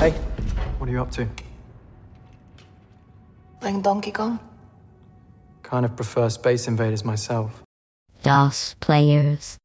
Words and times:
Hey, 0.00 0.14
what 0.78 0.88
are 0.88 0.92
you 0.92 1.02
up 1.02 1.10
to? 1.10 1.26
Playing 3.60 3.82
Donkey 3.82 4.10
Kong? 4.10 4.38
Kind 5.62 5.84
of 5.84 5.94
prefer 5.94 6.30
Space 6.30 6.66
Invaders 6.66 7.04
myself. 7.04 7.62
DOS 8.22 8.76
players. 8.80 9.58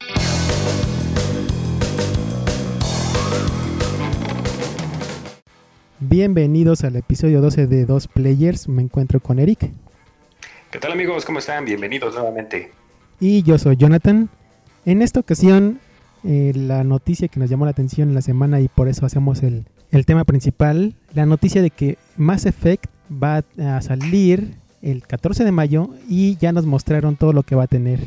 Bienvenidos 6.01 6.83
al 6.83 6.97
episodio 6.97 7.39
12 7.39 7.67
de 7.67 7.85
Dos 7.85 8.09
Players. 8.09 8.67
Me 8.67 8.81
encuentro 8.81 9.21
con 9.21 9.39
Eric. 9.39 9.71
¿Qué 10.69 10.79
tal 10.79 10.91
amigos? 10.91 11.23
¿Cómo 11.23 11.39
están? 11.39 11.63
Bienvenidos 11.63 12.13
nuevamente. 12.13 12.73
Y 13.21 13.41
yo 13.43 13.57
soy 13.57 13.77
Jonathan. 13.77 14.27
En 14.83 15.01
esta 15.01 15.21
ocasión, 15.21 15.79
eh, 16.25 16.51
la 16.53 16.83
noticia 16.83 17.29
que 17.29 17.39
nos 17.39 17.49
llamó 17.49 17.63
la 17.63 17.71
atención 17.71 18.09
en 18.09 18.15
la 18.15 18.21
semana 18.21 18.59
y 18.59 18.67
por 18.67 18.89
eso 18.89 19.05
hacemos 19.05 19.41
el, 19.41 19.65
el 19.91 20.05
tema 20.05 20.23
principal, 20.23 20.95
la 21.13 21.25
noticia 21.25 21.61
de 21.61 21.69
que 21.69 21.97
Mass 22.17 22.45
Effect 22.45 22.85
va 23.11 23.43
a 23.59 23.81
salir 23.81 24.55
el 24.81 25.03
14 25.05 25.43
de 25.43 25.51
mayo 25.51 25.89
y 26.07 26.37
ya 26.37 26.51
nos 26.51 26.65
mostraron 26.65 27.15
todo 27.15 27.33
lo 27.33 27.43
que 27.43 27.55
va 27.55 27.63
a 27.63 27.67
tener 27.67 27.99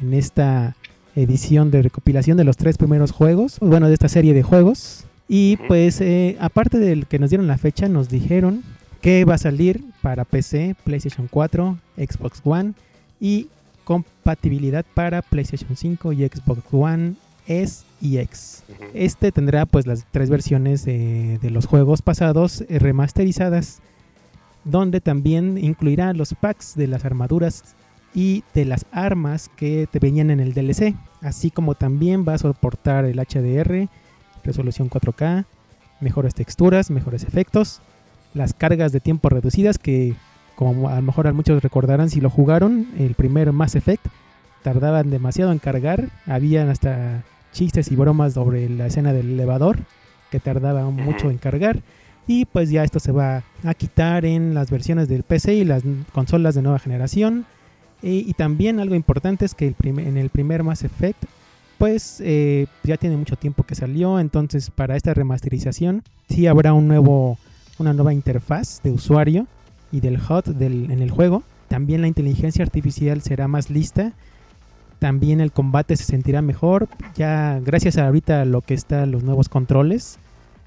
en 0.00 0.14
esta 0.14 0.76
edición 1.14 1.70
de 1.70 1.82
recopilación 1.82 2.36
de 2.36 2.44
los 2.44 2.56
tres 2.56 2.76
primeros 2.76 3.10
juegos, 3.10 3.58
bueno, 3.60 3.88
de 3.88 3.94
esta 3.94 4.08
serie 4.08 4.34
de 4.34 4.42
juegos. 4.42 5.04
Y 5.28 5.56
pues 5.68 6.00
eh, 6.00 6.36
aparte 6.40 6.78
del 6.78 7.06
que 7.06 7.18
nos 7.18 7.30
dieron 7.30 7.46
la 7.46 7.58
fecha, 7.58 7.88
nos 7.88 8.08
dijeron 8.08 8.62
que 9.00 9.24
va 9.24 9.34
a 9.34 9.38
salir 9.38 9.82
para 10.02 10.24
PC, 10.24 10.76
PlayStation 10.84 11.28
4, 11.30 11.78
Xbox 11.96 12.40
One 12.44 12.74
y 13.20 13.48
compatibilidad 13.84 14.84
para 14.94 15.22
PlayStation 15.22 15.76
5 15.76 16.12
y 16.12 16.26
Xbox 16.26 16.62
One 16.70 17.14
S 17.46 17.85
y 18.00 18.18
X. 18.18 18.64
Este 18.94 19.32
tendrá 19.32 19.66
pues 19.66 19.86
las 19.86 20.06
tres 20.10 20.30
versiones 20.30 20.84
de, 20.84 21.38
de 21.40 21.50
los 21.50 21.66
juegos 21.66 22.02
pasados 22.02 22.62
eh, 22.68 22.78
remasterizadas, 22.78 23.80
donde 24.64 25.00
también 25.00 25.58
incluirá 25.58 26.12
los 26.12 26.34
packs 26.34 26.74
de 26.74 26.86
las 26.88 27.04
armaduras 27.04 27.76
y 28.14 28.44
de 28.54 28.64
las 28.64 28.86
armas 28.92 29.50
que 29.56 29.86
te 29.90 29.98
venían 29.98 30.30
en 30.30 30.40
el 30.40 30.54
DLC, 30.54 30.94
así 31.20 31.50
como 31.50 31.74
también 31.74 32.24
va 32.26 32.34
a 32.34 32.38
soportar 32.38 33.04
el 33.04 33.18
HDR, 33.18 33.88
resolución 34.42 34.88
4K, 34.88 35.44
mejores 36.00 36.34
texturas, 36.34 36.90
mejores 36.90 37.24
efectos, 37.24 37.82
las 38.32 38.54
cargas 38.54 38.92
de 38.92 39.00
tiempo 39.00 39.28
reducidas 39.28 39.78
que 39.78 40.14
como 40.54 40.88
a 40.88 40.96
lo 40.96 41.02
mejor 41.02 41.26
a 41.26 41.34
muchos 41.34 41.62
recordarán 41.62 42.08
si 42.08 42.20
lo 42.20 42.30
jugaron, 42.30 42.88
el 42.98 43.14
primer 43.14 43.52
Mass 43.52 43.74
Effect 43.74 44.06
tardaban 44.62 45.10
demasiado 45.10 45.52
en 45.52 45.58
cargar, 45.58 46.08
habían 46.26 46.70
hasta 46.70 47.22
chistes 47.56 47.90
y 47.90 47.96
bromas 47.96 48.34
sobre 48.34 48.68
la 48.68 48.86
escena 48.86 49.12
del 49.12 49.30
elevador 49.30 49.78
que 50.30 50.40
tardaba 50.40 50.88
mucho 50.90 51.30
en 51.30 51.38
cargar. 51.38 51.82
Y 52.26 52.44
pues 52.44 52.70
ya 52.70 52.84
esto 52.84 52.98
se 52.98 53.12
va 53.12 53.44
a 53.64 53.74
quitar 53.74 54.24
en 54.24 54.52
las 54.54 54.70
versiones 54.70 55.08
del 55.08 55.22
PC 55.22 55.54
y 55.54 55.64
las 55.64 55.82
consolas 56.12 56.54
de 56.54 56.62
nueva 56.62 56.78
generación. 56.78 57.46
Y, 58.02 58.28
y 58.28 58.32
también 58.34 58.80
algo 58.80 58.94
importante 58.94 59.44
es 59.44 59.54
que 59.54 59.68
el 59.68 59.98
en 59.98 60.16
el 60.16 60.30
primer 60.30 60.62
Mass 60.62 60.84
Effect 60.84 61.24
pues 61.78 62.20
eh, 62.24 62.66
ya 62.82 62.96
tiene 62.96 63.16
mucho 63.16 63.36
tiempo 63.36 63.62
que 63.62 63.74
salió. 63.74 64.18
Entonces 64.18 64.70
para 64.70 64.96
esta 64.96 65.14
remasterización 65.14 66.02
sí 66.28 66.46
habrá 66.46 66.72
un 66.72 66.88
nuevo 66.88 67.38
una 67.78 67.92
nueva 67.92 68.12
interfaz 68.12 68.82
de 68.82 68.90
usuario 68.90 69.46
y 69.92 70.00
del 70.00 70.16
HUD 70.16 70.54
del, 70.54 70.90
en 70.90 71.00
el 71.00 71.10
juego. 71.10 71.42
También 71.68 72.00
la 72.00 72.08
inteligencia 72.08 72.64
artificial 72.64 73.22
será 73.22 73.48
más 73.48 73.70
lista 73.70 74.12
también 74.98 75.40
el 75.40 75.52
combate 75.52 75.96
se 75.96 76.04
sentirá 76.04 76.42
mejor. 76.42 76.88
Ya 77.16 77.60
gracias 77.64 77.98
a 77.98 78.06
ahorita 78.06 78.44
lo 78.44 78.60
que 78.62 78.74
están 78.74 79.10
los 79.10 79.22
nuevos 79.22 79.48
controles 79.48 80.18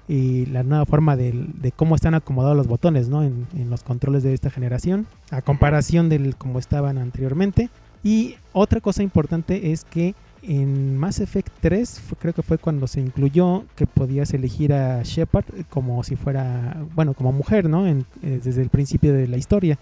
y 0.08 0.46
la 0.46 0.62
nueva 0.62 0.86
forma 0.86 1.16
de, 1.16 1.32
de 1.60 1.72
cómo 1.72 1.94
están 1.94 2.14
acomodados 2.14 2.56
los 2.56 2.66
botones 2.66 3.08
¿no? 3.08 3.22
en, 3.22 3.46
en 3.56 3.70
los 3.70 3.82
controles 3.84 4.22
de 4.24 4.34
esta 4.34 4.50
generación 4.50 5.06
a 5.30 5.40
comparación 5.42 6.08
del 6.08 6.34
como 6.36 6.58
estaban 6.58 6.98
anteriormente. 6.98 7.70
Y 8.02 8.36
otra 8.52 8.80
cosa 8.80 9.02
importante 9.02 9.70
es 9.72 9.84
que 9.84 10.14
en 10.42 10.96
Mass 10.96 11.20
Effect 11.20 11.52
3 11.60 12.00
fue- 12.00 12.18
creo 12.18 12.32
que 12.32 12.42
fue 12.42 12.56
cuando 12.56 12.86
se 12.86 12.98
incluyó 13.00 13.64
que 13.76 13.86
podías 13.86 14.32
elegir 14.32 14.72
a 14.72 15.02
Shepard 15.02 15.44
como 15.68 16.02
si 16.02 16.16
fuera 16.16 16.78
bueno 16.94 17.12
como 17.12 17.30
mujer 17.30 17.68
no 17.68 17.86
En- 17.86 18.06
eh, 18.22 18.40
desde 18.42 18.62
el 18.62 18.70
principio 18.70 19.12
de 19.12 19.28
la 19.28 19.36
historia. 19.36 19.78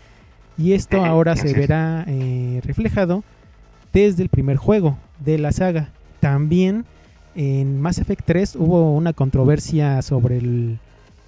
Y 0.58 0.72
esto 0.72 1.04
ahora 1.04 1.36
se 1.36 1.52
verá 1.60 2.04
eh, 2.08 2.60
reflejado 2.64 3.22
desde 3.92 4.22
el 4.22 4.28
primer 4.28 4.56
juego 4.56 4.98
de 5.24 5.38
la 5.38 5.52
saga. 5.52 5.90
También 6.20 6.84
en 7.34 7.80
Mass 7.80 7.98
Effect 7.98 8.24
3 8.24 8.56
hubo 8.56 8.94
una 8.94 9.12
controversia 9.12 10.02
sobre 10.02 10.38
el, 10.38 10.78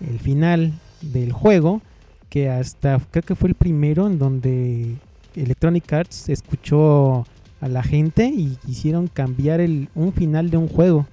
el 0.01 0.19
final 0.19 0.73
del 1.03 1.33
juego, 1.33 1.83
que 2.29 2.49
hasta 2.49 3.01
creo 3.11 3.23
que 3.23 3.35
fue 3.35 3.49
el 3.49 3.55
primero 3.55 4.07
en 4.07 4.19
donde 4.19 4.97
Electronic 5.35 5.93
Arts 5.93 6.29
escuchó 6.29 7.27
a 7.61 7.69
la 7.69 7.83
gente 7.83 8.27
y 8.27 8.57
quisieron 8.67 9.09
cambiar 9.09 9.61
el, 9.61 9.89
un 9.95 10.13
final 10.13 10.51
de 10.51 10.57
un 10.57 10.69
juego 10.69 11.07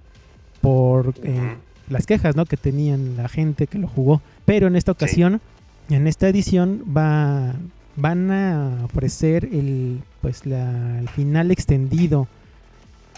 por 0.62 1.14
eh, 1.24 1.56
las 1.90 2.06
quejas 2.06 2.36
¿no? 2.36 2.46
que 2.46 2.58
tenían 2.58 3.18
la 3.18 3.30
gente 3.30 3.68
que 3.68 3.78
lo 3.78 3.88
jugó. 3.88 4.22
Pero 4.46 4.68
en 4.68 4.76
esta 4.76 4.92
ocasión, 4.92 5.42
en 5.90 6.08
esta 6.08 6.28
edición, 6.28 6.84
va, 6.96 7.54
van 7.98 8.32
a 8.32 8.86
ofrecer 8.86 9.46
el, 9.52 10.00
pues, 10.22 10.46
la- 10.46 11.00
el 11.00 11.10
final 11.10 11.52
extendido. 11.52 12.28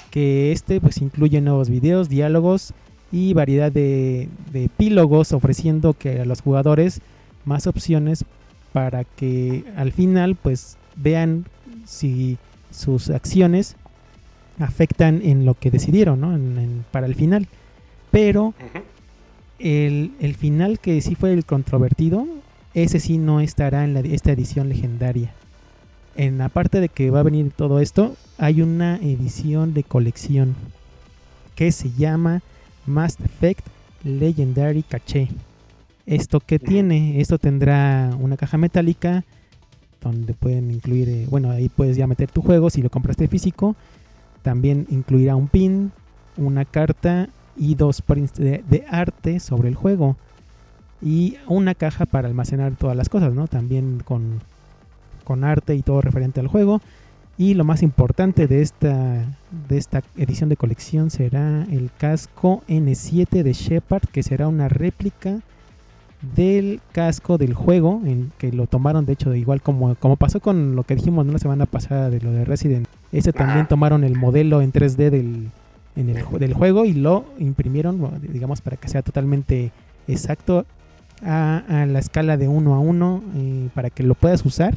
Que 0.09 0.51
este 0.51 0.81
pues 0.81 0.97
incluye 1.03 1.39
nuevos 1.39 1.69
videos, 1.69 2.09
diálogos 2.09 2.73
y 3.11 3.33
variedad 3.33 3.71
de, 3.71 4.27
de 4.51 4.63
epílogos 4.63 5.33
ofreciendo 5.33 5.93
que 5.93 6.19
a 6.21 6.25
los 6.25 6.41
jugadores 6.41 6.99
más 7.45 7.67
opciones 7.67 8.25
para 8.73 9.03
que 9.03 9.65
al 9.75 9.91
final 9.91 10.35
pues 10.35 10.77
vean 10.95 11.45
si 11.85 12.37
sus 12.71 13.09
acciones 13.11 13.75
afectan 14.59 15.21
en 15.23 15.45
lo 15.45 15.53
que 15.53 15.69
decidieron 15.71 16.21
¿no? 16.21 16.35
En- 16.35 16.57
en- 16.57 16.85
para 16.91 17.05
el 17.05 17.13
final. 17.13 17.47
Pero 18.09 18.55
el, 19.59 20.11
el 20.19 20.35
final 20.35 20.79
que 20.79 21.01
sí 21.01 21.13
fue 21.15 21.33
el 21.33 21.45
controvertido, 21.45 22.25
ese 22.73 22.99
sí 22.99 23.17
no 23.17 23.39
estará 23.39 23.83
en 23.83 23.93
la- 23.93 23.99
esta 24.01 24.31
edición 24.31 24.69
legendaria. 24.69 25.31
En 26.15 26.41
aparte 26.41 26.81
de 26.81 26.89
que 26.89 27.09
va 27.11 27.21
a 27.21 27.23
venir 27.23 27.51
todo 27.55 27.79
esto, 27.79 28.15
hay 28.37 28.61
una 28.61 28.97
edición 28.97 29.73
de 29.73 29.83
colección 29.83 30.55
que 31.55 31.71
se 31.71 31.91
llama 31.91 32.41
Mass 32.85 33.17
Effect 33.23 33.65
Legendary 34.03 34.83
Caché. 34.83 35.27
¿Esto 36.05 36.37
Ujú. 36.37 36.57
tiene? 36.59 37.21
Esto 37.21 37.37
tendrá 37.37 38.15
una 38.19 38.35
caja 38.37 38.57
metálica 38.57 39.23
donde 40.01 40.33
pueden 40.33 40.71
incluir, 40.71 41.09
eh, 41.09 41.27
bueno, 41.29 41.51
ahí 41.51 41.69
puedes 41.69 41.97
ya 41.97 42.07
meter 42.07 42.31
tu 42.31 42.41
juego 42.41 42.69
si 42.69 42.81
lo 42.81 42.89
compraste 42.89 43.27
físico. 43.27 43.75
También 44.41 44.87
incluirá 44.89 45.35
un 45.35 45.47
pin, 45.49 45.91
una 46.37 46.63
carta 46.65 47.27
y 47.57 47.75
dos 47.75 48.01
prints 48.01 48.33
de, 48.35 48.63
de 48.69 48.85
arte 48.89 49.39
sobre 49.41 49.67
el 49.67 49.75
juego. 49.75 50.15
Y 51.01 51.37
una 51.47 51.75
caja 51.75 52.05
para 52.05 52.27
almacenar 52.27 52.73
todas 52.73 52.95
las 52.95 53.09
cosas, 53.09 53.33
¿no? 53.33 53.47
También 53.47 54.01
con, 54.03 54.41
con 55.23 55.43
arte 55.43 55.75
y 55.75 55.81
todo 55.81 56.01
referente 56.01 56.39
al 56.39 56.47
juego. 56.47 56.81
Y 57.37 57.53
lo 57.53 57.63
más 57.63 57.83
importante 57.83 58.47
de 58.47 58.61
esta, 58.61 59.25
de 59.69 59.77
esta 59.77 60.03
edición 60.17 60.49
de 60.49 60.57
colección 60.57 61.09
será 61.09 61.65
el 61.71 61.89
casco 61.97 62.63
N7 62.67 63.43
de 63.43 63.53
Shepard, 63.53 64.09
que 64.11 64.23
será 64.23 64.49
una 64.49 64.67
réplica 64.67 65.39
del 66.35 66.81
casco 66.91 67.37
del 67.37 67.53
juego, 67.53 68.01
en 68.05 68.33
que 68.37 68.51
lo 68.51 68.67
tomaron 68.67 69.05
de 69.05 69.13
hecho 69.13 69.33
igual 69.35 69.61
como, 69.61 69.95
como 69.95 70.17
pasó 70.17 70.41
con 70.41 70.75
lo 70.75 70.83
que 70.83 70.95
dijimos 70.95 71.25
¿no? 71.25 71.31
la 71.31 71.39
semana 71.39 71.65
pasada 71.65 72.09
de 72.09 72.19
lo 72.19 72.31
de 72.31 72.43
Resident. 72.43 72.87
Ese 73.13 73.31
también 73.31 73.59
Ajá. 73.59 73.69
tomaron 73.69 74.03
el 74.03 74.17
modelo 74.17 74.61
en 74.61 74.73
3D 74.73 75.09
del, 75.09 75.49
en 75.95 76.09
el, 76.09 76.39
del 76.39 76.53
juego 76.53 76.83
y 76.83 76.93
lo 76.93 77.23
imprimieron, 77.37 78.19
digamos, 78.21 78.59
para 78.59 78.75
que 78.75 78.89
sea 78.89 79.01
totalmente 79.01 79.71
exacto 80.09 80.65
a, 81.23 81.63
a 81.67 81.85
la 81.85 81.99
escala 81.99 82.37
de 82.37 82.47
1 82.47 82.73
a 82.73 82.79
1 82.79 83.23
eh, 83.35 83.67
para 83.73 83.89
que 83.89 84.03
lo 84.03 84.15
puedas 84.15 84.45
usar. 84.45 84.75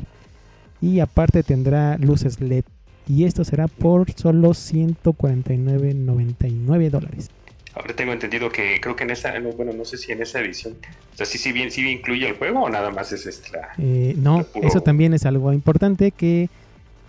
Y 0.80 1.00
aparte 1.00 1.42
tendrá 1.42 1.96
luces 1.98 2.40
LED. 2.40 2.64
Y 3.08 3.24
esto 3.24 3.44
será 3.44 3.66
por 3.68 4.10
solo 4.12 4.50
149.99 4.50 6.90
dólares. 6.90 7.30
Ahora 7.74 7.96
tengo 7.96 8.12
entendido 8.12 8.50
que 8.50 8.78
creo 8.82 8.94
que 8.96 9.04
en 9.04 9.10
esa, 9.10 9.38
no, 9.40 9.50
bueno, 9.52 9.72
no 9.72 9.84
sé 9.86 9.96
si 9.96 10.12
en 10.12 10.20
esa 10.20 10.40
edición, 10.40 10.74
o 11.14 11.16
sea, 11.16 11.24
sí, 11.24 11.38
sí, 11.38 11.52
bien, 11.52 11.70
sí 11.70 11.80
incluye 11.88 12.28
el 12.28 12.34
juego 12.36 12.64
o 12.64 12.68
nada 12.68 12.90
más 12.90 13.12
es 13.12 13.50
la... 13.50 13.68
Eh, 13.78 14.14
no, 14.18 14.44
puro- 14.44 14.68
eso 14.68 14.82
también 14.82 15.14
es 15.14 15.24
algo 15.24 15.54
importante 15.54 16.10
que 16.10 16.50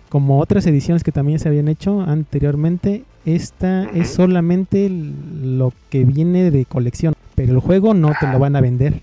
como 0.08 0.38
otras 0.40 0.64
ediciones 0.66 1.04
que 1.04 1.12
también 1.12 1.38
se 1.38 1.48
habían 1.48 1.68
hecho 1.68 2.00
anteriormente, 2.00 3.04
esta 3.26 3.84
es 3.90 4.08
solamente 4.10 4.88
lo 4.88 5.74
que 5.90 6.04
viene 6.04 6.50
de 6.50 6.64
colección, 6.64 7.12
pero 7.34 7.52
el 7.52 7.58
juego 7.58 7.92
no 7.92 8.08
te 8.18 8.24
Ah. 8.26 8.32
lo 8.32 8.38
van 8.38 8.56
a 8.56 8.62
vender. 8.62 9.02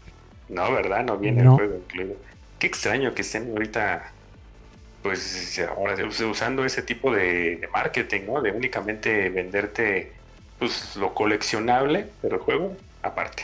No, 0.52 0.72
¿verdad? 0.72 1.06
No 1.06 1.18
viene 1.18 1.44
No. 1.44 1.52
el 1.54 1.58
juego 1.58 1.76
incluido. 1.78 2.16
Qué 2.60 2.68
extraño 2.68 3.14
que 3.16 3.22
estén 3.24 3.50
ahorita, 3.52 4.12
pues 5.02 5.60
ahora 5.68 5.96
us- 6.06 6.20
usando 6.22 6.64
ese 6.66 6.82
tipo 6.84 7.12
de, 7.14 7.58
de 7.58 7.68
marketing, 7.74 8.22
¿no? 8.28 8.42
De 8.42 8.52
únicamente 8.52 9.30
venderte, 9.30 10.12
pues 10.60 10.96
lo 10.96 11.14
coleccionable, 11.14 12.08
pero 12.22 12.36
el 12.36 12.42
juego 12.42 12.76
aparte. 13.02 13.44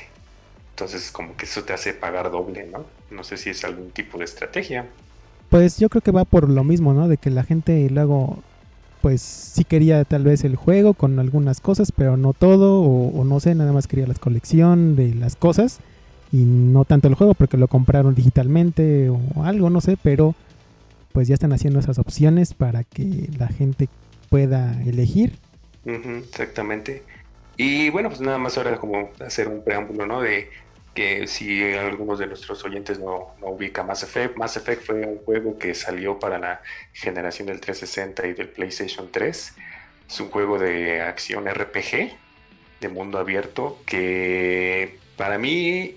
Entonces 0.71 1.11
como 1.11 1.35
que 1.35 1.45
eso 1.45 1.63
te 1.63 1.73
hace 1.73 1.93
pagar 1.93 2.29
doble, 2.29 2.67
¿no? 2.71 2.85
No 3.09 3.23
sé 3.23 3.37
si 3.37 3.49
es 3.49 3.63
algún 3.63 3.89
tipo 3.91 4.19
de 4.19 4.25
estrategia. 4.25 4.85
Pues 5.49 5.77
yo 5.79 5.89
creo 5.89 6.01
que 6.01 6.11
va 6.11 6.25
por 6.25 6.49
lo 6.49 6.63
mismo, 6.63 6.93
¿no? 6.93 7.07
De 7.07 7.17
que 7.17 7.31
la 7.31 7.43
gente 7.43 7.89
luego, 7.89 8.43
pues 9.01 9.21
sí 9.21 9.63
quería 9.63 10.03
tal 10.03 10.23
vez 10.25 10.43
el 10.43 10.55
juego 10.57 10.93
con 10.93 11.17
algunas 11.19 11.61
cosas, 11.61 11.91
pero 11.91 12.17
no 12.17 12.33
todo, 12.33 12.81
o, 12.81 13.17
o 13.19 13.23
no 13.23 13.39
sé, 13.39 13.55
nada 13.55 13.71
más 13.71 13.87
quería 13.87 14.05
la 14.05 14.13
colección 14.13 14.95
de 14.95 15.15
las 15.15 15.35
cosas 15.35 15.79
y 16.31 16.43
no 16.43 16.85
tanto 16.85 17.07
el 17.07 17.15
juego 17.15 17.33
porque 17.33 17.57
lo 17.57 17.67
compraron 17.67 18.15
digitalmente 18.15 19.09
o 19.09 19.43
algo, 19.43 19.69
no 19.69 19.81
sé, 19.81 19.97
pero 20.01 20.35
pues 21.11 21.27
ya 21.27 21.33
están 21.33 21.53
haciendo 21.53 21.79
esas 21.79 21.99
opciones 21.99 22.53
para 22.53 22.83
que 22.83 23.29
la 23.37 23.47
gente 23.47 23.89
pueda 24.29 24.81
elegir. 24.83 25.37
Exactamente. 25.85 27.03
Y 27.55 27.89
bueno, 27.89 28.09
pues 28.09 28.21
nada 28.21 28.37
más 28.37 28.57
ahora 28.57 28.77
como 28.77 29.09
hacer 29.25 29.47
un 29.47 29.63
preámbulo, 29.63 30.05
¿no? 30.05 30.21
De 30.21 30.49
que 30.93 31.27
si 31.27 31.63
algunos 31.73 32.19
de 32.19 32.27
nuestros 32.27 32.63
oyentes 32.65 32.99
no, 32.99 33.35
no 33.39 33.47
ubican 33.47 33.87
Mass 33.87 34.03
Effect, 34.03 34.35
Mass 34.37 34.57
Effect 34.57 34.83
fue 34.83 35.05
un 35.05 35.17
juego 35.19 35.57
que 35.57 35.73
salió 35.73 36.19
para 36.19 36.39
la 36.39 36.61
generación 36.93 37.47
del 37.47 37.59
360 37.61 38.27
y 38.27 38.33
del 38.33 38.49
PlayStation 38.49 39.07
3. 39.11 39.53
Es 40.09 40.19
un 40.19 40.29
juego 40.29 40.59
de 40.59 41.01
acción 41.01 41.45
RPG, 41.47 42.11
de 42.81 42.89
mundo 42.89 43.17
abierto, 43.17 43.79
que 43.85 44.97
para 45.15 45.37
mí 45.37 45.95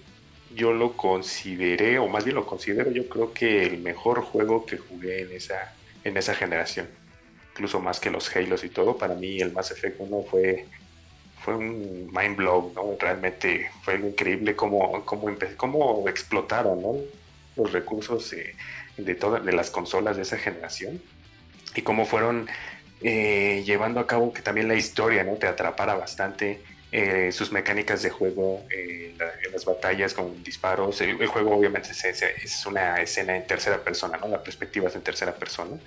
yo 0.55 0.73
lo 0.73 0.97
consideré, 0.97 1.99
o 1.99 2.08
más 2.08 2.25
bien 2.25 2.37
lo 2.37 2.47
considero, 2.47 2.91
yo 2.91 3.08
creo 3.08 3.32
que 3.32 3.64
el 3.67 3.79
mejor 3.79 4.23
juego 4.23 4.67
que 4.67 4.79
jugué 4.79 5.23
en 5.23 5.32
esa, 5.32 5.75
en 6.05 6.17
esa 6.17 6.35
generación. 6.35 6.88
Incluso 7.52 7.81
más 7.81 8.00
que 8.00 8.11
los 8.11 8.35
Halos 8.35 8.64
y 8.64 8.69
todo, 8.69 8.97
para 8.97 9.14
mí 9.14 9.41
el 9.41 9.52
Mass 9.52 9.70
Effect 9.70 9.97
1 10.00 10.23
fue 10.31 10.67
fue 11.41 11.56
un 11.56 12.11
mind 12.12 12.37
blow, 12.37 12.73
¿no? 12.75 12.97
Realmente 12.99 13.70
fue 13.82 13.97
increíble 13.97 14.55
cómo, 14.55 15.05
cómo, 15.05 15.35
cómo 15.56 16.08
explotaron. 16.08 16.81
Los 17.56 17.73
recursos 17.73 18.35
de 18.96 19.14
todas 19.14 19.44
de 19.44 19.53
las 19.53 19.70
consolas 19.70 20.17
de 20.17 20.23
esa 20.23 20.38
generación 20.38 21.03
y 21.75 21.82
cómo 21.82 22.06
fueron 22.06 22.49
eh, 23.03 23.62
llevando 23.67 24.00
a 24.00 24.06
cabo 24.06 24.32
que 24.32 24.41
también 24.41 24.69
la 24.69 24.76
historia, 24.76 25.25
¿no? 25.25 25.35
Te 25.35 25.46
atrapara 25.46 25.94
bastante. 25.94 26.61
Eh, 26.92 27.31
sus 27.32 27.52
mecánicas 27.52 28.02
de 28.02 28.10
juego, 28.10 28.64
eh, 28.70 29.14
las 29.52 29.64
batallas 29.64 30.14
con 30.14 30.42
disparos. 30.44 31.00
El, 31.00 31.20
el 31.20 31.26
juego 31.28 31.56
obviamente 31.56 31.90
es, 31.92 32.04
es- 32.04 32.22
es 32.22 32.66
una 32.66 33.00
escena 33.00 33.37
en 33.37 33.46
tercera 33.46 33.78
persona, 33.82 34.19
¿no? 34.19 34.28
La 34.28 34.42
perspectiva 34.42 34.88
es 34.88 34.94
en 34.96 35.02
tercera 35.02 35.34
persona 35.34 35.78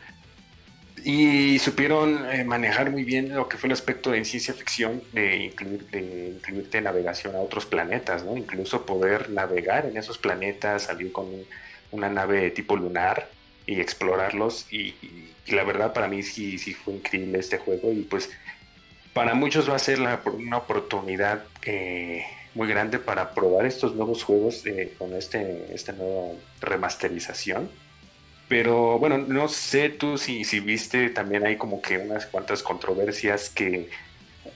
y 1.06 1.60
supieron 1.60 2.32
eh, 2.32 2.44
manejar 2.46 2.90
muy 2.92 3.04
bien 3.04 3.34
lo 3.36 3.50
que 3.50 3.58
fue 3.58 3.68
el 3.68 3.74
aspecto 3.74 4.12
de 4.12 4.24
ciencia 4.24 4.54
ficción 4.54 5.02
de, 5.12 5.36
incluir, 5.38 5.86
de 5.90 6.30
incluirte 6.38 6.80
navegación 6.82 7.36
a 7.36 7.40
otros 7.40 7.66
planetas, 7.66 8.24
¿no? 8.24 8.38
Incluso 8.38 8.86
poder 8.86 9.30
navegar 9.30 9.86
en 9.86 9.98
esos 9.98 10.18
planetas, 10.18 10.84
salir 10.84 11.12
con 11.12 11.26
un- 11.26 11.46
una 11.92 12.10
nave 12.10 12.52
tipo 12.52 12.76
lunar 12.78 13.30
y 13.66 13.80
explorarlos. 13.82 14.68
Y, 14.72 14.78
y- 15.02 15.34
y 15.46 15.52
la 15.52 15.64
verdad 15.66 15.92
para 15.94 16.08
mí 16.08 16.24
sí, 16.24 16.58
sí 16.58 16.74
fue 16.74 16.94
increíble 16.94 17.40
este 17.40 17.58
juego 17.58 17.92
y 17.92 18.04
pues 18.04 18.30
para 19.14 19.34
muchos 19.34 19.70
va 19.70 19.76
a 19.76 19.80
ser 19.80 20.00
una 20.00 20.58
oportunidad 20.58 21.44
eh, 21.64 22.26
muy 22.56 22.68
grande 22.68 23.00
para 23.00 23.32
probar 23.32 23.66
estos 23.66 23.96
nuevos 23.96 24.24
juegos 24.24 24.66
eh, 24.66 24.94
con 24.98 25.14
este, 25.14 25.74
esta 25.74 25.94
nueva 25.94 26.34
remasterización. 26.62 27.70
Pero 28.48 29.00
bueno, 29.00 29.18
no 29.18 29.48
sé 29.48 29.90
tú 29.90 30.18
si, 30.18 30.44
si 30.44 30.60
viste 30.60 31.10
también 31.10 31.46
hay 31.46 31.58
como 31.58 31.82
que 31.82 31.98
unas 31.98 32.26
cuantas 32.26 32.62
controversias 32.62 33.50
que 33.50 33.90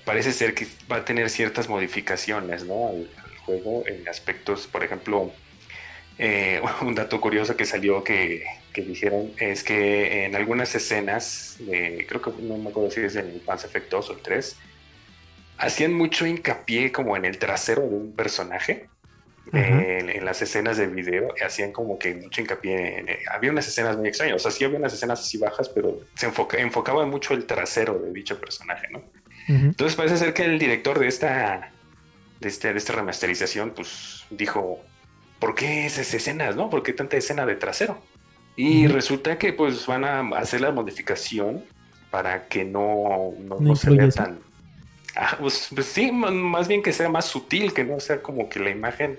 parece 0.06 0.34
ser 0.34 0.54
que 0.54 0.68
va 0.92 0.98
a 0.98 1.06
tener 1.06 1.30
ciertas 1.30 1.70
modificaciones, 1.70 2.66
¿no? 2.66 2.90
Al, 2.90 3.10
al 3.24 3.38
juego 3.46 3.84
en 3.88 4.08
aspectos, 4.08 4.68
por 4.68 4.84
ejemplo, 4.84 5.32
eh, 6.18 6.62
un 6.82 6.96
dato 6.96 7.22
curioso 7.22 7.56
que 7.56 7.66
salió 7.66 8.04
que, 8.04 8.44
que 8.86 9.52
es 9.52 9.64
que 9.64 10.26
en 10.26 10.36
algunas 10.36 10.74
escenas, 10.76 11.58
creo 11.66 12.22
que 12.22 12.32
no 12.42 12.58
me 12.58 12.70
acuerdo 12.70 12.92
si 12.92 13.02
es 13.02 13.16
en 13.16 13.42
Effect 13.48 13.90
2 13.90 14.10
o 14.10 14.14
el 14.14 14.20
3, 14.20 14.56
hacían 15.58 15.94
mucho 15.94 16.26
hincapié 16.26 16.92
como 16.92 17.18
en 17.18 17.26
el 17.26 17.38
trasero 17.38 17.84
de 17.84 17.96
un 17.96 18.14
personaje. 18.14 18.90
En, 19.54 20.10
en 20.10 20.26
las 20.26 20.42
escenas 20.42 20.76
de 20.76 20.88
video 20.88 21.34
hacían 21.42 21.72
como 21.72 21.98
que 21.98 22.14
mucho 22.14 22.42
hincapié 22.42 23.00
en, 23.00 23.08
había 23.32 23.50
unas 23.50 23.66
escenas 23.66 23.96
muy 23.96 24.10
extrañas, 24.10 24.36
o 24.36 24.40
sea, 24.40 24.52
sí 24.52 24.66
había 24.66 24.78
unas 24.78 24.94
escenas 24.94 25.22
así 25.22 25.38
bajas, 25.38 25.70
pero 25.70 26.02
se 26.16 26.26
enfoca, 26.26 26.58
enfocaba 26.58 27.06
mucho 27.06 27.34
el 27.34 27.46
trasero 27.46 27.98
de 27.98 28.12
dicho 28.12 28.38
personaje, 28.42 28.90
¿no? 28.92 28.98
Ujú. 29.00 29.68
Entonces 29.68 29.96
parece 29.96 30.18
ser 30.18 30.34
que 30.34 30.44
el 30.44 30.60
director 30.60 31.00
de 31.00 31.08
esta, 31.08 31.72
de 32.42 32.48
este, 32.50 32.74
de 32.74 32.78
esta 32.78 32.92
remasterización, 32.92 33.72
pues 33.72 34.26
dijo, 34.30 34.84
¿por 35.40 35.56
qué 35.56 35.86
esas 35.86 36.14
escenas, 36.14 36.58
no? 36.58 36.70
¿Por 36.70 36.84
qué 36.84 36.92
tanta 36.92 37.16
escena 37.16 37.46
de 37.46 37.56
trasero? 37.56 38.04
Y 38.58 38.88
resulta 38.88 39.38
que 39.38 39.54
pues 39.54 39.86
van 39.86 40.04
a 40.04 40.20
hacer 40.38 40.62
la 40.62 40.72
modificación 40.72 41.64
para 42.10 42.48
que 42.48 42.66
no, 42.66 43.34
no, 43.40 43.60
¿No 43.60 43.76
se 43.76 43.92
vea 43.92 44.10
tan... 44.10 44.40
Ah, 45.16 45.38
pues, 45.40 45.70
pues 45.74 45.86
sí, 45.86 46.12
más 46.12 46.68
bien 46.68 46.82
que 46.84 46.92
sea 46.92 47.08
más 47.08 47.26
sutil, 47.26 47.74
que 47.74 47.84
no 47.84 48.00
sea 48.00 48.22
como 48.22 48.50
que 48.50 48.60
la 48.60 48.70
imagen 48.72 49.18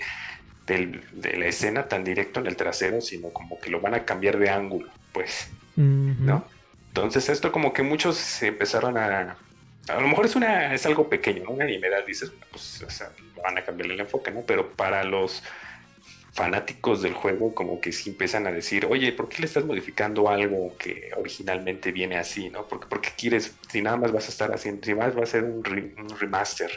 del- 0.67 1.03
de 1.13 1.37
la 1.37 1.47
escena 1.47 1.89
tan 1.89 2.05
directo 2.05 2.41
en 2.41 2.47
el 2.49 2.57
trasero, 2.57 3.01
sino 3.01 3.31
como 3.31 3.59
que 3.61 3.71
lo 3.71 3.81
van 3.81 3.95
a 3.95 4.05
cambiar 4.05 4.39
de 4.39 4.51
ángulo, 4.51 4.89
pues. 5.13 5.49
Ujú. 5.77 6.15
¿no? 6.21 6.45
Entonces 6.89 7.29
esto 7.29 7.53
como 7.53 7.73
que 7.73 7.83
muchos 7.83 8.17
se 8.17 8.49
empezaron 8.49 8.99
a... 8.99 9.37
A 9.89 10.01
lo 10.01 10.09
mejor 10.09 10.27
es 10.27 10.37
una 10.37 10.75
es 10.75 10.85
algo 10.85 11.09
pequeño, 11.09 11.45
¿no? 11.45 11.51
Una 11.53 11.65
nimiedad, 11.65 12.05
dices, 12.07 12.31
pues 12.51 12.83
o 12.83 12.91
sea, 12.91 13.11
van 13.43 13.57
a 13.57 13.65
cambiarle 13.65 13.95
el 13.95 14.01
enfoque, 14.01 14.31
¿no? 14.31 14.43
Pero 14.43 14.71
para 14.73 15.03
los 15.05 15.43
fanáticos 16.39 17.03
del 17.03 17.13
juego 17.15 17.55
como 17.55 17.81
que 17.81 17.93
sí 17.93 18.11
empiezan 18.11 18.47
a 18.47 18.53
decir, 18.53 18.87
oye, 18.87 19.13
¿por 19.13 19.29
qué 19.29 19.41
le 19.41 19.47
estás 19.47 19.65
modificando 19.65 20.29
algo 20.31 20.77
que 20.79 21.11
originalmente 21.17 21.93
viene 21.93 22.17
así, 22.17 22.49
¿no? 22.49 22.67
Porque, 22.67 22.87
porque 22.89 23.11
quieres, 23.19 23.55
si 23.69 23.83
nada 23.83 23.97
más 23.97 24.13
vas 24.13 24.27
a 24.27 24.29
estar 24.31 24.53
haciendo, 24.55 24.85
si 24.87 24.95
más 24.95 25.17
va 25.19 25.25
a 25.25 25.27
ser 25.27 25.45
un, 25.45 25.63
re- 25.65 25.95
un 25.99 26.09
remaster, 26.19 26.71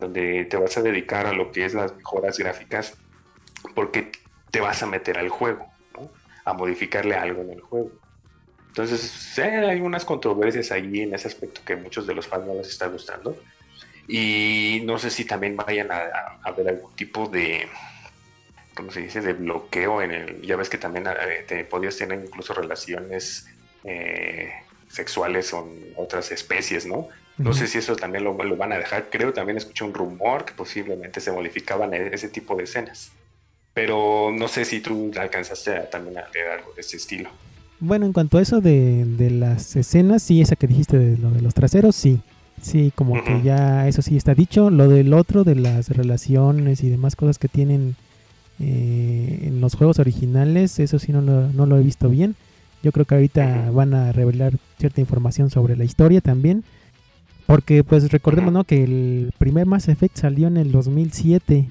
donde 0.00 0.44
te 0.46 0.56
vas 0.56 0.76
a 0.78 0.82
dedicar 0.82 1.26
a 1.26 1.32
lo 1.32 1.52
que 1.52 1.64
es 1.64 1.74
las 1.74 1.94
mejoras 1.96 2.38
gráficas, 2.38 2.94
porque 3.74 4.10
te 4.50 4.60
vas 4.60 4.82
a 4.82 4.86
meter 4.86 5.18
al 5.18 5.28
juego, 5.28 5.66
¿no? 5.94 6.10
A 6.44 6.52
modificarle 6.52 7.14
algo 7.14 7.42
en 7.42 7.50
el 7.50 7.60
juego. 7.60 7.90
Entonces, 8.68 9.38
hay 9.38 9.80
unas 9.80 10.04
controversias 10.04 10.70
ahí 10.72 11.00
en 11.02 11.14
ese 11.14 11.28
aspecto 11.28 11.60
que 11.64 11.76
muchos 11.76 12.06
de 12.06 12.14
los 12.14 12.26
fans 12.26 12.46
no 12.46 12.54
les 12.54 12.68
está 12.68 12.86
gustando. 12.86 13.36
Y 14.08 14.82
no 14.84 14.98
sé 14.98 15.10
si 15.10 15.24
también 15.24 15.56
vayan 15.56 15.90
a, 15.92 15.96
a- 15.98 16.38
a 16.42 16.48
algún 16.48 16.94
tipo 16.96 17.26
de, 17.28 17.68
¿cómo 18.74 18.90
se 18.90 19.00
dice?, 19.00 19.20
de 19.20 19.32
bloqueo 19.32 20.02
en 20.02 20.10
el... 20.10 20.42
Ya 20.42 20.56
ves 20.56 20.68
que 20.68 20.78
también 20.78 21.06
eh, 21.06 21.44
te 21.46 21.64
podías 21.64 21.96
tener 21.96 22.22
incluso 22.24 22.54
relaciones 22.54 23.46
eh, 23.84 24.50
sexuales 24.88 25.50
con 25.50 25.68
otras 25.96 26.32
especies, 26.32 26.86
¿no? 26.86 27.08
No 27.38 27.54
sé 27.54 27.66
si 27.66 27.78
eso 27.78 27.96
también 27.96 28.24
lo, 28.24 28.34
lo 28.44 28.56
van 28.56 28.72
a 28.72 28.78
dejar. 28.78 29.08
Creo 29.10 29.32
también 29.32 29.56
escuché 29.56 29.84
un 29.84 29.94
rumor 29.94 30.44
que 30.44 30.52
posiblemente 30.52 31.20
se 31.20 31.32
modificaban 31.32 31.92
e- 31.94 32.10
ese 32.12 32.28
tipo 32.28 32.54
de 32.54 32.64
escenas. 32.64 33.10
Pero 33.74 34.30
no 34.32 34.48
sé 34.48 34.64
si 34.64 34.80
tú 34.80 35.10
alcanzaste 35.18 35.76
a, 35.76 35.90
también 35.90 36.18
a 36.18 36.28
leer 36.32 36.48
algo 36.48 36.72
de 36.74 36.82
ese 36.82 36.98
estilo. 36.98 37.30
Bueno, 37.80 38.06
en 38.06 38.12
cuanto 38.12 38.38
a 38.38 38.42
eso 38.42 38.60
de, 38.60 39.04
de 39.06 39.30
las 39.30 39.74
escenas, 39.74 40.22
sí, 40.22 40.40
esa 40.42 40.56
que 40.56 40.66
dijiste 40.66 40.98
de 40.98 41.16
lo 41.16 41.30
de 41.30 41.40
los 41.40 41.54
traseros, 41.54 41.96
sí. 41.96 42.20
Sí, 42.60 42.92
como 42.94 43.24
que 43.24 43.42
ya 43.42 43.88
eso 43.88 44.02
sí 44.02 44.16
está 44.16 44.34
dicho. 44.34 44.70
Lo 44.70 44.86
del 44.86 45.12
otro, 45.14 45.42
de 45.42 45.56
las 45.56 45.88
relaciones 45.88 46.84
y 46.84 46.90
demás 46.90 47.16
cosas 47.16 47.38
que 47.38 47.48
tienen 47.48 47.96
eh, 48.60 49.44
en 49.44 49.60
los 49.60 49.74
juegos 49.74 49.98
originales, 49.98 50.78
eso 50.78 50.98
sí 50.98 51.12
no 51.12 51.20
lo, 51.20 51.48
no 51.52 51.66
lo 51.66 51.78
he 51.78 51.82
visto 51.82 52.08
bien. 52.08 52.36
Yo 52.82 52.92
creo 52.92 53.06
que 53.06 53.14
ahorita 53.14 53.70
van 53.70 53.94
a 53.94 54.12
revelar 54.12 54.54
cierta 54.78 55.00
información 55.00 55.50
sobre 55.50 55.76
la 55.76 55.84
historia 55.84 56.20
también. 56.20 56.64
Porque 57.46 57.84
pues 57.84 58.10
recordemos. 58.10 58.52
¿no? 58.52 58.64
Que 58.64 58.84
el 58.84 59.32
primer 59.38 59.66
Mass 59.66 59.88
Effect 59.88 60.16
salió 60.16 60.48
en 60.48 60.56
el 60.56 60.72
2007. 60.72 61.68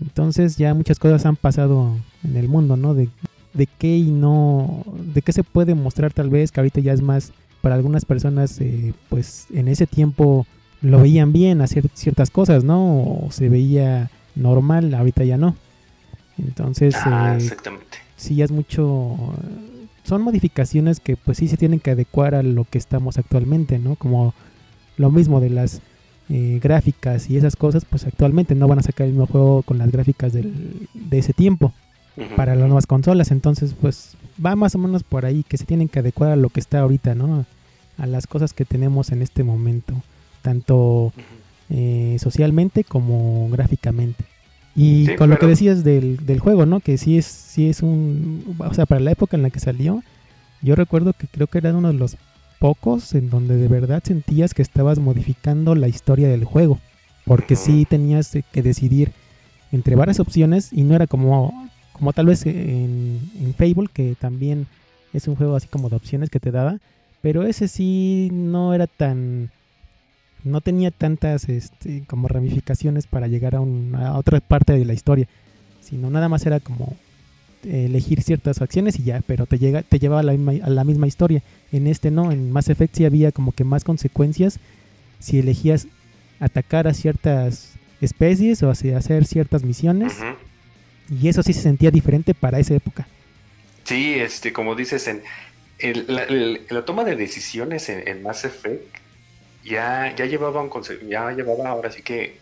Entonces 0.00 0.56
ya 0.56 0.72
muchas 0.74 0.98
cosas 0.98 1.26
han 1.26 1.36
pasado 1.36 1.96
en 2.22 2.36
el 2.36 2.48
mundo, 2.48 2.76
¿no? 2.76 2.94
De, 2.94 3.08
de 3.54 3.66
qué 3.66 3.96
y 3.96 4.10
no, 4.10 4.84
de 5.12 5.20
qué 5.22 5.32
se 5.32 5.42
puede 5.42 5.74
mostrar 5.74 6.12
tal 6.12 6.30
vez, 6.30 6.52
que 6.52 6.60
ahorita 6.60 6.80
ya 6.80 6.92
es 6.92 7.02
más, 7.02 7.32
para 7.60 7.74
algunas 7.74 8.04
personas, 8.04 8.60
eh, 8.60 8.94
pues 9.08 9.46
en 9.52 9.66
ese 9.68 9.86
tiempo 9.86 10.46
lo 10.80 11.02
veían 11.02 11.32
bien 11.32 11.60
hacer 11.60 11.88
ciertas 11.94 12.30
cosas, 12.30 12.62
¿no? 12.62 13.02
O 13.02 13.28
se 13.30 13.48
veía 13.48 14.10
normal, 14.36 14.94
ahorita 14.94 15.24
ya 15.24 15.36
no. 15.36 15.56
Entonces, 16.40 16.94
Ah, 17.04 17.34
eh, 17.34 17.36
exactamente. 17.36 17.98
sí 18.16 18.34
ya 18.36 18.44
es 18.44 18.50
mucho 18.50 19.16
son 20.04 20.22
modificaciones 20.22 20.98
que 20.98 21.16
pues 21.16 21.38
sí 21.38 21.46
se 21.48 21.56
tienen 21.56 21.78
que 21.78 21.90
adecuar 21.92 22.34
a 22.34 22.42
lo 22.42 22.64
que 22.64 22.78
estamos 22.78 23.18
actualmente 23.18 23.78
no 23.78 23.94
como 23.96 24.34
lo 24.96 25.10
mismo 25.10 25.40
de 25.40 25.50
las 25.50 25.80
eh, 26.30 26.58
gráficas 26.62 27.28
y 27.30 27.36
esas 27.36 27.54
cosas 27.56 27.84
pues 27.84 28.04
actualmente 28.06 28.54
no 28.54 28.66
van 28.68 28.78
a 28.78 28.82
sacar 28.82 29.06
el 29.06 29.12
mismo 29.12 29.26
juego 29.26 29.62
con 29.62 29.78
las 29.78 29.90
gráficas 29.92 30.32
del- 30.32 30.88
de 30.94 31.18
ese 31.18 31.32
tiempo 31.32 31.72
para 32.36 32.54
las 32.54 32.66
nuevas 32.66 32.86
consolas. 32.86 33.30
Entonces 33.30 33.74
pues 33.80 34.16
va 34.44 34.56
más 34.56 34.74
o 34.74 34.78
menos 34.78 35.02
por 35.04 35.24
ahí 35.26 35.44
que 35.46 35.56
se 35.58 35.64
tienen 35.66 35.88
que 35.88 35.98
adecuar 36.00 36.30
a 36.32 36.36
lo 36.36 36.48
que 36.48 36.60
está 36.60 36.80
ahorita 36.80 37.14
no 37.14 37.44
a 37.98 38.06
las 38.06 38.26
cosas 38.26 38.52
que 38.52 38.64
tenemos 38.64 39.10
en 39.12 39.22
este 39.22 39.44
momento 39.44 39.94
tanto 40.42 41.12
eh, 41.68 42.16
socialmente 42.20 42.82
como 42.84 43.48
gráficamente 43.50 44.24
Y 44.76 45.06
Sí, 45.06 45.16
con 45.16 45.30
lo 45.30 45.38
que 45.38 45.46
decías 45.46 45.82
del, 45.84 46.24
del 46.24 46.38
juego, 46.38 46.66
¿no? 46.66 46.80
Que 46.80 46.96
sí 46.96 47.18
es, 47.18 47.26
sí 47.26 47.68
es 47.68 47.82
un... 47.82 48.56
O 48.58 48.74
sea, 48.74 48.86
para 48.86 49.00
la 49.00 49.10
época 49.10 49.36
en 49.36 49.42
la 49.42 49.50
que 49.50 49.60
salió, 49.60 50.02
yo 50.62 50.74
recuerdo 50.76 51.12
que 51.12 51.26
creo 51.26 51.46
que 51.46 51.58
era 51.58 51.74
uno 51.74 51.92
de 51.92 51.98
los 51.98 52.16
pocos 52.58 53.14
en 53.14 53.30
donde 53.30 53.56
de 53.56 53.68
verdad 53.68 54.02
sentías 54.04 54.54
que 54.54 54.62
estabas 54.62 54.98
modificando 54.98 55.74
la 55.74 55.88
historia 55.88 56.28
del 56.28 56.44
juego. 56.44 56.78
Porque 57.24 57.56
sí 57.56 57.86
tenías 57.88 58.36
que 58.52 58.62
decidir 58.62 59.12
entre 59.72 59.96
varias 59.96 60.20
opciones 60.20 60.72
y 60.72 60.82
no 60.82 60.94
era 60.94 61.06
como, 61.06 61.68
como 61.92 62.12
tal 62.12 62.26
vez 62.26 62.44
en, 62.46 63.20
en 63.40 63.54
Fable, 63.54 63.88
que 63.92 64.16
también 64.18 64.66
es 65.12 65.28
un 65.28 65.36
juego 65.36 65.56
así 65.56 65.68
como 65.68 65.88
de 65.88 65.96
opciones 65.96 66.30
que 66.30 66.40
te 66.40 66.50
daba. 66.50 66.78
Pero 67.22 67.44
ese 67.44 67.68
sí 67.68 68.28
no 68.32 68.74
era 68.74 68.86
tan... 68.86 69.50
No 70.44 70.60
tenía 70.60 70.90
tantas 70.90 71.48
este, 71.48 72.02
como 72.06 72.28
ramificaciones 72.28 73.06
para 73.06 73.26
llegar 73.28 73.54
a, 73.54 73.60
un- 73.60 73.94
a 73.94 74.16
otra 74.16 74.40
parte 74.40 74.72
de 74.72 74.84
la 74.84 74.92
historia. 74.94 75.26
Sino 75.80 76.10
nada 76.10 76.28
más 76.28 76.44
era 76.46 76.60
como 76.60 76.96
elegir 77.64 78.22
ciertas 78.22 78.62
acciones 78.62 78.98
y 78.98 79.02
ya, 79.02 79.20
pero 79.26 79.44
te, 79.46 79.58
llega, 79.58 79.82
te 79.82 79.98
llevaba 79.98 80.20
a 80.20 80.24
la, 80.24 80.32
misma, 80.32 80.52
a 80.64 80.70
la 80.70 80.84
misma 80.84 81.06
historia. 81.06 81.42
En 81.72 81.86
este 81.86 82.10
no, 82.10 82.32
en 82.32 82.50
Mass 82.52 82.68
Effect 82.70 82.96
sí 82.96 83.04
había 83.04 83.32
como 83.32 83.52
que 83.52 83.64
más 83.64 83.84
consecuencias 83.84 84.58
si 85.18 85.38
elegías 85.40 85.86
atacar 86.38 86.88
a 86.88 86.94
ciertas 86.94 87.72
especies 88.00 88.62
o 88.62 88.70
hacer 88.70 89.26
ciertas 89.26 89.62
misiones. 89.62 90.14
Y 91.10 91.28
eso 91.28 91.42
sí 91.42 91.52
se 91.52 91.60
sentía 91.62 91.90
diferente 91.90 92.32
para 92.34 92.58
esa 92.60 92.74
época. 92.74 93.06
Sí, 93.84 94.14
este, 94.14 94.52
como 94.52 94.74
dices, 94.74 95.06
en 95.08 95.22
el- 95.80 96.04
la, 96.08 96.22
el- 96.22 96.60
la 96.70 96.84
toma 96.84 97.04
de 97.04 97.16
decisiones 97.16 97.88
en, 97.88 98.06
en 98.08 98.22
Mass 98.22 98.44
Effect 98.44 98.84
ya, 99.64 100.14
ya 100.16 100.26
llevaba 100.26 100.60
un 100.62 100.70
ya 101.08 101.30
llevaba 101.32 101.68
ahora 101.68 101.90
sí 101.90 102.02
que 102.02 102.38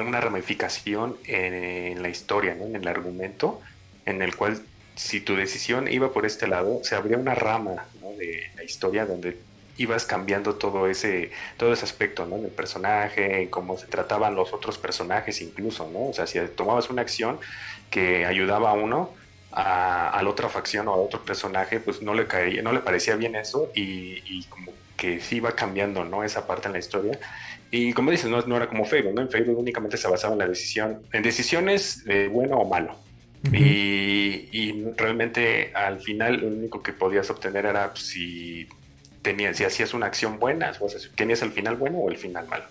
una 0.00 0.20
ramificación 0.20 1.16
en, 1.24 2.02
la 2.02 2.08
historia, 2.08 2.54
¿no? 2.54 2.64
en 2.64 2.76
el 2.76 2.88
argumento, 2.88 3.60
en 4.06 4.22
el 4.22 4.34
cual 4.36 4.62
si 4.94 5.20
tu 5.20 5.36
decisión 5.36 5.88
iba 5.88 6.12
por 6.12 6.26
este 6.26 6.46
lado, 6.46 6.80
se 6.82 6.94
abría 6.94 7.18
una 7.18 7.34
rama 7.34 7.86
de 8.18 8.50
la 8.56 8.64
historia 8.64 9.06
donde 9.06 9.38
ibas 9.78 10.04
cambiando 10.04 10.54
todo 10.56 10.86
ese, 10.86 11.30
todo 11.56 11.72
ese 11.72 11.84
aspecto, 11.84 12.26
¿no? 12.26 12.38
Del 12.38 12.50
personaje, 12.50 13.42
en 13.42 13.48
cómo 13.48 13.78
se 13.78 13.86
trataban 13.86 14.34
los 14.34 14.52
otros 14.52 14.76
personajes 14.76 15.40
incluso, 15.40 15.88
¿no? 15.90 16.08
O 16.08 16.12
sea, 16.12 16.26
si 16.26 16.38
tomabas 16.54 16.90
una 16.90 17.02
acción 17.02 17.38
que 17.90 18.26
ayudaba 18.26 18.70
a 18.70 18.74
uno, 18.74 19.14
a, 19.50 20.10
a 20.10 20.22
la 20.22 20.28
otra 20.28 20.48
facción 20.50 20.88
o 20.88 20.92
a 20.92 20.96
otro 20.96 21.24
personaje, 21.24 21.80
pues 21.80 22.02
no 22.02 22.12
le 22.14 22.26
caía, 22.26 22.62
no 22.62 22.72
le 22.72 22.80
parecía 22.80 23.16
bien 23.16 23.34
eso 23.34 23.70
y, 23.74 24.22
y 24.26 24.44
como 24.44 24.72
que 25.02 25.18
sí 25.18 25.36
iba 25.36 25.56
cambiando, 25.56 26.04
¿no? 26.04 26.22
Esa 26.22 26.46
parte 26.46 26.68
en 26.68 26.74
la 26.74 26.78
historia. 26.78 27.18
Y 27.72 27.92
como 27.92 28.12
dices, 28.12 28.30
no, 28.30 28.40
no 28.42 28.56
era 28.56 28.68
como 28.68 28.84
Facebook, 28.84 29.14
¿no? 29.14 29.20
En 29.20 29.28
Facebook 29.28 29.58
únicamente 29.58 29.96
se 29.96 30.06
basaba 30.06 30.34
en 30.34 30.38
la 30.38 30.46
decisión, 30.46 31.02
en 31.12 31.24
decisiones 31.24 32.04
de 32.04 32.28
bueno 32.28 32.58
o 32.58 32.68
malo. 32.68 32.96
Ujú. 33.44 33.56
Y, 33.56 34.48
y 34.52 34.84
realmente 34.96 35.72
al 35.74 35.98
final 35.98 36.36
lo 36.36 36.46
único 36.46 36.84
que 36.84 36.92
podías 36.92 37.28
obtener 37.30 37.66
era 37.66 37.90
pues, 37.90 38.06
si 38.06 38.68
tenías, 39.22 39.56
si 39.56 39.64
hacías 39.64 39.92
una 39.92 40.06
acción 40.06 40.38
buena, 40.38 40.72
o 40.78 40.88
sea, 40.88 41.00
si 41.00 41.08
tenías 41.08 41.42
el 41.42 41.50
final 41.50 41.74
bueno 41.74 41.98
o 41.98 42.08
el 42.08 42.16
final 42.16 42.46
malo. 42.46 42.66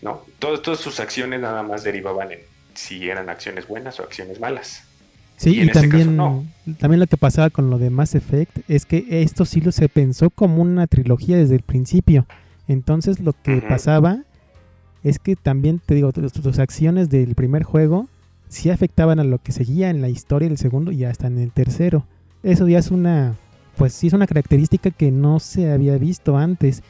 ¿no? 0.00 0.24
Todas, 0.38 0.62
todas 0.62 0.80
sus 0.80 1.00
acciones 1.00 1.38
nada 1.40 1.62
más 1.62 1.84
derivaban 1.84 2.32
en 2.32 2.40
si 2.72 3.10
eran 3.10 3.28
acciones 3.28 3.68
buenas 3.68 4.00
o 4.00 4.04
acciones 4.04 4.40
malas. 4.40 4.84
Sí, 5.38 5.54
Y 5.54 5.60
este 5.60 5.80
también, 5.80 6.16
no. 6.16 6.44
también 6.78 6.98
lo 6.98 7.06
que 7.06 7.16
pasaba 7.16 7.48
con 7.48 7.70
lo 7.70 7.78
de 7.78 7.90
Mass 7.90 8.16
Effect 8.16 8.58
es 8.68 8.86
que 8.86 9.06
esto 9.22 9.44
sí 9.44 9.60
lo 9.60 9.70
se 9.70 9.88
pensó 9.88 10.30
como 10.30 10.60
una 10.60 10.88
trilogía 10.88 11.36
desde 11.36 11.54
el 11.54 11.62
principio. 11.62 12.26
Entonces 12.66 13.20
lo 13.20 13.32
que 13.32 13.62
pasaba 13.62 14.24
es 15.04 15.20
que 15.20 15.36
también, 15.36 15.80
te 15.84 15.94
digo, 15.94 16.12
tus, 16.12 16.32
tus 16.32 16.58
acciones 16.58 17.08
del 17.08 17.36
primer 17.36 17.62
juego 17.62 18.08
sí 18.48 18.70
afectaban 18.70 19.20
a 19.20 19.24
lo 19.24 19.38
que 19.38 19.52
seguía 19.52 19.90
en 19.90 20.02
la 20.02 20.08
historia 20.08 20.48
del 20.48 20.58
segundo 20.58 20.90
y 20.90 21.04
hasta 21.04 21.28
en 21.28 21.38
el 21.38 21.52
tercero. 21.52 22.04
Eso 22.42 22.66
ya 22.66 22.80
es 22.80 22.90
una, 22.90 23.36
pues 23.76 23.92
sí 23.92 24.08
es 24.08 24.14
una 24.14 24.26
característica 24.26 24.90
que 24.90 25.12
no 25.12 25.38
se 25.38 25.70
había 25.70 25.96
visto 25.98 26.36
antes. 26.36 26.82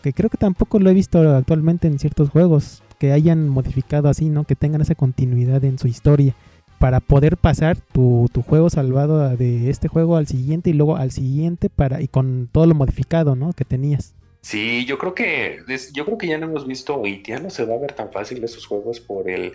Que 0.00 0.14
creo 0.14 0.30
que 0.30 0.38
tampoco 0.38 0.78
lo 0.78 0.88
he 0.88 0.94
visto 0.94 1.20
actualmente 1.36 1.88
en 1.88 1.98
ciertos 1.98 2.30
juegos 2.30 2.82
que 2.98 3.12
hayan 3.12 3.50
modificado 3.50 4.08
así, 4.08 4.30
¿no? 4.30 4.44
Que 4.44 4.54
tengan 4.54 4.80
esa 4.80 4.94
continuidad 4.94 5.62
en 5.64 5.78
su 5.78 5.88
historia 5.88 6.34
para 6.82 6.98
poder 6.98 7.36
pasar 7.36 7.78
tu, 7.78 8.28
tu 8.32 8.42
juego 8.42 8.68
salvado 8.68 9.36
de 9.36 9.70
este 9.70 9.86
juego 9.86 10.16
al 10.16 10.26
siguiente 10.26 10.70
y 10.70 10.72
luego 10.72 10.96
al 10.96 11.12
siguiente 11.12 11.70
para 11.70 12.00
y 12.00 12.08
con 12.08 12.48
todo 12.50 12.66
lo 12.66 12.74
modificado, 12.74 13.36
¿no? 13.36 13.52
Que 13.52 13.64
tenías. 13.64 14.14
Sí, 14.40 14.84
yo 14.84 14.98
creo 14.98 15.14
que 15.14 15.60
yo 15.92 16.04
creo 16.04 16.18
que 16.18 16.26
ya 16.26 16.38
no 16.38 16.46
hemos 16.46 16.66
visto 16.66 17.06
y 17.06 17.22
ya 17.22 17.38
no 17.38 17.50
se 17.50 17.66
va 17.66 17.76
a 17.76 17.78
ver 17.78 17.92
tan 17.92 18.10
fácil 18.10 18.42
esos 18.42 18.66
juegos 18.66 18.98
por 18.98 19.30
el 19.30 19.52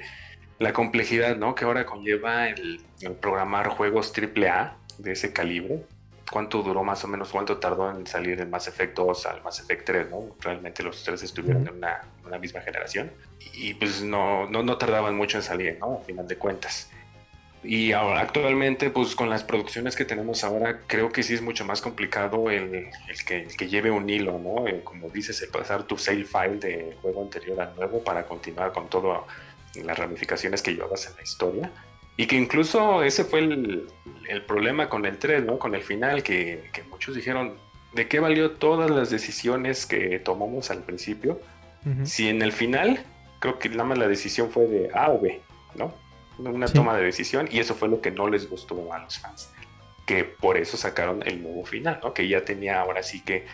la 0.57 0.71
complejidad, 0.71 1.35
¿no? 1.35 1.53
Que 1.53 1.65
ahora 1.65 1.85
conlleva 1.85 2.47
el, 2.47 2.79
el 3.01 3.11
programar 3.11 3.67
juegos 3.67 4.13
AAA 4.17 4.77
de 4.97 5.11
ese 5.11 5.33
calibre. 5.33 5.83
¿Cuánto 6.31 6.63
duró 6.63 6.85
más 6.85 7.03
o 7.03 7.09
menos? 7.09 7.27
¿Cuánto 7.29 7.57
tardó 7.57 7.91
en 7.91 8.07
salir 8.07 8.39
el 8.39 8.47
Mass 8.47 8.69
Effect 8.69 8.95
2 8.95 9.25
al 9.25 9.43
Mass 9.43 9.59
Effect 9.59 9.85
3, 9.85 10.11
¿no? 10.11 10.29
Realmente 10.39 10.81
los 10.81 11.03
tres 11.03 11.21
estuvieron 11.23 11.67
en 11.67 11.73
una, 11.75 12.05
una 12.25 12.37
misma 12.37 12.61
generación 12.61 13.11
y 13.53 13.73
pues 13.73 14.01
no, 14.01 14.49
no, 14.49 14.63
no 14.63 14.77
tardaban 14.77 15.17
mucho 15.17 15.37
en 15.37 15.43
salir, 15.43 15.77
¿no? 15.81 15.99
A 16.01 16.05
final 16.05 16.25
de 16.25 16.37
cuentas. 16.37 16.89
Y 17.63 17.91
ahora, 17.91 18.21
actualmente, 18.21 18.89
pues 18.89 19.15
con 19.15 19.29
las 19.29 19.43
producciones 19.43 19.95
que 19.95 20.05
tenemos 20.05 20.43
ahora, 20.43 20.81
creo 20.87 21.11
que 21.11 21.23
sí 21.23 21.33
es 21.33 21.41
mucho 21.41 21.65
más 21.65 21.81
complicado 21.81 22.49
el, 22.49 22.89
el 23.09 23.25
que, 23.25 23.41
el 23.43 23.57
que 23.57 23.67
lleve 23.67 23.91
un 23.91 24.09
hilo, 24.09 24.39
¿no? 24.39 24.67
El, 24.67 24.83
como 24.83 25.09
dices, 25.09 25.41
el 25.41 25.49
pasar 25.49 25.83
tu 25.83 25.97
save 25.97 26.23
file 26.23 26.57
del 26.59 26.95
juego 26.95 27.23
anterior 27.23 27.59
al 27.59 27.75
nuevo 27.75 28.03
para 28.03 28.25
continuar 28.25 28.71
con 28.71 28.87
todo 28.87 29.25
las 29.83 29.97
ramificaciones 29.97 30.61
que 30.61 30.73
llevabas 30.73 31.07
en 31.07 31.15
la 31.15 31.23
historia. 31.23 31.71
Y 32.15 32.25
que 32.25 32.35
incluso 32.35 33.03
ese 33.03 33.23
fue 33.23 33.39
el, 33.39 33.87
el 34.29 34.41
problema 34.43 34.89
con 34.89 35.05
el 35.05 35.17
3, 35.17 35.43
¿no? 35.43 35.59
Con 35.59 35.75
el 35.75 35.83
final, 35.83 36.23
que, 36.23 36.69
que 36.73 36.83
muchos 36.83 37.15
dijeron, 37.15 37.55
¿de 37.93 38.07
qué 38.07 38.19
valió 38.19 38.51
todas 38.51 38.89
las 38.89 39.09
decisiones 39.09 39.85
que 39.85 40.19
tomamos 40.19 40.71
al 40.71 40.83
principio? 40.83 41.39
Si 42.03 42.27
en 42.27 42.41
el 42.41 42.51
final, 42.51 42.99
creo 43.39 43.59
que 43.59 43.69
nada 43.69 43.85
más 43.85 43.97
la 43.97 44.09
decisión 44.09 44.51
fue 44.51 44.67
de 44.67 44.89
A 44.93 45.09
o 45.09 45.21
B, 45.21 45.39
¿no? 45.75 45.93
Una 46.37 46.67
Sí. 46.67 46.73
toma 46.73 46.95
de 46.97 47.03
decisión 47.03 47.47
y 47.51 47.59
eso 47.59 47.73
fue 47.75 47.87
lo 47.89 48.01
que 48.01 48.11
no 48.11 48.29
les 48.29 48.49
gustó 48.49 48.93
a 48.93 48.99
los 48.99 49.17
fans. 49.19 49.49
Que 50.05 50.23
por 50.23 50.57
eso 50.57 50.77
sacaron 50.77 51.21
el 51.25 51.41
nuevo 51.43 51.65
final, 51.65 51.99
¿no? 52.03 52.13
Que 52.13 52.27
ya 52.27 52.45
tenía 52.45 52.79
ahora 52.79 53.03
sí 53.03 53.21
que 53.23 53.45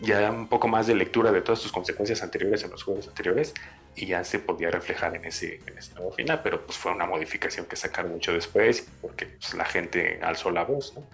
ya 0.00 0.30
un 0.30 0.48
poco 0.48 0.66
más 0.66 0.86
de 0.86 0.94
lectura 0.94 1.30
de 1.30 1.42
todas 1.42 1.58
sus 1.60 1.70
consecuencias 1.72 2.22
anteriores 2.22 2.64
en 2.64 2.70
los 2.70 2.82
juegos 2.82 3.06
anteriores 3.06 3.52
y 3.94 4.06
ya 4.06 4.24
se 4.24 4.38
podía 4.38 4.70
reflejar 4.70 5.14
en 5.14 5.26
ese, 5.26 5.60
en 5.66 5.76
ese 5.76 5.94
nuevo 5.94 6.10
final, 6.12 6.40
pero 6.42 6.64
pues 6.64 6.78
fue 6.78 6.92
una 6.92 7.04
modificación 7.06 7.66
que 7.66 7.76
sacaron 7.76 8.12
mucho 8.12 8.32
después 8.32 8.88
porque 9.02 9.26
pues, 9.26 9.52
la 9.54 9.66
gente 9.66 10.18
alzó 10.22 10.50
la 10.50 10.64
voz, 10.64 10.94
¿no? 10.94 11.06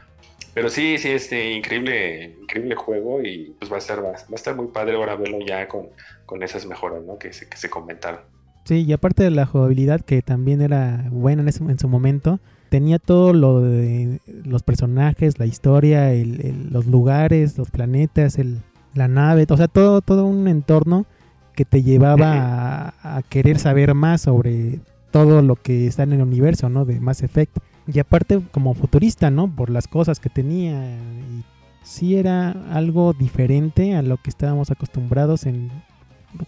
Pero 0.55 0.71
sí, 0.71 0.97
sí, 0.99 1.11
este 1.11 1.51
increíble, 1.51 2.37
increíble 2.41 2.77
juego 2.77 3.21
y 3.23 3.55
pues 3.59 3.71
va 3.71 3.77
a 3.77 3.79
estar, 3.81 3.99
va, 4.03 4.13
va 4.13 4.17
a 4.33 4.35
estar 4.37 4.55
muy 4.55 4.69
padre 4.69 4.95
ahora 4.95 5.17
verlo 5.17 5.39
ya 5.45 5.67
con, 5.69 5.91
con 6.25 6.43
esas 6.43 6.65
mejoras, 6.65 7.03
¿no? 7.03 7.19
Que 7.19 7.33
se, 7.33 7.49
que 7.49 7.57
se 7.59 7.69
comentaron. 7.69 8.21
Sí, 8.67 8.83
y 8.83 8.93
aparte 8.93 9.23
de 9.23 9.31
la 9.31 9.47
jugabilidad 9.47 10.01
que 10.01 10.21
también 10.23 10.61
era 10.61 11.07
buena 11.11 11.43
en, 11.43 11.49
ese- 11.49 11.63
en 11.65 11.79
su 11.79 11.89
momento, 11.89 12.41
tenía 12.69 12.99
todo 12.99 13.33
lo 13.33 13.61
de 13.63 14.21
los 14.45 14.63
personajes, 14.65 15.39
la 15.39 15.47
historia, 15.47 16.13
el- 16.13 16.41
el- 16.45 16.71
los 16.73 16.87
lugares, 16.87 17.57
los 17.59 17.71
planetas, 17.71 18.39
el, 18.39 18.59
la 18.93 19.07
nave, 19.09 19.47
o 19.49 19.57
sea, 19.57 19.69
todo, 19.69 20.01
todo 20.01 20.27
un 20.27 20.49
entorno 20.49 21.07
que 21.55 21.65
te 21.65 21.83
llevaba 21.83 22.93
a, 23.03 23.17
a 23.19 23.23
querer 23.23 23.59
saber 23.59 23.95
más 23.95 24.21
sobre 24.23 24.81
todo 25.13 25.43
lo 25.43 25.57
que 25.57 25.87
está 25.87 26.03
en 26.03 26.13
el 26.15 26.21
universo, 26.23 26.69
¿no? 26.69 26.85
De 26.85 26.99
Mass 27.01 27.23
Effect. 27.23 27.57
Y 27.87 27.99
aparte 28.01 28.43
como 28.51 28.75
futurista, 28.75 29.31
¿no? 29.31 29.49
Por 29.49 29.71
las 29.71 29.87
cosas 29.87 30.19
que 30.21 30.29
tenía. 30.29 30.97
Y 30.97 31.45
sí 31.85 32.17
era 32.17 32.51
algo 32.73 33.13
diferente 33.15 33.95
a 33.95 34.03
lo 34.03 34.17
que 34.19 34.29
estábamos 34.29 34.71
acostumbrados 34.73 35.47
en 35.47 35.71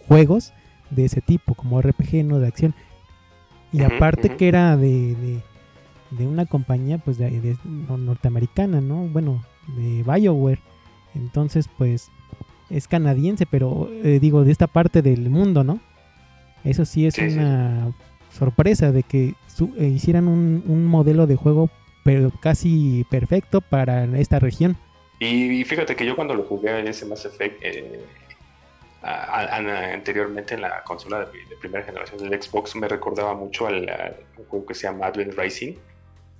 juegos 0.07 0.53
de 0.89 1.05
ese 1.05 1.21
tipo, 1.21 1.53
como 1.55 1.81
RPG, 1.81 2.23
no 2.25 2.39
de 2.39 2.47
acción. 2.47 2.73
Y 3.71 3.83
aparte 3.83 4.35
que 4.35 4.47
era 4.47 4.75
de, 4.77 5.15
de, 5.15 5.39
de 6.11 6.27
una 6.27 6.45
compañía 6.45 6.97
pues 6.97 7.17
de, 7.17 7.29
de- 7.41 7.57
no- 7.65 7.97
norteamericana, 7.97 8.81
¿no? 8.81 9.07
Bueno, 9.07 9.43
de 9.77 10.03
BioWare. 10.03 10.59
Entonces, 11.15 11.67
pues 11.77 12.09
es 12.69 12.87
canadiense, 12.87 13.45
pero 13.45 13.89
eh, 14.03 14.19
digo, 14.19 14.43
de 14.43 14.51
esta 14.51 14.67
parte 14.67 15.01
del 15.01 15.29
mundo, 15.29 15.63
¿no? 15.63 15.79
Eso 16.63 16.85
sí 16.85 17.05
es 17.05 17.13
Sí, 17.15 17.29
sí. 17.31 17.37
una 17.37 17.91
sorpresa 18.31 18.91
de 18.91 19.03
que 19.03 19.33
su- 19.47 19.73
eh, 19.77 19.87
hicieran 19.87 20.27
un, 20.27 20.63
un 20.67 20.85
modelo 20.85 21.25
de 21.27 21.35
juego 21.35 21.69
pero 22.03 22.31
casi 22.41 23.05
perfecto 23.09 23.61
para 23.61 24.05
esta 24.17 24.39
región. 24.39 24.77
Y, 25.19 25.59
y 25.59 25.63
fíjate 25.65 25.95
que 25.95 26.05
yo 26.05 26.15
cuando 26.15 26.33
lo 26.33 26.43
jugué 26.43 26.79
en 26.79 26.87
ese 26.87 27.05
Mass 27.05 27.25
Effect 27.25 27.59
eh, 27.61 27.99
a- 29.01 29.45
a- 29.45 29.93
anteriormente 29.93 30.55
en 30.55 30.61
la 30.61 30.83
consola 30.83 31.19
de, 31.25 31.45
de 31.45 31.55
primera 31.57 31.83
generación 31.85 32.27
del 32.29 32.41
Xbox 32.41 32.75
me 32.75 32.87
recordaba 32.87 33.33
mucho 33.33 33.67
al, 33.67 34.15
un 34.37 34.45
juego 34.45 34.65
que 34.65 34.73
se 34.75 34.83
llama 34.83 35.07
Advent 35.07 35.33
Rising, 35.37 35.73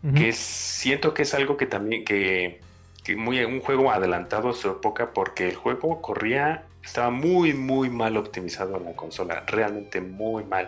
Ujú. 0.03 0.13
que 0.13 0.29
es- 0.29 0.37
siento 0.37 1.13
que 1.13 1.23
es 1.23 1.33
algo 1.33 1.57
que 1.57 1.65
también 1.65 2.03
que, 2.05 2.59
que 3.03 3.15
muy 3.15 3.43
un 3.43 3.61
juego 3.61 3.91
adelantado 3.91 4.49
a 4.49 4.53
su 4.53 4.69
época 4.69 5.11
porque 5.13 5.47
el 5.49 5.55
juego 5.55 6.01
corría 6.01 6.63
estaba 6.83 7.09
muy 7.09 7.53
muy 7.53 7.89
mal 7.89 8.15
optimizado 8.17 8.77
en 8.77 8.85
la 8.85 8.93
consola 8.93 9.43
realmente 9.47 9.99
muy 10.01 10.43
mal 10.45 10.67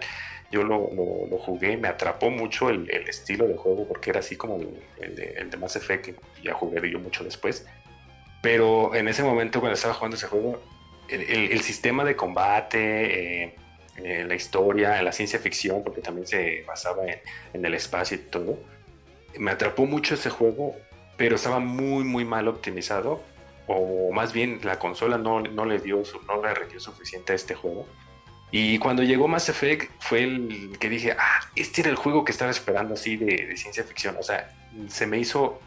yo 0.51 0.63
lo, 0.63 0.89
lo, 1.29 1.37
jugué, 1.37 1.77
me 1.77 1.87
atrapó 1.87 2.29
mucho 2.29 2.69
el, 2.69 2.89
estilo 3.07 3.47
de 3.47 3.55
juego 3.55 3.87
porque 3.87 4.09
era 4.09 4.19
así 4.19 4.35
como 4.35 4.59
el, 4.99 5.15
de, 5.15 5.35
el 5.37 5.49
de 5.49 5.55
Mass 5.55 5.77
Effect, 5.77 6.03
que 6.07 6.15
ya 6.43 6.53
jugué 6.53 6.91
yo 6.91 6.99
mucho 6.99 7.23
después. 7.23 7.65
Pero 8.41 8.93
en 8.95 9.07
ese 9.07 9.23
momento 9.23 9.61
cuando 9.61 9.75
estaba 9.75 9.93
jugando 9.93 10.17
ese 10.17 10.27
juego, 10.27 10.61
el, 11.11 11.61
sistema 11.61 12.03
de 12.03 12.15
combate, 12.15 13.43
eh, 13.43 13.55
eh, 13.97 14.25
la 14.27 14.35
historia, 14.35 15.01
la 15.01 15.11
ciencia 15.11 15.39
ficción, 15.39 15.83
porque 15.83 16.01
también 16.01 16.25
se 16.25 16.63
basaba 16.67 17.03
en, 17.53 17.65
el 17.65 17.73
espacio 17.73 18.17
y 18.17 18.21
todo, 18.21 18.59
me 19.37 19.51
atrapó 19.51 19.85
mucho 19.85 20.15
ese 20.15 20.29
juego, 20.29 20.75
pero 21.17 21.35
estaba 21.35 21.59
muy, 21.59 22.03
muy 22.03 22.25
mal 22.25 22.47
optimizado. 22.47 23.21
O 23.67 24.11
más 24.11 24.33
bien 24.33 24.59
la 24.63 24.79
consola 24.79 25.17
no, 25.17 25.41
no 25.41 25.65
le 25.65 25.79
dio 25.79 26.03
no 26.27 26.41
le 26.41 26.67
dio 26.67 26.79
suficiente 26.79 27.33
a 27.33 27.35
este 27.35 27.55
juego. 27.55 27.87
Y 28.51 28.79
cuando 28.79 29.01
llegó 29.01 29.29
Mass 29.29 29.47
Effect 29.47 29.89
fue 29.99 30.23
el 30.23 30.77
que 30.77 30.89
dije, 30.89 31.15
ah, 31.17 31.39
este 31.55 31.81
era 31.81 31.89
el 31.89 31.95
juego 31.95 32.25
que 32.25 32.33
estaba 32.33 32.51
esperando 32.51 32.95
así 32.95 33.15
de, 33.15 33.55
ciencia 33.55 33.83
ficción. 33.85 34.17
O 34.19 34.23
sea, 34.23 34.53
se 34.89 35.07
me 35.07 35.17
hizo 35.17 35.61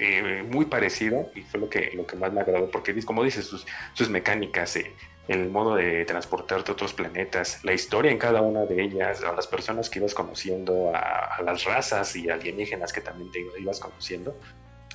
eh, 0.00 0.42
muy 0.42 0.66
parecido 0.66 1.30
y 1.34 1.42
fue 1.42 1.60
lo 1.60 1.68
que, 1.68 1.92
lo 1.94 2.06
que 2.06 2.16
más 2.16 2.32
me 2.32 2.40
agradó, 2.40 2.70
porque 2.70 2.98
como 3.04 3.22
dices, 3.22 3.44
sus, 3.44 3.66
sus 3.92 4.08
mecánicas, 4.08 4.76
eh, 4.76 4.92
el 5.28 5.48
modo 5.48 5.76
de 5.76 6.04
transportarte 6.04 6.70
a 6.70 6.74
otros 6.74 6.92
planetas, 6.92 7.62
la 7.64 7.72
historia 7.72 8.10
en 8.10 8.18
cada 8.18 8.42
una 8.42 8.64
de 8.64 8.82
ellas, 8.82 9.22
a 9.22 9.32
las 9.32 9.46
personas 9.46 9.88
que 9.88 10.00
ibas 10.00 10.14
conociendo, 10.14 10.92
a, 10.94 11.40
las 11.44 11.64
razas 11.64 12.16
y 12.16 12.28
alienígenas 12.28 12.92
que 12.92 13.00
también 13.00 13.30
te 13.30 13.40
ibas 13.60 13.78
conociendo. 13.78 14.36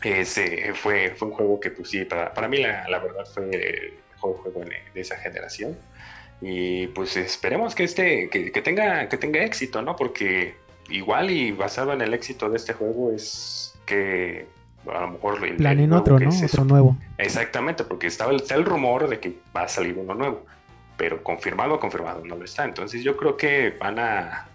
Ese 0.04 0.74
fue, 0.74 1.12
fue 1.16 1.30
un 1.30 1.34
juego 1.34 1.60
que, 1.60 1.72
pues 1.72 1.90
sí, 1.90 2.04
para, 2.04 2.34
para 2.34 2.48
mí 2.48 2.58
la, 2.58 2.88
la 2.90 3.00
verdad 3.00 3.26
fue 3.26 3.50
el 3.50 3.94
mejor 4.12 4.38
juego 4.38 4.62
de 4.62 5.02
esa 5.02 5.18
generación. 5.18 5.78
Y 6.42 6.88
pues 6.88 7.16
esperemos 7.18 7.76
que 7.76 7.84
este, 7.84 8.30
que, 8.30 8.62
tenga, 8.62 9.08
que 9.08 9.18
tenga 9.18 9.44
éxito, 9.44 9.82
¿no? 9.82 9.96
Porque 9.96 10.56
igual 10.90 11.32
y 11.32 11.52
basado 11.52 11.94
en 11.94 12.02
el 12.02 12.14
éxito 12.14 12.50
de 12.50 12.58
este 12.58 12.74
juego 12.74 13.12
es 13.12 13.74
que 13.86 14.48
a 14.94 15.02
lo 15.02 15.08
mejor 15.12 15.56
planen 15.58 15.94
otro, 15.94 16.20
¿no? 16.20 16.30
otro 16.30 16.66
nuevo. 16.66 16.98
Exactamente, 17.18 17.84
porque 17.84 18.08
estaba 18.08 18.32
el, 18.32 18.38
está 18.38 18.56
el 18.56 18.66
rumor 18.66 19.10
de 19.10 19.20
que 19.20 19.38
va 19.56 19.64
a 19.64 19.68
salir 19.68 19.98
uno 19.98 20.14
nuevo, 20.14 20.46
pero 20.98 21.24
confirmado, 21.24 21.80
confirmado 21.80 22.24
no 22.26 22.36
lo 22.36 22.46
está. 22.46 22.66
Entonces 22.66 23.04
yo 23.04 23.18
creo 23.18 23.38
que 23.38 23.76
van 23.80 24.00
a 24.00 24.48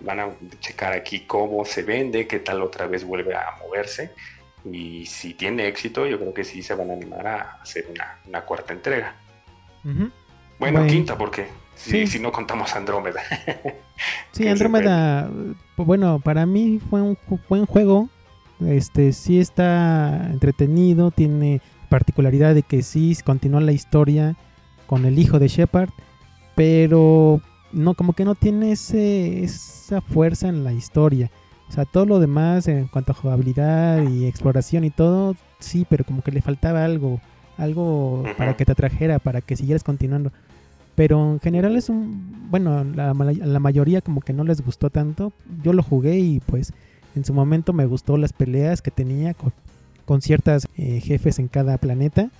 van 0.00 0.20
a 0.20 0.28
checar 0.60 0.92
aquí 0.92 1.20
cómo 1.20 1.64
se 1.64 1.82
vende, 1.82 2.26
qué 2.26 2.38
tal 2.38 2.60
otra 2.62 2.86
vez 2.86 3.02
vuelve 3.02 3.34
a 3.34 3.56
moverse 3.62 4.12
y 4.72 5.06
si 5.06 5.34
tiene 5.34 5.68
éxito, 5.68 6.06
yo 6.06 6.18
creo 6.18 6.34
que 6.34 6.44
sí 6.44 6.62
se 6.62 6.74
van 6.74 6.90
a 6.90 6.94
animar 6.94 7.26
a 7.26 7.58
hacer 7.62 7.86
una, 8.26 8.40
cuarta 8.42 8.72
entrega. 8.72 9.14
Bueno, 10.58 10.86
quinta, 10.86 11.16
porque 11.16 11.46
si, 11.74 12.06
si 12.06 12.18
no 12.18 12.32
contamos 12.32 12.74
Andrómeda. 12.74 13.22
sí, 14.32 14.48
Andrómeda, 14.48 15.30
bueno, 15.76 16.20
para 16.22 16.46
mí 16.46 16.80
fue 16.90 17.00
un 17.00 17.16
buen 17.48 17.66
juego. 17.66 18.08
Este 18.60 19.12
sí 19.12 19.38
está 19.38 20.30
entretenido, 20.30 21.10
tiene 21.10 21.60
particularidad 21.88 22.54
de 22.54 22.62
que 22.62 22.82
sí 22.82 23.16
continúa 23.24 23.60
la 23.60 23.72
historia 23.72 24.36
con 24.86 25.04
el 25.04 25.18
hijo 25.18 25.38
de 25.38 25.48
Shepard, 25.48 25.90
pero 26.54 27.40
no 27.72 27.94
como 27.94 28.14
que 28.14 28.24
no 28.24 28.34
tiene 28.34 28.72
ese, 28.72 29.44
esa 29.44 30.00
fuerza 30.00 30.48
en 30.48 30.64
la 30.64 30.72
historia. 30.72 31.30
O 31.68 31.72
sea, 31.72 31.84
todo 31.84 32.06
lo 32.06 32.20
demás 32.20 32.68
en 32.68 32.86
cuanto 32.86 33.12
a 33.12 33.16
jugabilidad 33.16 34.08
y 34.08 34.26
exploración 34.26 34.84
y 34.84 34.90
todo, 34.90 35.34
sí, 35.58 35.86
pero 35.88 36.04
como 36.04 36.22
que 36.22 36.30
le 36.32 36.40
faltaba 36.40 36.84
algo 36.84 37.20
algo 37.58 38.24
para 38.36 38.56
que 38.56 38.64
te 38.64 38.72
atrajera, 38.72 39.18
para 39.18 39.40
que 39.40 39.56
siguieras 39.56 39.82
continuando. 39.82 40.32
Pero 40.94 41.32
en 41.32 41.40
general 41.40 41.76
es 41.76 41.88
un, 41.88 42.48
bueno, 42.50 42.84
la, 42.84 43.12
la 43.12 43.60
mayoría 43.60 44.00
como 44.00 44.20
que 44.20 44.32
no 44.32 44.44
les 44.44 44.62
gustó 44.62 44.90
tanto. 44.90 45.32
Yo 45.62 45.72
lo 45.72 45.82
jugué 45.82 46.18
y 46.18 46.40
pues 46.40 46.72
en 47.16 47.24
su 47.24 47.34
momento 47.34 47.72
me 47.72 47.86
gustó 47.86 48.16
las 48.16 48.32
peleas 48.32 48.82
que 48.82 48.90
tenía 48.90 49.34
con, 49.34 49.52
con 50.04 50.22
ciertas 50.22 50.68
eh, 50.76 51.00
jefes 51.00 51.38
en 51.38 51.48
cada 51.48 51.78
planeta. 51.78 52.30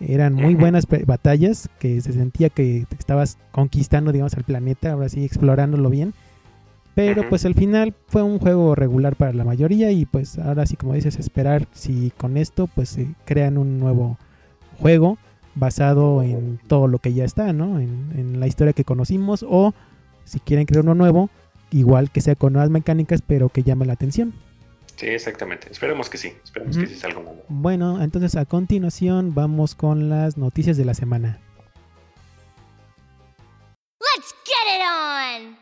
Eran 0.00 0.34
muy 0.34 0.54
buenas 0.54 0.86
batallas 1.06 1.68
que 1.78 2.00
se 2.00 2.12
sentía 2.12 2.50
que 2.50 2.86
estabas 2.98 3.38
conquistando, 3.52 4.12
digamos, 4.12 4.34
al 4.34 4.44
planeta, 4.44 4.92
ahora 4.92 5.08
sí, 5.08 5.24
explorándolo 5.24 5.88
bien. 5.88 6.14
Pero 6.94 7.28
pues 7.28 7.44
al 7.44 7.54
final 7.54 7.94
fue 8.06 8.22
un 8.22 8.38
juego 8.38 8.74
regular 8.74 9.16
para 9.16 9.32
la 9.32 9.44
mayoría 9.44 9.90
y 9.90 10.04
pues 10.04 10.38
ahora 10.38 10.64
sí, 10.64 10.76
como 10.76 10.94
dices, 10.94 11.18
esperar 11.18 11.66
si 11.72 12.12
con 12.16 12.36
esto 12.36 12.68
pues 12.68 12.90
se 12.90 13.08
crean 13.24 13.58
un 13.58 13.80
nuevo 13.80 14.16
juego 14.78 15.18
basado 15.56 16.22
en 16.22 16.60
todo 16.68 16.86
lo 16.86 16.98
que 16.98 17.12
ya 17.12 17.24
está, 17.24 17.52
¿no? 17.52 17.80
En, 17.80 18.38
la 18.38 18.46
historia 18.46 18.72
que 18.72 18.84
conocimos 18.84 19.44
o 19.48 19.72
si 20.24 20.38
quieren 20.40 20.66
crear 20.66 20.84
uno 20.84 20.94
nuevo, 20.94 21.30
igual 21.74 22.10
que 22.10 22.20
sea 22.20 22.36
con 22.36 22.52
nuevas 22.52 22.70
mecánicas, 22.70 23.20
pero 23.26 23.48
que 23.48 23.62
llame 23.62 23.84
la 23.84 23.94
atención. 23.94 24.32
Sí, 24.96 25.06
exactamente. 25.06 25.66
Esperemos 25.70 26.08
que 26.08 26.18
sí. 26.18 26.32
Esperemos 26.44 26.78
que 26.78 26.86
sí 26.86 26.94
salga 26.94 27.20
nuevo. 27.20 27.42
Bueno, 27.48 28.00
entonces 28.00 28.36
a 28.36 28.44
continuación 28.44 29.34
vamos 29.34 29.74
con 29.74 30.08
las 30.08 30.38
noticias 30.38 30.76
de 30.76 30.84
la 30.84 30.94
semana. 30.94 31.40
Let's 33.98 34.34
get 34.44 34.76
it 34.76 35.48
on. 35.50 35.56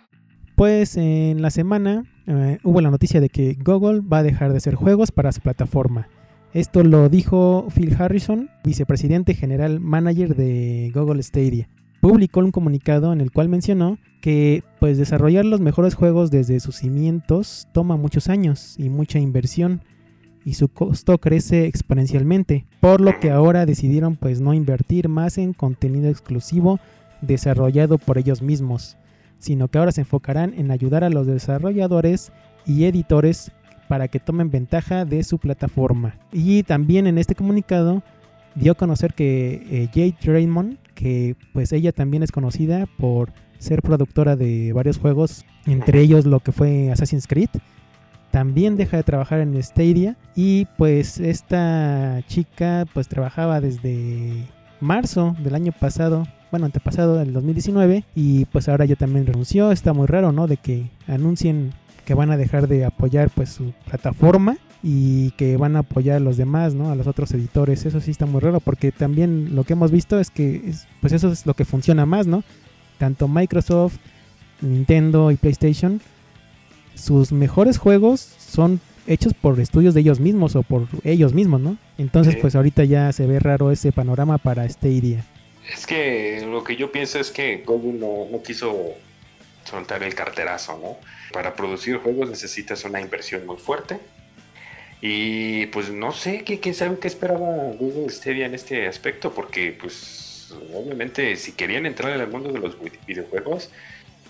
Pues 0.55 0.99
en 0.99 1.41
la 1.41 1.51
semana 1.51 2.05
eh, 2.27 2.59
hubo 2.63 2.83
la 2.83 2.91
noticia 2.91 3.21
de 3.21 3.31
que 3.31 3.57
Google 3.59 4.01
va 4.01 4.19
a 4.19 4.23
dejar 4.23 4.53
de 4.53 4.59
hacer 4.59 4.75
juegos 4.75 5.11
para 5.11 5.33
su 5.33 5.41
plataforma. 5.41 6.09
Esto 6.53 6.85
lo 6.85 7.09
dijo 7.09 7.69
Phil 7.75 7.97
Harrison, 7.99 8.51
vicepresidente 8.63 9.35
general 9.35 9.81
manager 9.81 10.37
de 10.37 10.91
Google 10.95 11.23
Stadia. 11.23 11.71
Publicó 12.03 12.41
un 12.41 12.51
comunicado 12.51 13.13
en 13.13 13.21
el 13.21 13.31
cual 13.31 13.49
mencionó 13.49 13.97
que 14.21 14.65
pues 14.81 14.99
desarrollar 14.99 15.45
los 15.45 15.61
mejores 15.61 15.95
juegos 15.95 16.33
desde 16.33 16.59
sus 16.59 16.75
cimientos 16.75 17.69
toma 17.73 17.97
muchos 17.97 18.29
años 18.29 18.75
y 18.77 18.89
mucha 18.89 19.21
inversión 19.21 19.83
y 20.45 20.55
su 20.55 20.67
costo 20.67 21.19
crece 21.19 21.67
exponencialmente, 21.67 22.67
por 22.81 23.01
lo 23.01 23.21
que 23.21 23.31
ahora 23.31 23.67
decidieron 23.67 24.17
pues 24.17 24.41
no 24.41 24.53
invertir 24.53 25.09
más 25.09 25.39
en 25.39 25.53
contenido 25.53 26.11
exclusivo 26.11 26.81
desarrollado 27.21 27.99
por 27.99 28.19
ellos 28.19 28.43
mismos, 28.43 28.97
sino 29.39 29.69
que 29.69 29.79
ahora 29.79 29.93
se 29.93 30.01
enfocarán 30.01 30.55
en 30.55 30.73
ayudar 30.73 31.05
a 31.05 31.09
los 31.09 31.29
desarrolladores 31.29 32.33
y 32.67 32.83
editores 32.83 33.53
para 33.87 34.09
que 34.09 34.19
tomen 34.19 34.51
ventaja 34.51 35.05
de 35.05 35.23
su 35.23 35.39
plataforma. 35.39 36.17
Y 36.33 36.65
también 36.65 37.07
en 37.07 37.19
este 37.19 37.37
comunicado 37.37 38.03
dio 38.57 38.73
a 38.73 38.77
conocer 38.77 39.15
que 39.15 39.63
eh, 39.71 39.89
Jade 39.95 40.17
Raymond, 40.25 40.79
que 41.03 41.35
pues 41.53 41.73
ella 41.73 41.91
también 41.91 42.23
es 42.23 42.31
conocida 42.31 42.87
por 42.97 43.33
ser 43.59 43.83
productora 43.83 44.37
de 44.37 44.73
varios 44.73 44.99
juegos, 44.99 45.45
entre 45.67 46.01
ellos 46.01 46.27
lo 46.27 46.39
que 46.39 46.53
fue 46.53 46.93
Assassin's 46.93 47.27
Creed, 47.27 47.49
también 48.31 48.77
deja 48.77 48.99
de 48.99 49.03
trabajar 49.03 49.41
en 49.41 49.61
Stadia 49.61 50.17
y 50.37 50.67
pues 50.79 51.19
esta 51.19 52.23
chica 52.29 52.87
pues 52.95 53.09
trabajaba 53.09 53.61
desde 53.61 54.45
marzo 54.81 55.35
del 55.43 55.57
año 55.57 55.73
pasado, 55.73 56.25
bueno, 56.53 56.67
antepasado 56.67 57.19
del 57.19 57.33
2019 57.33 58.05
y 58.15 58.45
pues 58.47 58.69
ahora 58.69 58.85
ya 58.85 58.95
también 58.95 59.27
renunció, 59.27 59.73
está 59.73 59.93
muy 59.93 60.07
raro, 60.07 60.31
¿no? 60.31 60.47
De 60.47 60.57
que 60.57 60.89
anuncien 61.09 61.73
que 62.05 62.15
van 62.15 62.31
a 62.31 62.37
dejar 62.37 62.69
de 62.69 62.85
apoyar 62.85 63.31
pues 63.31 63.51
su 63.51 63.73
plataforma 63.87 64.59
y 64.83 65.31
que 65.33 65.57
van 65.57 65.77
a 65.77 65.81
apoyar 65.81 66.17
a 66.17 66.21
los 66.21 66.37
demás, 66.37 66.75
¿no? 66.75 66.91
A 66.91 66.97
los 66.97 67.07
otros 67.07 67.33
editores. 67.33 67.87
Eso 67.87 68.01
sí 68.01 68.11
está 68.11 68.27
muy 68.27 68.41
raro 68.41 68.61
porque 68.61 68.91
también 68.91 69.55
lo 69.55 69.65
que 69.65 69.75
hemos 69.75 69.91
visto 69.91 70.19
es 70.19 70.31
que 70.31 70.73
pues 71.01 71.13
eso 71.13 71.31
es 71.31 71.47
lo 71.47 71.55
que 71.55 71.65
funciona 71.65 72.07
más, 72.07 72.27
¿no? 72.27 72.43
Tanto 72.99 73.29
Microsoft, 73.29 73.97
Nintendo 74.61 75.31
y 75.31 75.37
PlayStation, 75.37 76.01
sus 76.95 77.33
mejores 77.33 77.79
juegos 77.79 78.21
son 78.21 78.81
hechos 79.07 79.35
por 79.35 79.59
estudios 79.59 79.95
de 79.95 80.01
ellos 80.01 80.21
mismos 80.21 80.57
o 80.57 80.63
por 80.63 80.87
ellos 81.05 81.35
mismos, 81.35 81.61
¿no? 81.61 81.77
Entonces, 81.99 82.37
pues 82.41 82.55
ahorita 82.55 82.85
ya 82.85 83.13
se 83.13 83.27
ve 83.27 83.39
raro 83.41 83.71
ese 83.71 83.93
panorama 83.93 84.39
para 84.39 84.65
este 84.65 84.89
día. 84.89 85.25
Es 85.73 85.87
que 85.87 86.45
lo 86.49 86.65
que 86.65 86.77
yo 86.77 86.93
pienso 86.93 87.19
es 87.19 87.31
que 87.31 87.63
Google 87.67 87.99
no, 87.99 88.27
no 88.31 88.43
quiso 88.43 88.95
soltar 89.65 90.03
el 90.03 90.15
carterazo, 90.15 90.79
¿no? 90.79 90.97
Para 91.33 91.55
producir 91.55 91.99
juegos 91.99 92.29
necesitas 92.29 92.85
una 92.85 93.01
inversión 93.01 93.47
muy 93.47 93.57
fuerte. 93.57 93.99
Y 95.01 95.67
pues 95.67 95.91
no 95.91 96.13
sé, 96.13 96.45
¿quién 96.45 96.75
sabe 96.75 96.99
qué 96.99 97.09
esperaba 97.09 97.73
Google 97.79 98.09
Stadia 98.11 98.47
en 98.47 98.55
este 98.55 98.87
aspecto? 98.87 99.33
Porque 99.33 99.77
pues 99.79 100.55
obviamente 100.73 101.35
si 101.37 101.53
querían 101.53 101.87
entrar 101.87 102.13
en 102.13 102.21
el 102.21 102.29
mundo 102.29 102.53
de 102.53 102.61
los 102.61 102.77
videojuegos, 103.07 103.71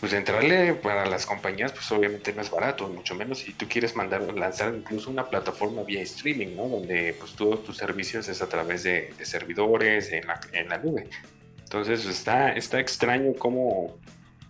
pues 0.00 0.14
entrarle 0.14 0.74
para 0.74 1.06
las 1.06 1.26
compañías 1.26 1.72
pues 1.72 1.92
obviamente 1.92 2.32
no 2.32 2.40
es 2.42 2.50
barato, 2.50 2.88
mucho 2.88 3.14
menos 3.14 3.40
si 3.40 3.52
tú 3.52 3.68
quieres 3.68 3.94
mandar, 3.94 4.22
lanzar 4.34 4.74
incluso 4.74 5.10
una 5.10 5.28
plataforma 5.28 5.82
vía 5.82 6.00
streaming, 6.02 6.56
¿no? 6.56 6.68
Donde 6.68 7.14
pues 7.18 7.32
todos 7.32 7.62
tus 7.62 7.76
servicios 7.76 8.28
es 8.28 8.40
a 8.40 8.48
través 8.48 8.82
de, 8.82 9.12
servidores 9.22 10.10
en 10.10 10.26
la, 10.26 10.40
en 10.52 10.68
la 10.70 10.78
nube. 10.78 11.08
Entonces 11.62 12.04
está, 12.06 12.52
está 12.52 12.80
extraño 12.80 13.34
cómo 13.38 13.98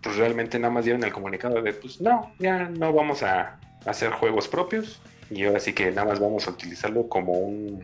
pues 0.03 0.17
realmente 0.17 0.59
nada 0.59 0.73
más 0.73 0.83
dieron 0.83 1.03
el 1.03 1.13
comunicado 1.13 1.61
de, 1.61 1.73
pues 1.73 2.01
no, 2.01 2.33
ya 2.37 2.69
no 2.69 2.93
vamos 2.93 3.23
a 3.23 3.59
hacer 3.85 4.11
juegos 4.11 4.47
propios 4.47 5.01
y 5.29 5.45
ahora 5.45 5.59
sí 5.59 5.73
que 5.73 5.89
nada 5.91 6.05
más 6.05 6.19
vamos 6.19 6.47
a 6.47 6.51
utilizarlo 6.51 7.07
como 7.07 7.33
un 7.33 7.83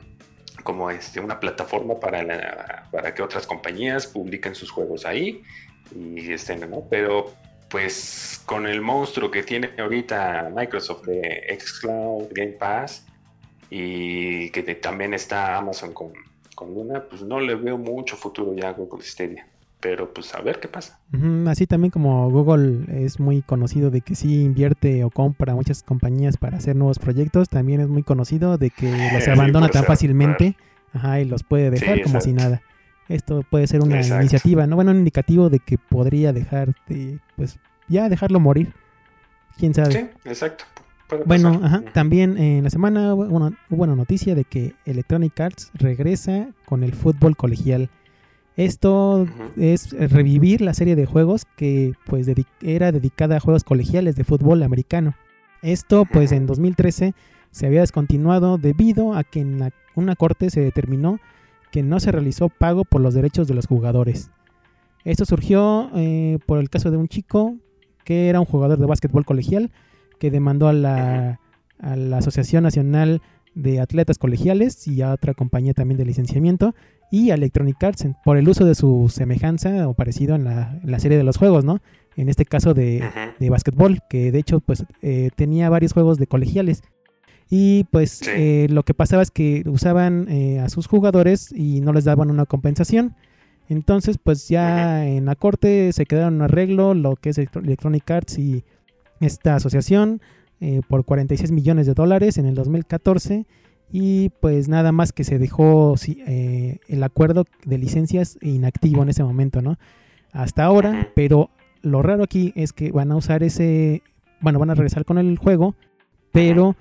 como 0.64 0.92
este 0.92 1.22
una 1.22 1.40
plataforma 1.40 2.00
para 2.00 2.86
para 2.92 3.14
que 3.14 3.22
otras 3.22 3.48
compañías 3.48 4.08
publiquen 4.08 4.56
sus 4.56 4.70
juegos 4.70 5.06
ahí 5.06 5.42
y 5.96 6.34
estén, 6.34 6.70
¿no? 6.70 6.84
Pero 6.90 7.34
pues 7.70 8.42
con 8.46 8.68
el 8.68 8.82
monstruo 8.82 9.32
que 9.32 9.44
tiene 9.44 9.72
ahorita 9.78 10.52
Microsoft 10.54 11.06
de 11.06 11.58
Xcloud, 11.60 12.28
Game 12.32 12.54
Pass 12.54 13.06
y 13.70 14.50
que 14.50 14.64
también 14.76 15.14
está 15.14 15.56
Amazon 15.58 15.94
con, 15.94 16.12
con 16.56 16.74
Luna, 16.74 17.04
pues 17.08 17.22
no 17.22 17.40
le 17.40 17.56
veo 17.56 17.78
mucho 17.78 18.18
futuro 18.18 18.54
ya 18.56 18.70
a 18.70 18.74
Google 18.74 19.04
Stadia. 19.04 19.48
Pero 19.80 20.14
pues 20.14 20.36
a 20.36 20.42
ver 20.42 20.60
qué 20.60 20.68
pasa. 20.68 21.00
Así 21.48 21.66
también 21.66 21.92
como 21.92 22.30
Google 22.30 22.86
es 23.06 23.20
muy 23.20 23.42
conocido 23.42 23.92
de 23.92 24.02
que 24.02 24.16
sí 24.16 24.44
invierte 24.44 25.04
o 25.06 25.10
compra 25.10 25.56
muchas 25.56 25.84
compañías 25.84 26.36
para 26.36 26.58
hacer 26.58 26.76
nuevos 26.76 27.00
proyectos, 27.00 27.48
también 27.48 27.80
es 27.80 27.88
muy 27.88 28.04
conocido 28.04 28.58
de 28.58 28.72
que 28.72 28.92
los 29.14 29.28
abandona 29.28 29.70
tan 29.70 29.86
fácilmente 29.86 30.58
ajá, 30.94 31.22
y 31.22 31.26
los 31.26 31.44
puede 31.44 31.70
dejar 31.72 32.02
como 32.04 32.20
si 32.20 32.34
nada. 32.34 32.62
Esto 33.08 33.44
puede 33.50 33.68
ser 33.68 33.82
una 33.82 34.02
iniciativa, 34.02 34.68
¿no? 34.68 34.76
Bueno, 34.76 34.92
un 34.92 34.98
indicativo 34.98 35.50
de 35.50 35.60
que 35.60 35.78
podría 35.78 36.32
dejar 36.32 36.76
de, 36.88 37.20
pues 37.36 37.58
ya 37.88 38.08
dejarlo 38.08 38.40
morir. 38.40 38.74
¿Quién 39.58 39.74
sabe? 39.74 39.92
Sí, 39.92 40.30
exacto. 40.30 40.66
bueno, 41.26 41.60
ajá, 41.64 41.84
también 41.94 42.38
en 42.38 42.64
la 42.64 42.70
semana 42.70 43.14
hubo 43.16 43.54
una 43.70 43.96
noticia 43.96 44.36
de 44.36 44.44
que 44.44 44.76
Electronic 44.86 45.40
Arts 45.40 45.72
regresa 45.74 46.50
con 46.66 46.84
el 46.84 46.94
fútbol 46.94 47.36
colegial 47.36 47.90
esto 48.60 49.26
es 49.56 49.92
revivir 50.12 50.60
la 50.60 50.74
serie 50.74 50.98
de 50.98 51.06
juegos 51.06 51.46
que 51.56 51.94
pues 52.06 52.28
era 52.62 52.92
dedicada 52.92 53.38
a 53.38 53.40
juegos 53.40 53.64
colegiales 53.64 54.18
de 54.18 54.26
fútbol 54.26 54.64
americano. 54.64 55.16
Esto 55.62 56.04
pues 56.04 56.34
en 56.34 56.46
2013 56.46 57.14
se 57.52 57.66
había 57.66 57.80
descontinuado 57.80 58.58
debido 58.58 59.14
a 59.14 59.24
que 59.24 59.40
en 59.40 59.72
una 59.96 60.16
corte 60.18 60.50
se 60.50 60.60
determinó 60.60 61.22
que 61.72 61.84
no 61.84 62.02
se 62.02 62.12
realizó 62.12 62.50
pago 62.50 62.84
por 62.84 63.00
los 63.00 63.14
derechos 63.14 63.48
de 63.48 63.54
los 63.54 63.66
jugadores. 63.66 64.30
Esto 65.06 65.24
surgió 65.24 65.90
eh, 65.96 66.40
por 66.46 66.60
el 66.60 66.70
caso 66.70 66.92
de 66.92 66.98
un 66.98 67.08
chico 67.08 67.56
que 68.04 68.28
era 68.28 68.42
un 68.42 68.46
jugador 68.46 68.78
de 68.78 68.88
básquetbol 68.88 69.24
colegial 69.24 69.72
que 70.20 70.32
demandó 70.32 70.68
a 70.68 70.74
la, 70.74 71.40
a 71.80 71.96
la 71.96 72.18
Asociación 72.18 72.64
Nacional 72.64 73.22
de 73.62 73.80
Atletas 73.80 74.18
Colegiales 74.18 74.88
y 74.88 75.02
a 75.02 75.14
otra 75.14 75.34
compañía 75.34 75.74
también 75.74 75.98
de 75.98 76.06
licenciamiento 76.06 76.74
y 77.12 77.32
Electronic 77.32 77.84
Arts 77.84 78.08
por 78.24 78.38
el 78.38 78.48
uso 78.48 78.66
de 78.66 78.76
su 78.76 79.10
semejanza 79.10 79.88
o 79.88 79.94
parecido 79.94 80.36
en 80.36 80.44
la, 80.44 81.00
serie 81.00 81.18
de 81.18 81.24
los 81.24 81.38
juegos, 81.38 81.66
¿no? 81.66 81.82
En 82.16 82.30
este 82.30 82.46
caso 82.46 82.74
de, 82.74 83.04
de 83.40 83.50
básquetbol, 83.50 84.00
que 84.10 84.32
de 84.32 84.40
hecho 84.40 84.60
pues 84.60 84.86
eh, 85.02 85.30
tenía 85.36 85.70
varios 85.70 85.94
juegos 85.94 86.18
de 86.18 86.28
colegiales. 86.28 86.84
Y 87.50 87.86
pues 87.86 88.22
eh, 88.28 88.68
lo 88.70 88.84
que 88.84 88.94
pasaba 88.94 89.24
es 89.24 89.32
que 89.32 89.64
usaban 89.66 90.28
eh, 90.30 90.60
a 90.60 90.70
sus 90.70 90.86
jugadores 90.88 91.52
y 91.52 91.82
no 91.82 91.94
les 91.94 92.06
daban 92.06 92.30
una 92.30 92.46
compensación. 92.46 93.16
Entonces 93.70 94.18
pues 94.22 94.48
ya 94.50 95.08
en 95.08 95.26
la 95.26 95.36
corte 95.36 95.92
se 95.94 96.06
quedaron 96.06 96.36
un 96.36 96.42
arreglo, 96.44 96.94
lo 96.94 97.16
que 97.16 97.30
es 97.30 97.38
Electronic 97.38 98.10
Arts 98.12 98.38
y 98.38 98.64
esta 99.20 99.56
asociación, 99.56 100.22
por 100.88 101.06
46 101.06 101.52
millones 101.52 101.88
de 101.88 101.94
dólares 101.94 102.38
en 102.38 102.46
el 102.46 102.56
2014 102.56 103.46
y 103.92 104.30
pues 104.40 104.68
nada 104.68 104.92
más 104.92 105.12
que 105.12 105.24
se 105.24 105.40
dejó 105.40 105.96
eh, 106.08 106.78
el 106.88 107.04
acuerdo 107.04 107.46
de 107.66 107.78
licencias 107.78 108.38
inactivo 108.42 109.04
en 109.04 109.10
ese 109.10 109.24
momento, 109.24 109.62
¿no? 109.62 109.78
Hasta 110.32 110.64
ahora, 110.64 111.10
pero 111.16 111.50
lo 111.82 112.02
raro 112.02 112.24
aquí 112.24 112.54
es 112.56 112.72
que 112.72 112.92
van 112.92 113.12
a 113.12 113.16
usar 113.16 113.42
ese, 113.42 114.04
bueno, 114.42 114.60
van 114.60 114.70
a 114.70 114.76
regresar 114.76 115.06
con 115.06 115.18
el 115.18 115.38
juego, 115.38 115.76
pero 116.32 116.76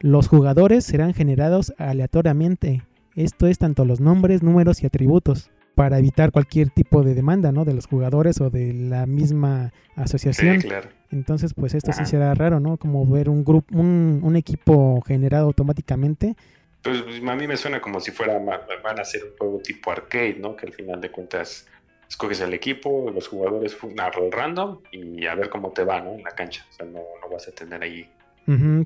los 0.00 0.28
jugadores 0.28 0.84
serán 0.84 1.14
generados 1.14 1.74
aleatoriamente. 1.78 2.82
Esto 3.16 3.48
es 3.48 3.58
tanto 3.58 3.84
los 3.84 4.00
nombres, 4.00 4.42
números 4.42 4.82
y 4.82 4.86
atributos 4.86 5.50
para 5.74 5.98
evitar 5.98 6.30
cualquier 6.30 6.70
tipo 6.70 7.02
de 7.02 7.14
demanda, 7.14 7.50
¿no? 7.50 7.64
De 7.64 7.74
los 7.74 7.86
jugadores 7.86 8.40
o 8.40 8.50
de 8.50 8.72
la 8.72 9.06
misma 9.06 9.72
asociación. 9.96 10.60
claro. 10.60 10.88
Entonces, 11.12 11.54
pues 11.54 11.74
esto 11.74 11.92
sí 11.92 12.04
será 12.06 12.34
raro, 12.34 12.58
¿no? 12.58 12.76
Como 12.78 13.06
ver 13.06 13.28
un 13.28 13.44
grupo, 13.44 13.78
un, 13.78 14.20
un 14.22 14.36
equipo 14.36 15.00
generado 15.02 15.46
automáticamente 15.46 16.34
pues, 16.82 17.00
pues, 17.02 17.22
a 17.22 17.34
mí 17.34 17.46
me 17.46 17.56
suena 17.56 17.80
como 17.80 18.00
si 18.00 18.10
fuera, 18.10 18.38
van 18.38 18.98
a 18.98 19.04
ser 19.04 19.24
un 19.24 19.30
juego 19.38 19.58
tipo 19.58 19.90
arcade, 19.90 20.36
¿no? 20.40 20.56
Que 20.56 20.66
al 20.66 20.72
final 20.72 21.00
de 21.00 21.10
cuentas 21.10 21.66
escoges 22.08 22.40
el 22.40 22.52
equipo, 22.52 23.10
los 23.14 23.28
jugadores 23.28 23.76
al 23.98 24.32
random 24.32 24.80
y 24.90 25.24
a 25.26 25.34
ver 25.34 25.48
cómo 25.48 25.70
te 25.70 25.84
va, 25.84 26.00
¿no? 26.00 26.14
En 26.14 26.24
la 26.24 26.32
cancha. 26.32 26.66
O 26.70 26.72
sea, 26.72 26.86
no, 26.86 27.00
vas 27.30 27.46
a 27.48 27.52
tener 27.52 27.82
ahí 27.82 28.10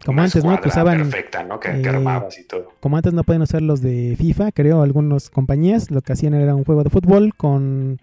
como 0.04 0.20
antes, 0.20 0.44
¿no? 0.44 0.60
Que 0.60 0.68
usaban. 0.68 0.98
Perfecta, 0.98 1.42
¿no? 1.42 1.58
Que, 1.58 1.68
eh, 1.68 1.88
armabas 1.88 2.38
y 2.38 2.44
todo. 2.44 2.72
Como 2.80 2.98
antes 2.98 3.14
no 3.14 3.24
pueden 3.24 3.42
usar 3.42 3.62
los 3.62 3.80
de 3.80 4.14
FIFA, 4.18 4.52
creo, 4.52 4.82
algunas 4.82 5.30
compañías. 5.30 5.90
Lo 5.90 6.02
que 6.02 6.12
hacían 6.12 6.34
era 6.34 6.54
un 6.54 6.64
juego 6.64 6.84
de 6.84 6.90
fútbol 6.90 7.34
con 7.34 7.98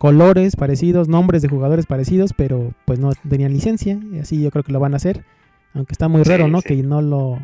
colores 0.00 0.56
parecidos, 0.56 1.08
nombres 1.08 1.42
de 1.42 1.48
jugadores 1.48 1.84
parecidos, 1.84 2.32
pero 2.32 2.72
pues 2.86 2.98
no 2.98 3.12
tenían 3.28 3.52
licencia. 3.52 4.00
Y 4.10 4.18
así 4.18 4.40
yo 4.40 4.50
creo 4.50 4.64
que 4.64 4.72
lo 4.72 4.80
van 4.80 4.94
a 4.94 4.96
hacer. 4.96 5.26
Aunque 5.74 5.92
está 5.92 6.08
muy 6.08 6.22
raro, 6.22 6.48
¿no? 6.48 6.62
Que 6.62 6.82
no 6.82 7.02
lo 7.02 7.38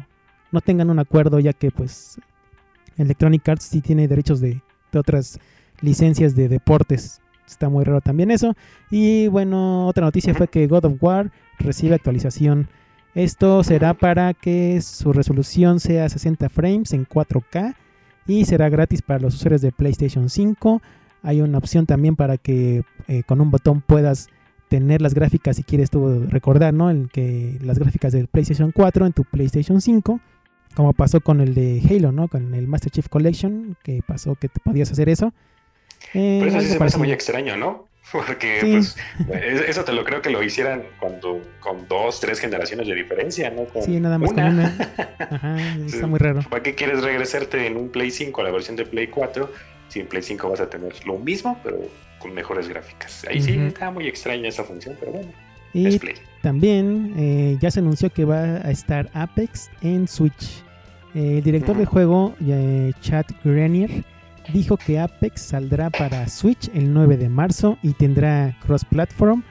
no 0.51 0.62
tengan 0.62 0.88
un 0.88 0.99
acuerdo, 0.99 1.38
ya 1.38 1.53
que 1.53 1.71
pues 1.71 2.19
Electronic 2.97 3.47
Arts 3.47 3.64
sí 3.64 3.83
tiene 3.83 4.09
derechos 4.09 4.40
de, 4.40 4.62
otras 4.95 5.38
licencias 5.83 6.35
de 6.35 6.49
deportes. 6.49 7.21
Está 7.47 7.69
muy 7.69 7.85
raro 7.85 8.01
también 8.01 8.31
eso. 8.31 8.55
Y 8.90 9.29
bueno, 9.29 9.87
otra 9.87 10.07
noticia 10.07 10.33
fue 10.35 10.49
que 10.49 10.66
God 10.66 10.87
of 10.87 10.95
War 11.03 11.33
recibe 11.59 11.95
actualización. 11.95 12.69
Esto 13.14 13.62
será 13.64 13.92
para 13.92 14.33
que 14.33 14.81
su 14.81 15.12
resolución 15.12 15.79
sea 15.79 16.09
60 16.09 16.49
frames 16.49 16.95
en 16.95 17.07
4K 17.07 17.75
y 18.27 18.47
será 18.47 18.71
gratis 18.71 19.03
para 19.03 19.21
los 19.21 19.35
usuarios 19.35 19.61
de 19.61 19.73
PlayStation 19.73 20.31
5. 20.31 20.81
Hay 21.22 21.40
una 21.40 21.59
opción 21.59 21.87
también 21.87 22.16
para 22.16 22.38
que 22.38 22.83
eh, 23.09 23.22
con 23.24 23.40
un 23.40 23.50
botón 23.50 23.81
puedas 23.81 24.29
tener 24.68 25.00
las 25.00 25.14
gráficas 25.14 25.57
si 25.57 25.62
quieres 25.62 25.90
tú 25.90 26.26
recordar, 26.29 26.74
¿no? 26.74 26.90
En 26.90 27.09
que 27.09 27.59
las 27.62 27.79
gráficas 27.79 28.12
del 28.12 28.26
PlayStation 28.26 28.72
4 28.72 29.07
en 29.07 29.12
tu 29.12 29.24
PlayStation 29.24 29.81
5 29.81 30.20
como 30.76 30.92
pasó 30.92 31.22
con 31.22 31.40
el 31.40 31.55
de 31.55 31.81
Halo, 31.88 32.12
¿no? 32.12 32.29
Con 32.29 32.55
el 32.55 32.68
Master 32.68 32.92
Chief 32.92 33.09
Collection, 33.09 33.79
que 33.83 34.02
pasó 34.07 34.35
que 34.35 34.50
te 34.50 34.61
podías 34.61 34.92
hacer 34.92 35.09
eso. 35.09 35.33
Eh, 36.12 36.40
Pero 36.40 36.50
eso 36.50 36.61
sí 36.61 36.66
se 36.66 36.79
parece 36.79 36.98
muy 36.98 37.11
extraño, 37.11 37.57
¿no? 37.57 37.88
Porque 38.12 38.61
pues 38.61 38.96
eso 39.66 39.85
te 39.85 39.92
lo 39.92 40.05
creo 40.05 40.22
que 40.22 40.31
lo 40.31 40.42
hicieran 40.42 40.85
cuando 41.00 41.40
con 41.61 41.88
dos, 41.88 42.20
tres 42.20 42.38
generaciones 42.38 42.87
de 42.87 42.94
diferencia, 42.94 43.50
¿no? 43.50 43.66
sí, 43.83 43.98
nada 43.98 44.18
más 44.18 44.33
con 44.33 44.44
una. 44.44 44.76
Ajá, 45.18 45.57
está 45.85 46.07
muy 46.07 46.18
raro. 46.18 46.42
¿Para 46.48 46.62
qué 46.62 46.74
quieres 46.74 47.02
regresarte 47.02 47.66
en 47.66 47.76
un 47.76 47.88
Play 47.88 48.11
5 48.11 48.38
a 48.42 48.44
la 48.44 48.50
versión 48.52 48.76
de 48.76 48.85
Play 48.85 49.09
4? 49.09 49.50
Si 49.88 50.01
en 50.01 50.07
Play 50.07 50.22
5 50.22 50.49
vas 50.49 50.61
a 50.61 50.68
tener 50.68 50.94
lo 51.07 51.18
mismo, 51.18 51.59
pero 51.62 51.79
con 52.18 52.33
mejores 52.35 52.68
gráficas. 52.68 53.25
Ahí 53.29 53.40
sí 53.40 53.59
está 53.59 53.90
muy 53.90 54.07
extraña 54.07 54.49
esa 54.49 54.64
función, 54.64 54.96
pero 54.99 55.12
bueno. 55.12 55.33
Y 55.72 56.01
también 56.42 57.14
eh, 57.16 57.59
ya 57.61 57.70
se 57.70 57.81
anunció 57.81 58.11
que 58.11 58.25
va 58.25 58.40
a 58.40 58.70
estar 58.70 59.11
Apex 59.12 59.70
en 59.83 60.09
Switch 60.09 60.64
el 61.16 61.42
director 61.42 61.75
del 61.75 61.87
juego, 61.87 62.35
eh, 62.46 62.92
Chad 63.01 63.25
Grenier, 63.42 64.05
dijo 64.53 64.77
que 64.77 65.01
Apex 65.01 65.40
saldrá 65.40 65.88
para 65.88 66.29
Switch 66.29 66.70
el 66.75 66.92
9 66.92 67.16
de 67.16 67.31
marzo 67.31 67.79
y 67.83 67.94
tendrá 67.94 68.55
cross-platform 68.61 69.42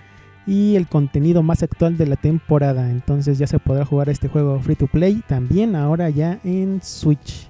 y 0.46 0.76
el 0.76 0.88
contenido 0.88 1.42
más 1.42 1.64
actual 1.64 1.98
de 1.98 2.06
la 2.06 2.18
temporada. 2.18 2.92
Entonces 2.92 3.40
ya 3.40 3.48
se 3.48 3.58
podrá 3.58 3.84
jugar 3.84 4.10
este 4.10 4.28
juego 4.28 4.60
free 4.60 4.76
to 4.76 4.86
play 4.86 5.24
también 5.28 5.76
ahora 5.76 6.12
ya 6.12 6.40
en 6.44 6.84
Switch. 6.84 7.50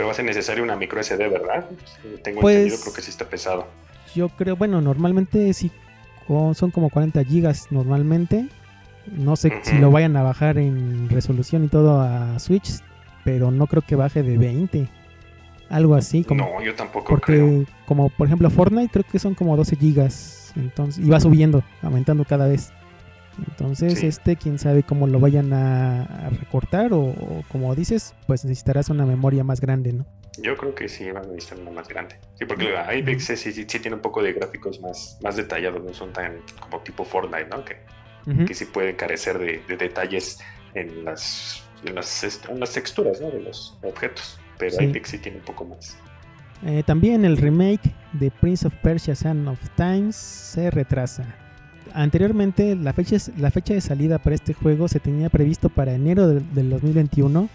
Pero 0.00 0.06
va 0.06 0.12
a 0.12 0.16
ser 0.16 0.24
necesario 0.24 0.64
una 0.64 0.76
micro 0.76 1.02
SD, 1.02 1.28
¿verdad? 1.28 1.66
Tengo 2.22 2.40
pues, 2.40 2.56
entendido, 2.56 2.80
creo 2.80 2.94
que 2.94 3.02
sí 3.02 3.10
está 3.10 3.26
pesado. 3.26 3.66
Yo 4.14 4.30
creo, 4.30 4.56
bueno, 4.56 4.80
normalmente 4.80 5.52
sí 5.52 5.70
son 6.26 6.70
como 6.70 6.88
40 6.88 7.22
gigas 7.24 7.66
normalmente. 7.70 8.46
No 9.06 9.36
sé 9.36 9.52
si 9.62 9.76
lo 9.76 9.90
vayan 9.90 10.16
a 10.16 10.22
bajar 10.22 10.56
en 10.56 11.10
resolución 11.10 11.64
y 11.64 11.68
todo 11.68 12.00
a 12.00 12.38
Switch 12.38 12.80
pero 13.24 13.50
no 13.50 13.66
creo 13.66 13.82
que 13.82 13.94
baje 13.94 14.22
de 14.22 14.38
20. 14.38 14.88
Algo 15.68 15.94
así. 15.96 16.24
Como, 16.24 16.44
no, 16.44 16.62
yo 16.62 16.74
tampoco 16.74 17.06
porque, 17.06 17.66
Como 17.84 18.08
por 18.08 18.26
ejemplo 18.26 18.48
Fortnite, 18.48 18.90
creo 18.90 19.04
que 19.04 19.18
son 19.18 19.34
como 19.34 19.54
12 19.54 19.76
gigas. 19.76 20.54
Entonces, 20.56 21.04
y 21.04 21.10
va 21.10 21.20
subiendo, 21.20 21.62
aumentando 21.82 22.24
cada 22.24 22.48
vez. 22.48 22.72
Entonces, 23.38 24.02
este, 24.02 24.36
quién 24.36 24.58
sabe 24.58 24.82
cómo 24.82 25.06
lo 25.06 25.20
vayan 25.20 25.52
a, 25.52 26.30
recortar 26.38 26.92
o, 26.92 27.14
como 27.48 27.74
dices, 27.74 28.14
pues 28.26 28.44
necesitarás 28.44 28.90
una 28.90 29.06
memoria 29.06 29.44
más 29.44 29.60
grande, 29.60 29.92
¿no? 29.92 30.06
Yo 30.42 30.56
creo 30.56 30.74
que 30.74 30.88
sí 30.88 31.10
van 31.10 31.24
a 31.24 31.28
necesitar 31.28 31.58
una 31.58 31.70
más 31.70 31.88
grande. 31.88 32.16
Sí, 32.38 32.44
porque 32.44 32.76
Apex 32.76 33.24
sí, 33.24 33.52
sí, 33.52 33.64
tiene 33.64 33.96
un 33.96 34.02
poco 34.02 34.22
de 34.22 34.32
gráficos 34.32 34.80
más, 34.80 35.18
más 35.22 35.36
detallados, 35.36 35.82
no 35.82 35.92
son 35.92 36.12
tan 36.12 36.38
como 36.60 36.82
tipo 36.82 37.04
Fortnite, 37.04 37.48
¿no? 37.48 37.64
Que, 37.64 37.76
que 38.46 38.54
sí 38.54 38.66
pueden 38.66 38.96
carecer 38.96 39.38
de, 39.38 39.62
de 39.66 39.76
detalles 39.76 40.38
en 40.74 41.04
las 41.04 41.64
en 41.84 41.94
las, 41.94 42.72
texturas 42.72 43.20
de 43.20 43.40
los 43.40 43.78
objetos. 43.82 44.38
Pero 44.58 44.76
sí. 44.76 44.84
Apex 44.84 45.10
sí 45.10 45.18
tiene 45.18 45.38
un 45.38 45.44
poco 45.44 45.64
más. 45.64 45.96
Eh, 46.64 46.82
también 46.84 47.24
el 47.24 47.36
remake 47.36 47.94
de 48.12 48.30
Prince 48.30 48.66
of 48.66 48.74
Persia 48.82 49.14
Son 49.14 49.48
of 49.48 49.58
Times 49.76 50.16
se 50.16 50.70
retrasa. 50.70 51.24
Anteriormente 51.94 52.76
la 52.76 52.92
fecha, 52.92 53.16
la 53.36 53.50
fecha 53.50 53.74
de 53.74 53.80
salida 53.80 54.18
para 54.18 54.34
este 54.34 54.54
juego 54.54 54.88
se 54.88 55.00
tenía 55.00 55.28
previsto 55.28 55.68
para 55.68 55.92
enero 55.94 56.28
del, 56.28 56.70
2021. 56.70 57.48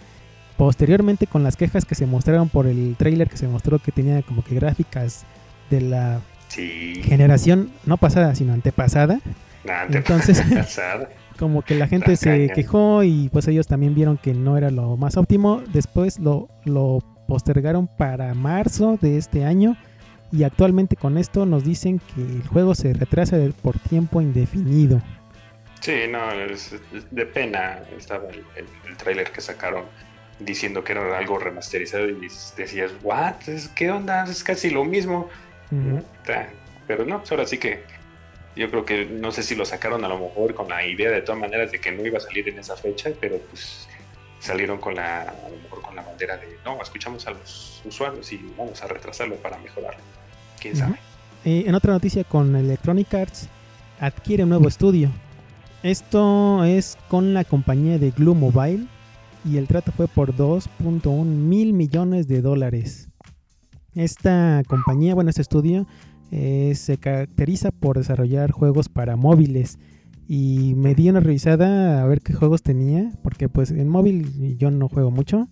Posteriormente 0.58 1.28
con 1.28 1.44
las 1.44 1.58
quejas 1.58 1.84
que 1.86 1.96
se 1.96 2.06
mostraron 2.06 2.50
por 2.50 2.66
el 2.66 2.96
trailer 2.98 3.30
que 3.30 3.38
se 3.38 3.48
mostró 3.48 3.80
que 3.80 3.92
tenía 3.92 4.22
como 4.22 4.44
que 4.44 4.56
gráficas 4.56 5.26
de 5.70 5.82
la 5.82 6.22
generación 7.04 7.72
no 7.86 7.98
pasada 7.98 8.34
sino 8.36 8.54
antepasada, 8.54 9.20
te 9.90 9.98
Entonces- 9.98 10.42
como 11.38 11.64
que 11.64 11.76
la 11.76 11.88
gente 11.88 12.16
se 12.16 12.50
quejó 12.56 13.04
y 13.04 13.28
pues 13.30 13.48
ellos 13.50 13.68
también 13.68 13.94
vieron 13.94 14.18
que 14.18 14.34
no 14.34 14.58
era 14.58 14.72
lo 14.72 14.96
más 14.96 15.18
óptimo. 15.18 15.62
Después 15.74 16.20
lo, 16.20 16.48
lo 16.64 17.00
postergaron 17.28 17.88
para 17.88 18.34
marzo 18.34 18.98
de 19.02 19.18
este 19.18 19.44
año 19.44 19.76
y 20.32 20.44
actualmente 20.44 20.96
con 20.96 21.18
esto 21.18 21.46
nos 21.46 21.64
dicen 21.64 22.00
que 22.00 22.22
el 22.22 22.48
juego 22.48 22.76
se 22.76 22.94
retrasa 22.94 23.38
por 23.62 23.80
tiempo 23.80 24.22
indefinido. 24.22 25.02
Sí, 25.82 25.94
no, 26.10 26.32
es, 26.32 26.74
es 26.94 27.12
de 27.12 27.26
pena. 27.26 27.80
Estaba 27.98 28.30
el, 28.30 28.44
el, 28.56 28.66
el 28.88 28.98
tráiler 28.98 29.32
que 29.32 29.42
sacaron 29.42 29.86
diciendo 30.40 30.84
que 30.84 30.92
era 30.94 31.18
algo 31.18 31.38
remasterizado 31.38 32.08
y 32.10 32.28
decías, 32.58 32.92
¿what? 33.04 33.36
¿Qué 33.76 33.92
onda? 33.92 34.24
Es 34.26 34.44
casi 34.44 34.70
lo 34.70 34.84
mismo. 34.84 35.30
Pero 36.88 37.06
no, 37.06 37.20
pues 37.20 37.32
ahora 37.32 37.46
sí 37.46 37.58
que 37.58 37.84
yo 38.56 38.70
creo 38.70 38.86
que 38.86 39.06
no 39.06 39.32
sé 39.32 39.44
si 39.44 39.56
lo 39.56 39.66
sacaron 39.66 40.04
a 40.06 40.08
lo 40.08 40.20
mejor 40.20 40.54
con 40.54 40.70
la 40.70 40.86
idea 40.86 41.12
de 41.12 41.22
todas 41.22 41.40
maneras 41.40 41.72
de 41.72 41.80
que 41.80 41.92
no 41.92 42.06
iba 42.06 42.18
a 42.18 42.22
salir 42.22 42.48
en 42.48 42.60
esa 42.60 42.76
fecha, 42.76 43.12
pero 43.20 43.38
pues 43.50 43.88
salieron 44.40 44.80
con 44.80 44.96
la, 44.96 45.22
a 45.22 45.50
lo 45.50 45.58
mejor 45.58 45.82
con 45.82 45.96
la 45.96 46.02
bandera 46.02 46.38
de 46.38 46.58
no, 46.66 46.82
escuchamos 46.82 47.26
a 47.28 47.32
los 47.32 47.82
usuarios 47.86 48.32
y 48.34 48.54
vamos 48.58 48.82
a 48.84 48.88
retrasarlo 48.88 49.36
para 49.36 49.58
mejorarlo. 49.58 50.00
¿Quién 50.60 50.76
sabe? 50.76 50.96
En 51.44 51.76
otra 51.76 51.94
noticia 51.94 52.24
con 52.24 52.56
Electronic 52.56 53.14
Arts, 53.14 53.50
adquiere 54.00 54.44
un 54.44 54.50
nuevo 54.50 54.68
estudio. 54.68 55.12
Esto 55.84 56.64
es 56.64 56.98
con 57.08 57.36
la 57.36 57.44
compañía 57.44 58.00
de 58.00 58.10
Glue 58.10 58.34
Mobile 58.34 58.88
y 59.44 59.58
el 59.58 59.68
trato 59.68 59.92
fue 59.92 60.08
por 60.08 60.36
2.1 60.36 61.24
mil 61.24 61.74
millones 61.74 62.28
de 62.28 62.42
dólares. 62.42 63.10
Esta 63.94 64.64
compañía, 64.68 65.14
bueno, 65.14 65.30
este 65.30 65.44
estudio 65.44 65.86
eh, 66.32 66.74
se 66.76 66.98
caracteriza 66.98 67.70
por 67.72 67.98
desarrollar 67.98 68.52
juegos 68.52 68.90
para 68.90 69.16
móviles 69.16 69.78
y 70.28 70.74
me 70.76 70.96
di 70.96 71.10
una 71.10 71.20
revisada 71.20 72.02
a 72.04 72.08
ver 72.08 72.22
qué 72.22 72.34
juegos 72.34 72.62
tenía, 72.64 73.12
porque 73.24 73.50
pues 73.50 73.72
en 73.72 73.90
móvil 73.90 74.58
yo 74.58 74.72
no 74.72 74.88
juego 74.90 75.12
mucho. 75.12 75.48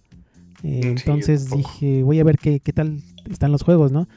Eh, 0.64 0.82
Sí, 0.82 0.88
entonces 0.90 1.50
dije, 1.50 2.04
voy 2.04 2.20
a 2.20 2.24
ver 2.24 2.38
qué, 2.38 2.60
qué 2.60 2.74
tal 2.74 3.02
están 3.30 3.52
los 3.52 3.64
juegos, 3.64 3.92
¿no? 3.92 4.08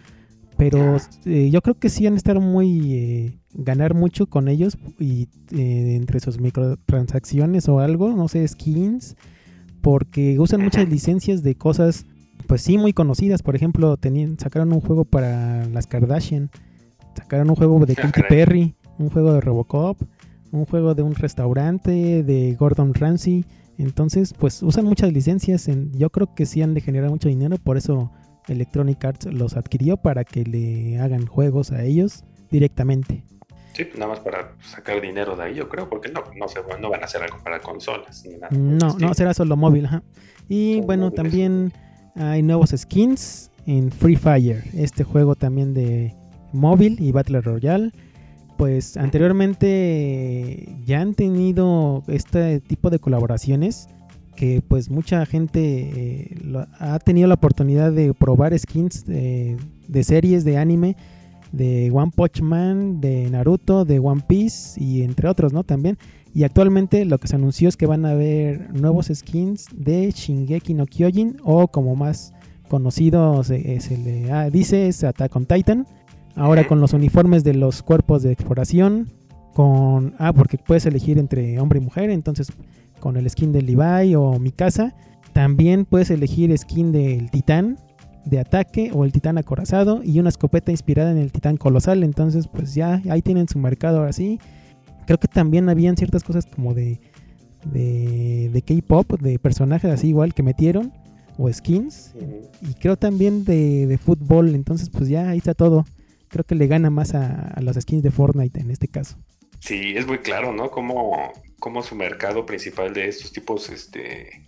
Pero 0.57 0.97
eh, 1.27 1.51
yo 1.51 1.61
creo 1.61 1.75
que 1.79 1.91
sí 1.91 2.07
han 2.07 2.15
estar 2.17 2.41
muy... 2.41 2.93
eh, 2.95 3.39
ganar 3.59 3.95
mucho 3.95 4.27
con 4.27 4.49
ellos 4.49 4.77
y 4.99 5.29
eh, 5.51 5.97
entre 5.97 6.21
sus 6.21 6.39
microtransacciones 6.41 7.69
o 7.69 7.81
algo, 7.81 8.13
no 8.15 8.29
sé, 8.29 8.47
skins, 8.47 9.17
porque 9.81 10.39
usan 10.39 10.63
muchas 10.63 10.89
licencias 10.89 11.43
de 11.43 11.55
cosas, 11.57 12.05
pues 12.47 12.63
sí, 12.63 12.77
muy 12.79 12.93
conocidas. 12.93 13.43
Por 13.43 13.57
ejemplo, 13.57 13.97
tenían, 13.97 14.39
sacaron 14.39 14.73
un 14.73 14.81
juego 14.81 15.05
para 15.05 15.67
las 15.67 15.87
Kardashian, 15.87 16.51
sacaron 17.17 17.49
un 17.51 17.57
juego 17.57 17.85
de 17.87 17.95
Ah, 17.99 18.11
Katy. 18.13 18.23
Perry, 18.29 18.75
un 18.99 19.11
juego 19.11 19.33
de 19.33 19.41
Robocop, 19.41 19.99
un 20.57 20.67
juego 20.67 20.95
de 20.95 21.03
un 21.03 21.15
restaurante, 21.15 22.23
de 22.23 22.55
Gordon 22.55 22.95
Ramsay. 22.95 23.45
Entonces, 23.79 24.35
pues 24.35 24.63
usan 24.63 24.85
muchas 24.85 25.13
licencias. 25.13 25.69
En, 25.69 25.93
yo 25.93 26.11
creo 26.11 26.35
que 26.35 26.47
sí 26.47 26.63
han 26.63 26.75
de 26.75 26.81
generar 26.81 27.11
mucho 27.11 27.29
dinero, 27.29 27.57
por 27.59 27.77
eso 27.77 28.11
Electronic 28.49 29.05
Arts 29.05 29.27
los 29.27 29.57
adquirió 29.57 29.97
para 29.97 30.25
que 30.25 30.45
le 30.45 30.99
hagan 30.99 31.27
juegos 31.27 31.73
a 31.73 31.85
ellos 31.85 32.25
directamente. 32.51 33.25
Sí, 33.75 33.85
pues 33.85 33.99
nada 33.99 34.13
más 34.13 34.21
para 34.21 34.53
sacar 34.61 35.03
dinero 35.03 35.37
de 35.37 35.43
ahí, 35.43 35.55
yo 35.55 35.69
creo, 35.69 35.89
porque 35.91 36.11
no, 36.11 36.23
no, 36.35 36.49
se, 36.49 36.61
no 36.81 36.89
van 36.89 37.03
a 37.03 37.05
hacer 37.05 37.23
algo 37.23 37.39
para 37.45 37.61
consolas 37.61 38.25
ni 38.25 38.37
nada. 38.39 38.49
No, 38.51 38.97
no, 38.99 39.13
será 39.13 39.35
solo 39.35 39.55
móvil. 39.57 39.85
ajá. 39.85 40.03
Y 40.49 40.81
bueno, 40.81 41.11
móviles. 41.11 41.23
también 41.23 41.73
hay 42.15 42.43
nuevos 42.43 42.71
skins 42.75 43.51
en 43.67 43.91
Free 43.91 44.17
Fire, 44.17 44.63
este 44.75 45.05
juego 45.05 45.35
también 45.35 45.75
de 45.75 46.15
móvil 46.53 46.97
y 47.01 47.13
Battle 47.13 47.43
Royale. 47.43 47.93
Pues 48.57 48.97
anteriormente 48.97 50.77
ya 50.87 51.01
han 51.03 51.15
tenido 51.15 52.03
este 52.09 52.61
tipo 52.61 52.89
de 52.91 52.99
colaboraciones 52.99 53.89
que 54.35 54.63
pues 54.67 54.91
mucha 54.91 55.25
gente 55.27 55.61
eh, 55.63 56.39
lo- 56.45 56.67
ha 56.79 56.99
tenido 56.99 57.27
la 57.29 57.35
oportunidad 57.35 57.93
de 57.93 58.13
probar 58.15 58.59
skins 58.59 59.05
de, 59.07 59.57
de 59.89 60.05
series 60.05 60.45
de 60.45 60.59
anime 60.59 60.97
de 61.53 61.91
One 61.93 62.13
Punch 62.15 62.41
Man, 62.43 63.01
de 63.01 63.31
Naruto, 63.31 63.85
de 63.85 63.99
One 63.99 64.23
Piece 64.27 64.83
y 64.83 65.03
entre 65.03 65.29
otros, 65.29 65.53
¿no? 65.53 65.63
También. 65.65 65.97
Y 66.35 66.45
actualmente 66.45 67.05
lo 67.07 67.19
que 67.19 67.29
se 67.29 67.37
anunció 67.37 67.69
es 67.69 67.77
que 67.79 67.87
van 67.87 68.05
a 68.05 68.11
haber 68.11 68.75
nuevos 68.75 69.11
skins 69.15 69.67
de 69.75 70.11
Shingeki 70.11 70.75
no 70.75 70.87
Kyojin 70.87 71.39
o 71.45 71.69
como 71.69 71.95
más 71.97 72.35
conocido 72.69 73.43
se, 73.45 73.81
se 73.81 73.97
le 73.97 74.31
ah, 74.33 74.51
dice 74.51 74.89
es 74.89 75.03
Attack 75.05 75.35
on 75.37 75.47
Titan. 75.47 75.87
Ahora 76.37 76.69
con 76.69 76.81
los 76.81 76.93
uniformes 76.93 77.45
de 77.45 77.55
los 77.55 77.83
cuerpos 77.83 78.23
de 78.23 78.31
exploración, 78.31 79.11
con 79.55 80.15
ah 80.19 80.33
porque 80.33 80.59
puedes 80.59 80.87
elegir 80.87 81.19
entre 81.19 81.59
hombre 81.59 81.79
y 81.81 81.83
mujer, 81.83 82.11
entonces 82.11 82.53
con 83.01 83.17
el 83.17 83.29
skin 83.29 83.53
de 83.53 83.63
Levi 83.63 84.15
o 84.15 84.39
Mikasa, 84.39 84.95
también 85.33 85.85
puedes 85.87 86.11
elegir 86.11 86.57
skin 86.57 86.93
del 86.93 87.31
Titán 87.31 87.79
de 88.27 88.39
ataque 88.39 88.91
o 88.93 89.05
el 89.05 89.13
Titán 89.13 89.39
acorazado 89.39 90.03
y 90.05 90.21
una 90.21 90.29
escopeta 90.29 90.71
inspirada 90.71 91.11
en 91.11 91.19
el 91.19 91.33
Titán 91.33 91.57
colosal, 91.57 92.03
entonces 92.03 92.49
pues 92.49 92.75
ya 92.75 93.03
ahí 93.09 93.23
tienen 93.23 93.49
su 93.49 93.59
mercado 93.59 93.99
ahora 93.99 94.13
sí. 94.13 94.39
Creo 95.07 95.19
que 95.19 95.29
también 95.29 95.69
habían 95.69 95.97
ciertas 95.97 96.23
cosas 96.23 96.47
como 96.47 96.75
de 96.75 97.01
de, 97.73 98.51
de 98.53 98.63
K-pop, 98.63 99.21
de 99.21 99.39
personajes 99.39 99.91
así 99.91 100.09
igual 100.09 100.35
que 100.35 100.43
metieron, 100.43 100.93
o 101.39 101.53
skins, 101.53 102.15
y 102.63 102.75
creo 102.75 102.97
también 102.97 103.45
de, 103.45 103.87
de 103.87 103.99
fútbol, 103.99 104.55
entonces 104.55 104.89
pues 104.91 105.09
ya 105.09 105.31
ahí 105.31 105.39
está 105.39 105.55
todo. 105.55 105.85
Creo 106.29 106.45
que 106.45 106.55
le 106.55 106.67
gana 106.67 106.91
más 106.91 107.15
a, 107.15 107.49
a 107.49 107.61
los 107.61 107.77
skins 107.77 108.03
de 108.03 108.11
Fortnite 108.11 108.61
en 108.61 108.71
este 108.71 108.89
caso. 108.89 109.17
Sí, 109.61 109.95
es 109.97 110.07
muy 110.07 110.19
claro, 110.19 110.53
¿no? 110.53 110.71
Como, 110.71 111.33
como 111.59 111.83
su 111.83 111.95
mercado 111.95 112.45
principal 112.47 112.93
de 112.93 113.09
estos 113.09 113.33
tipos 113.33 113.69
este, 113.71 114.45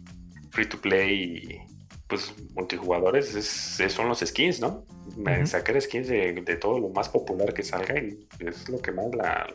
free 0.50 0.66
to 0.66 0.80
play 0.80 1.12
y 1.14 1.58
pues 2.06 2.32
multijugadores 2.54 3.34
es, 3.34 3.80
es- 3.80 3.92
son 3.92 4.08
los 4.08 4.20
skins, 4.20 4.60
¿no? 4.60 4.84
Me-. 5.16 5.46
Sacar 5.46 5.80
skins 5.80 6.08
de, 6.08 6.32
de 6.32 6.56
todo 6.56 6.78
lo 6.78 6.88
más 6.90 7.08
popular 7.08 7.52
que 7.54 7.62
salga 7.62 7.98
y 8.00 8.26
es 8.40 8.68
lo 8.68 8.78
que 8.80 8.92
más 8.92 9.06
la... 9.14 9.46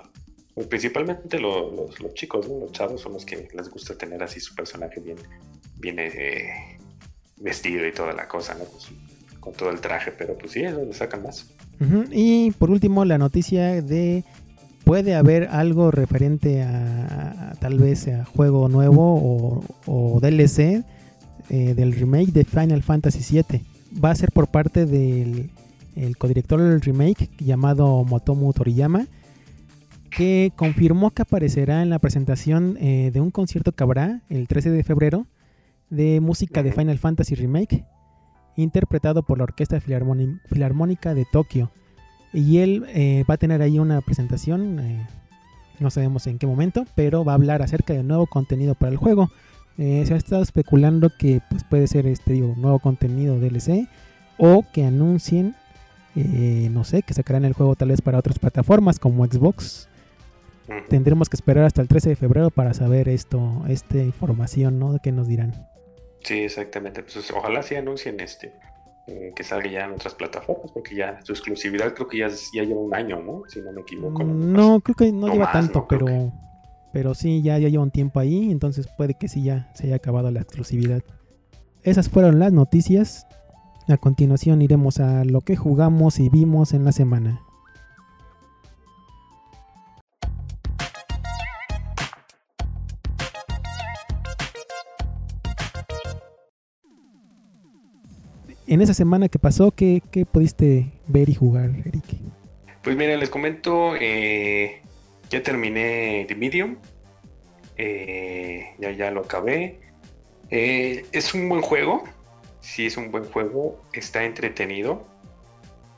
pues, 0.54 0.68
principalmente 0.68 1.40
lo- 1.40 1.72
los, 1.72 2.00
los 2.00 2.14
chicos, 2.14 2.48
¿no? 2.50 2.60
Los 2.60 2.72
chavos 2.72 3.02
son 3.02 3.14
los 3.14 3.26
que 3.26 3.48
les 3.54 3.70
gusta 3.70 3.96
tener 3.98 4.22
así 4.24 4.40
su 4.40 4.54
personaje 4.56 5.00
bien, 5.00 5.18
bien 5.78 5.98
eh, 6.00 6.78
vestido 7.38 7.88
y 7.88 7.92
toda 7.92 8.14
la 8.14 8.28
cosa, 8.28 8.54
¿no? 8.56 8.66
Pues, 8.66 8.90
con 9.40 9.54
todo 9.54 9.70
el 9.72 9.82
traje, 9.82 10.12
pero 10.12 10.38
pues 10.38 10.52
sí, 10.54 10.64
es 10.64 10.74
donde 10.74 10.94
sacan 10.94 11.22
más. 11.24 11.54
Y 12.12 12.52
por 12.52 12.72
último, 12.72 13.04
la 13.04 13.18
noticia 13.18 13.82
de 13.82 14.24
puede 14.86 15.16
haber 15.16 15.48
algo 15.50 15.92
referente 15.92 16.62
a, 16.62 17.52
a 17.52 17.56
tal 17.56 17.78
vez 17.78 18.08
a 18.08 18.26
juego 18.26 18.70
nuevo 18.70 19.16
o, 19.16 19.64
o 19.86 20.20
DLC 20.20 20.84
eh, 21.50 21.74
del 21.74 21.94
remake 21.94 22.32
de 22.32 22.46
Final 22.46 22.84
Fantasy 22.84 23.42
VII. 23.42 23.62
Va 24.04 24.12
a 24.12 24.16
ser 24.16 24.32
por 24.32 24.48
parte 24.48 24.86
del 24.86 25.50
el 25.96 26.18
codirector 26.18 26.62
del 26.62 26.82
remake 26.82 27.30
llamado 27.38 28.04
Motomu 28.04 28.52
Toriyama, 28.54 29.08
que 30.10 30.52
confirmó 30.56 31.12
que 31.12 31.22
aparecerá 31.22 31.82
en 31.82 31.90
la 31.90 32.00
presentación 32.00 32.78
eh, 32.80 33.12
de 33.14 33.22
un 33.22 33.32
concierto 33.32 33.72
que 33.72 33.84
habrá 33.84 34.22
el 34.30 34.48
13 34.48 34.72
de 34.72 34.84
febrero 34.84 35.28
de 35.90 36.20
música 36.20 36.64
de. 36.64 36.72
Final 36.72 36.98
Fantasy 36.98 37.36
Remake, 37.36 37.86
interpretado 38.56 39.24
por 39.24 39.38
la 39.38 39.46
Orquesta 39.46 39.80
Filarmónica 39.80 41.14
de 41.14 41.26
Tokio. 41.32 41.72
Y 42.34 42.60
él 42.60 42.86
eh, 42.90 43.24
va 43.30 43.36
a 43.36 43.38
tener 43.38 43.62
ahí 43.62 43.80
una 43.80 44.02
presentación, 44.02 44.80
eh, 44.80 45.08
no 45.80 45.90
sabemos 45.90 46.26
en 46.28 46.40
qué 46.40 46.48
momento, 46.48 46.86
pero 46.96 47.24
va 47.24 47.34
a 47.34 47.36
hablar 47.36 47.62
acerca 47.62 47.94
de 47.94 48.04
nuevo 48.04 48.28
contenido 48.28 48.76
para 48.76 48.92
el 48.92 48.98
juego. 48.98 49.30
Eh, 49.78 50.04
se 50.06 50.14
ha 50.14 50.18
estado 50.18 50.44
especulando 50.44 51.10
que 51.18 51.42
pues, 51.50 51.64
puede 51.64 51.88
ser 51.88 52.06
este 52.06 52.34
digo, 52.34 52.54
nuevo 52.58 52.78
contenido 52.78 53.40
DLC 53.40 53.88
o 54.38 54.64
que 54.72 54.86
anuncien, 54.86 55.56
eh, 56.16 56.70
no 56.72 56.84
sé, 56.84 57.02
que 57.02 57.14
sacarán 57.14 57.46
el 57.46 57.54
juego 57.54 57.76
tal 57.76 57.90
vez 57.90 58.02
para 58.02 58.20
otras 58.20 58.38
plataformas 58.38 59.00
como 59.00 59.26
Xbox. 59.26 59.90
Tendremos 60.90 61.28
que 61.28 61.36
esperar 61.36 61.66
hasta 61.66 61.82
el 61.82 61.88
13 61.88 62.10
de 62.10 62.16
febrero 62.16 62.50
para 62.50 62.74
saber 62.74 63.10
esto, 63.10 63.64
esta 63.68 63.98
información, 63.98 64.80
¿no? 64.80 64.94
De 64.94 65.00
qué 65.04 65.12
nos 65.12 65.28
dirán. 65.28 65.54
Sí, 66.24 66.40
exactamente. 66.40 67.04
Pues 67.04 67.30
ojalá 67.32 67.64
sí 67.64 67.76
anuncien 67.76 68.20
este 68.20 68.54
eh, 69.08 69.34
que 69.36 69.44
salga 69.44 69.70
ya 69.70 69.86
en 69.86 69.92
otras 69.94 70.16
plataformas, 70.16 70.72
porque 70.72 70.96
ya 70.96 71.20
su 71.24 71.34
exclusividad 71.34 71.94
creo 71.94 72.08
que 72.08 72.20
ya, 72.20 72.30
ya 72.54 72.64
lleva 72.64 72.80
un 72.80 72.96
año, 72.96 73.22
¿no? 73.22 73.44
Si 73.48 73.60
no 73.62 73.72
me 73.74 73.82
equivoco. 73.82 74.20
que 74.20 74.24
Mm, 74.24 74.54
No, 74.54 74.80
creo 74.80 74.96
que 74.96 75.12
no, 75.12 75.28
No 75.28 75.34
lleva 75.34 75.46
más, 75.46 75.54
tanto, 75.54 75.80
no 75.80 75.88
pero, 75.88 76.32
pero 76.94 77.14
sí, 77.14 77.42
ya, 77.42 77.58
ya 77.58 77.68
lleva 77.68 77.84
un 77.84 77.92
tiempo 77.92 78.20
ahí, 78.20 78.50
entonces 78.50 78.88
puede 78.98 79.16
que 79.16 79.28
sí 79.28 79.44
ya 79.44 79.70
se 79.74 79.88
haya 79.88 79.98
acabado 79.98 80.32
la 80.32 80.40
exclusividad. 80.42 81.02
Esas 81.84 82.10
fueron 82.10 82.40
las 82.40 82.54
noticias. 82.54 83.28
A 83.90 83.98
continuación 83.98 84.62
iremos 84.62 85.02
a 85.02 85.26
lo 85.26 85.42
que 85.42 85.58
jugamos 85.58 86.20
y 86.20 86.30
vimos 86.30 86.74
en 86.74 86.86
la 86.86 86.94
semana. 86.94 87.42
En 98.74 98.82
esa 98.82 98.96
semana 98.96 99.30
que 99.30 99.38
pasó, 99.38 99.70
¿qué, 99.70 100.02
pudiste 100.32 100.88
ver 101.06 101.30
y 101.30 101.36
jugar, 101.36 101.70
Eric? 101.86 102.06
Pues 102.82 102.98
miren, 102.98 103.20
les 103.20 103.30
comento, 103.30 103.94
eh, 103.96 104.82
ya 105.30 105.44
terminé 105.44 106.26
The 106.28 106.34
Medium. 106.34 106.78
Eh, 107.78 108.74
ya, 108.80 109.12
lo 109.12 109.22
acabé. 109.22 109.80
Eh, 110.50 111.06
es 111.12 111.36
un 111.36 111.50
buen 111.50 111.62
juego. 111.62 112.04
Sí, 112.62 112.88
es 112.88 112.98
un 112.98 113.12
buen 113.12 113.26
juego. 113.26 113.80
Está 113.94 114.24
entretenido. 114.24 115.06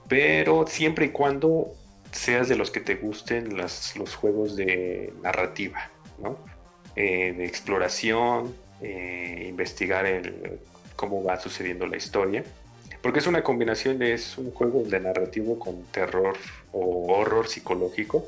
Pero 0.09 0.67
siempre 0.67 1.05
y 1.05 1.09
cuando 1.11 1.71
seas 2.11 2.49
de 2.49 2.57
los 2.57 2.71
que 2.71 2.81
te 2.81 2.95
gusten 2.95 3.55
los 3.55 4.15
juegos 4.19 4.57
de 4.57 5.13
narrativa, 5.23 5.91
¿no? 6.21 6.37
Eh, 6.97 7.31
de 7.37 7.45
exploración, 7.45 8.53
investigar 8.81 10.05
el, 10.05 10.59
cómo 10.97 11.23
va 11.23 11.39
sucediendo 11.39 11.87
la 11.87 11.95
historia. 11.95 12.43
Porque 13.05 13.19
es 13.19 13.27
una 13.27 13.43
combinación, 13.43 14.01
es 14.01 14.35
un 14.35 14.49
juego 14.49 14.81
de 14.81 14.99
narrativo 14.99 15.59
con 15.59 15.83
terror 15.91 16.35
o 16.71 17.13
horror 17.13 17.47
psicológico. 17.47 18.25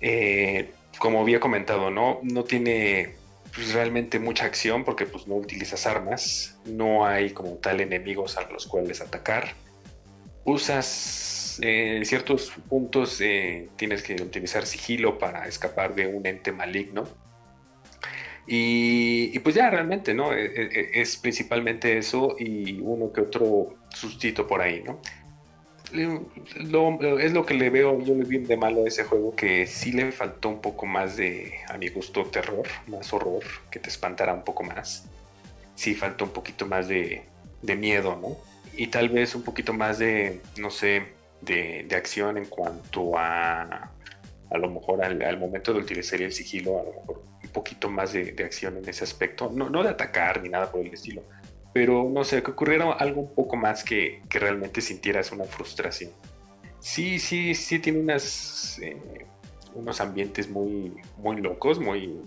Eh, 0.00 0.70
como 1.00 1.20
había 1.20 1.40
comentado, 1.40 1.90
¿no? 1.90 2.20
No 2.22 2.44
tiene 2.44 3.16
pues, 3.52 3.74
realmente 3.74 4.20
mucha 4.20 4.44
acción 4.44 4.84
porque 4.84 5.04
pues, 5.04 5.26
no 5.26 5.34
utilizas 5.34 5.84
armas, 5.84 6.56
no 6.64 7.06
hay 7.06 7.30
como 7.30 7.54
tal 7.54 7.80
enemigos 7.80 8.36
a 8.36 8.48
los 8.48 8.68
cuales 8.68 9.00
atacar. 9.00 9.54
Usas 10.44 11.58
en 11.60 12.02
eh, 12.02 12.04
ciertos 12.04 12.52
puntos, 12.68 13.20
eh, 13.20 13.68
tienes 13.74 14.04
que 14.04 14.14
utilizar 14.14 14.64
sigilo 14.64 15.18
para 15.18 15.48
escapar 15.48 15.96
de 15.96 16.06
un 16.06 16.24
ente 16.24 16.52
maligno 16.52 17.08
y, 18.46 19.38
pues 19.40 19.54
ya 19.54 19.70
realmente, 19.70 20.14
¿no? 20.14 20.32
E, 20.32 20.44
e, 20.46 20.62
e, 20.62 21.00
es, 21.00 21.16
principalmente 21.16 21.98
eso 21.98 22.36
y 22.38 22.78
uno 22.80 23.12
que 23.12 23.20
otro 23.20 23.74
sustito 23.88 24.46
por 24.46 24.60
ahí, 24.60 24.82
¿no? 24.82 25.00
es 25.92 27.32
lo 27.32 27.46
que 27.46 27.54
le 27.54 27.70
veo, 27.70 28.02
yo 28.02 28.14
vi 28.14 28.38
de 28.38 28.56
malo 28.56 28.84
a 28.84 28.88
ese 28.88 29.04
juego, 29.04 29.34
que 29.36 29.66
sí 29.66 29.92
le 29.92 30.10
faltó 30.12 30.48
un 30.48 30.60
poco 30.60 30.84
más 30.84 31.16
de, 31.16 31.54
a 31.68 31.78
mi 31.78 31.88
gusto, 31.88 32.24
terror, 32.24 32.66
más 32.88 33.12
horror, 33.12 33.44
que 33.70 33.78
te 33.78 33.88
espantara 33.88 34.34
un 34.34 34.42
poco 34.42 34.64
más. 34.64 35.06
Sí 35.74 35.94
faltó 35.94 36.24
un 36.24 36.32
poquito 36.32 36.66
más 36.66 36.88
de, 36.88 37.24
miedo, 37.62 38.18
¿no? 38.20 38.36
Y 38.76 38.88
tal 38.88 39.08
vez 39.08 39.34
un 39.34 39.42
poquito 39.42 39.72
más 39.72 39.98
de, 39.98 40.40
no 40.56 40.70
sé, 40.70 41.04
de, 41.40 41.86
acción 41.96 42.36
en 42.36 42.46
cuanto 42.46 43.16
a, 43.16 43.92
a 44.50 44.58
lo 44.58 44.70
mejor 44.70 45.04
al, 45.04 45.22
al 45.22 45.38
momento 45.38 45.72
de 45.72 45.80
utilizar 45.80 46.20
el 46.20 46.32
sigilo, 46.32 46.80
a 46.80 46.84
lo 46.84 46.92
mejor 46.92 47.22
poquito 47.48 47.88
más 47.88 48.12
de, 48.12 48.34
acción 48.44 48.76
en 48.76 48.88
ese 48.88 49.04
aspecto. 49.04 49.50
No, 49.52 49.70
no 49.70 49.82
de 49.82 49.90
atacar 49.90 50.42
ni 50.42 50.48
nada 50.48 50.70
por 50.70 50.80
el 50.80 50.92
estilo, 50.92 51.22
pero 51.72 52.08
no 52.10 52.24
sé, 52.24 52.42
que 52.42 52.50
ocurriera 52.50 52.92
algo 52.92 53.22
un 53.22 53.34
poco 53.34 53.56
más 53.56 53.84
que, 53.84 54.22
que 54.28 54.38
realmente 54.38 54.80
sintieras 54.80 55.32
una 55.32 55.44
frustración. 55.44 56.10
Sí, 56.80 57.18
sí, 57.18 57.54
sí 57.54 57.78
tiene 57.78 58.00
unas, 58.00 58.78
eh, 58.80 58.96
unos 59.74 60.00
ambientes 60.00 60.48
muy, 60.48 60.94
muy 61.18 61.40
locos, 61.40 61.80
muy, 61.80 62.20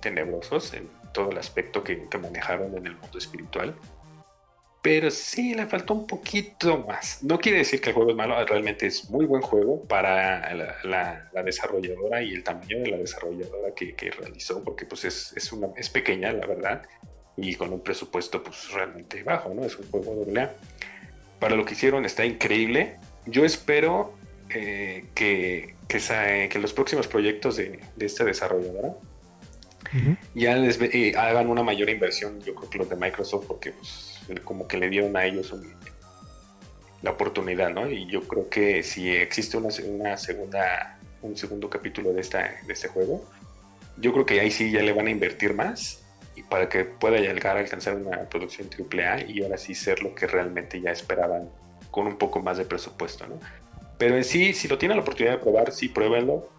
tenebrosos 0.00 0.74
en 0.74 0.88
todo 1.12 1.30
el 1.30 1.38
aspecto 1.38 1.82
que, 1.82 2.08
que 2.08 2.18
manejaron 2.18 2.76
en 2.76 2.86
el 2.86 2.96
mundo 2.96 3.18
espiritual 3.18 3.74
pero 4.86 5.10
sí 5.10 5.52
le 5.52 5.66
faltó 5.66 5.94
un 5.94 6.06
poquito 6.06 6.78
más. 6.86 7.20
No 7.24 7.40
quiere 7.40 7.58
decir 7.58 7.80
que 7.80 7.90
el 7.90 7.94
juego 7.96 8.10
es 8.12 8.16
malo, 8.16 8.46
realmente 8.46 8.86
es 8.86 9.10
muy 9.10 9.26
buen 9.26 9.42
juego 9.42 9.82
para 9.82 10.54
la, 10.84 11.42
desarrolladora 11.44 12.22
y 12.22 12.32
el 12.32 12.44
tamaño 12.44 12.78
de 12.78 12.90
la 12.90 12.96
desarrolladora 12.98 13.74
que, 13.74 14.12
realizó, 14.12 14.62
porque 14.62 14.86
pues 14.86 15.04
es, 15.04 15.32
es, 15.36 15.50
una, 15.50 15.70
es 15.76 15.90
pequeña, 15.90 16.32
la 16.32 16.46
verdad, 16.46 16.82
y 17.36 17.56
con 17.56 17.72
un 17.72 17.80
presupuesto 17.80 18.44
pues 18.44 18.70
realmente 18.70 19.24
bajo, 19.24 19.52
¿no? 19.52 19.64
Es 19.64 19.76
un 19.76 19.90
juego 19.90 20.14
doble 20.24 20.42
A. 20.42 20.54
Para 21.40 21.56
lo 21.56 21.64
que 21.64 21.74
hicieron 21.74 22.04
está 22.04 22.24
increíble. 22.24 22.94
Yo 23.26 23.44
espero 23.44 24.14
eh, 24.50 25.06
que, 25.16 25.74
que, 25.88 26.48
que, 26.48 26.58
los 26.60 26.72
próximos 26.72 27.08
proyectos 27.08 27.56
de, 27.56 27.80
de 27.96 28.06
esta 28.06 28.22
desarrolladora 28.22 28.94
ya 30.34 30.56
les 30.56 30.80
eh, 30.80 31.14
hagan 31.16 31.48
una 31.48 31.62
mayor 31.62 31.90
inversión, 31.90 32.40
yo 32.42 32.54
creo 32.54 32.70
que 32.70 32.78
los 32.78 32.88
de 32.88 32.96
Microsoft, 32.96 33.46
porque 33.46 33.72
pues, 33.72 34.15
como 34.44 34.66
que 34.66 34.78
le 34.78 34.88
dieron 34.88 35.16
a 35.16 35.24
ellos 35.24 35.54
la 37.02 37.10
oportunidad, 37.10 37.70
¿no? 37.70 37.90
Y 37.90 38.06
yo 38.06 38.22
creo 38.22 38.48
que 38.48 38.82
si 38.82 39.10
existe 39.10 39.56
una, 39.56 39.70
segunda, 40.16 40.98
un 41.22 41.36
segundo 41.36 41.70
capítulo 41.70 42.12
de, 42.12 42.20
esta, 42.20 42.54
de 42.66 42.72
este 42.72 42.88
juego, 42.88 43.24
yo 43.98 44.12
creo 44.12 44.26
que 44.26 44.40
ahí 44.40 44.50
sí 44.50 44.70
ya 44.70 44.82
le 44.82 44.92
van 44.92 45.06
a 45.06 45.10
invertir 45.10 45.54
más 45.54 46.02
y 46.34 46.42
para 46.42 46.68
que 46.68 46.84
pueda 46.84 47.18
llegar 47.18 47.56
a 47.56 47.60
alcanzar 47.60 47.96
una 47.96 48.28
producción 48.28 48.68
AAA 48.68 49.30
y 49.30 49.42
ahora 49.42 49.56
sí 49.56 49.74
ser 49.74 50.02
lo 50.02 50.14
que 50.14 50.26
realmente 50.26 50.80
ya 50.80 50.90
esperaban 50.90 51.48
con 51.90 52.06
un 52.06 52.16
poco 52.16 52.42
más 52.42 52.58
de 52.58 52.64
presupuesto, 52.64 53.26
¿no? 53.26 53.40
Pero 53.98 54.16
en 54.16 54.24
sí, 54.24 54.52
si 54.52 54.68
lo 54.68 54.76
tienen 54.76 54.98
la 54.98 55.02
oportunidad 55.02 55.36
de 55.36 55.42
probar, 55.42 55.72
sí, 55.72 55.88
pruébenlo, 55.88 56.50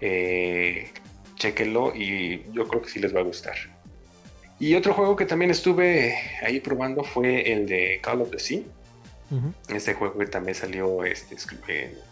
eh, 0.00 0.90
chequenlo 1.34 1.94
y 1.94 2.44
yo 2.52 2.66
creo 2.66 2.80
que 2.80 2.88
sí 2.88 2.98
les 2.98 3.14
va 3.14 3.20
a 3.20 3.24
gustar. 3.24 3.56
Y 4.60 4.74
otro 4.74 4.92
juego 4.92 5.16
que 5.16 5.24
también 5.24 5.50
estuve 5.50 6.14
ahí 6.42 6.60
probando 6.60 7.02
fue 7.02 7.50
el 7.50 7.66
de 7.66 7.98
Call 8.02 8.20
of 8.20 8.30
the 8.30 8.38
Sea. 8.38 8.60
Este 9.68 9.94
juego 9.94 10.18
que 10.18 10.26
también 10.26 10.54
salió 10.54 11.02
este, 11.02 11.36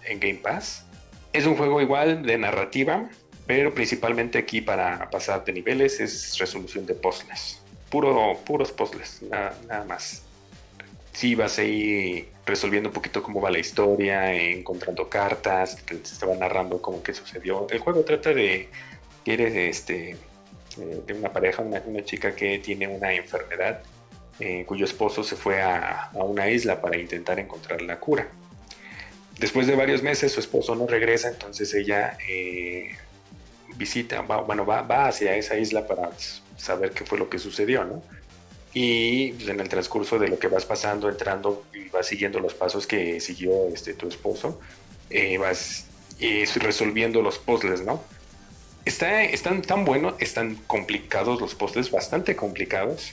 en, 0.08 0.18
Game 0.18 0.40
Pass. 0.42 0.86
Es 1.32 1.44
un 1.44 1.56
juego 1.56 1.82
igual 1.82 2.22
de 2.22 2.38
narrativa, 2.38 3.10
pero 3.46 3.74
principalmente 3.74 4.38
aquí 4.38 4.62
para 4.62 5.10
pasar 5.10 5.44
de 5.44 5.52
niveles 5.52 6.00
es 6.00 6.38
resolución 6.38 6.86
de 6.86 6.94
puzzles. 6.94 7.60
Puro, 7.90 8.38
puros 8.46 8.72
puzzles, 8.72 9.20
nada, 9.22 9.84
más. 9.86 10.22
Sí, 11.12 11.34
vas 11.34 11.58
ahí 11.58 12.30
resolviendo 12.46 12.88
un 12.88 12.94
poquito 12.94 13.22
cómo 13.22 13.42
va 13.42 13.50
la 13.50 13.58
historia, 13.58 14.32
encontrando 14.32 15.08
cartas, 15.10 15.84
te, 15.84 15.96
te 15.96 16.26
va 16.26 16.34
narrando 16.36 16.80
cómo 16.80 17.02
que 17.02 17.12
sucedió. 17.12 17.66
El 17.68 17.80
juego 17.80 18.04
trata 18.04 18.32
de 18.32 18.68
que 19.24 19.32
eres 19.34 19.54
este, 19.54 20.16
eh, 20.80 21.02
de 21.06 21.14
una 21.14 21.32
pareja, 21.32 21.62
una, 21.62 22.04
chica 22.04 22.34
que 22.34 22.58
tiene 22.58 22.86
una 22.86 23.12
enfermedad, 23.12 23.82
eh, 24.38 24.64
cuyo 24.66 24.84
esposo 24.84 25.24
se 25.24 25.36
fue 25.36 25.60
a, 25.60 26.10
una 26.14 26.48
isla 26.48 26.80
para 26.80 26.96
intentar 26.96 27.38
encontrar 27.38 27.82
la 27.82 27.98
cura. 27.98 28.28
Después 29.38 29.66
de 29.66 29.76
varios 29.76 30.02
meses 30.02 30.32
su 30.32 30.40
esposo 30.40 30.74
no 30.74 30.86
regresa, 30.86 31.28
entonces 31.28 31.72
ella 31.74 32.16
eh, 32.28 32.96
visita, 33.76 34.22
va, 34.22 34.40
bueno, 34.40 34.66
va, 34.66 34.82
va, 34.82 35.08
hacia 35.08 35.36
esa 35.36 35.56
isla 35.56 35.86
para 35.86 36.10
saber 36.56 36.92
qué 36.92 37.04
fue 37.04 37.18
lo 37.18 37.28
que 37.28 37.38
sucedió, 37.38 37.84
¿no? 37.84 38.02
Y 38.74 39.32
pues, 39.32 39.48
en 39.48 39.60
el 39.60 39.68
transcurso 39.68 40.18
de 40.18 40.28
lo 40.28 40.38
que 40.38 40.48
vas 40.48 40.64
pasando, 40.64 41.08
entrando 41.08 41.64
y 41.72 41.88
vas 41.88 42.06
siguiendo 42.06 42.40
los 42.40 42.54
pasos 42.54 42.86
que 42.86 43.20
siguió 43.20 43.68
este, 43.68 43.94
tu 43.94 44.08
esposo, 44.08 44.60
vas 45.38 45.86
resolviendo 46.60 47.22
los 47.22 47.38
puzzles, 47.38 47.82
¿no? 47.82 48.02
Están 48.88 49.62
tan 49.62 49.84
buenos, 49.84 50.14
están 50.18 50.56
complicados 50.66 51.40
los 51.40 51.54
postes, 51.54 51.90
bastante 51.90 52.36
complicados. 52.36 53.12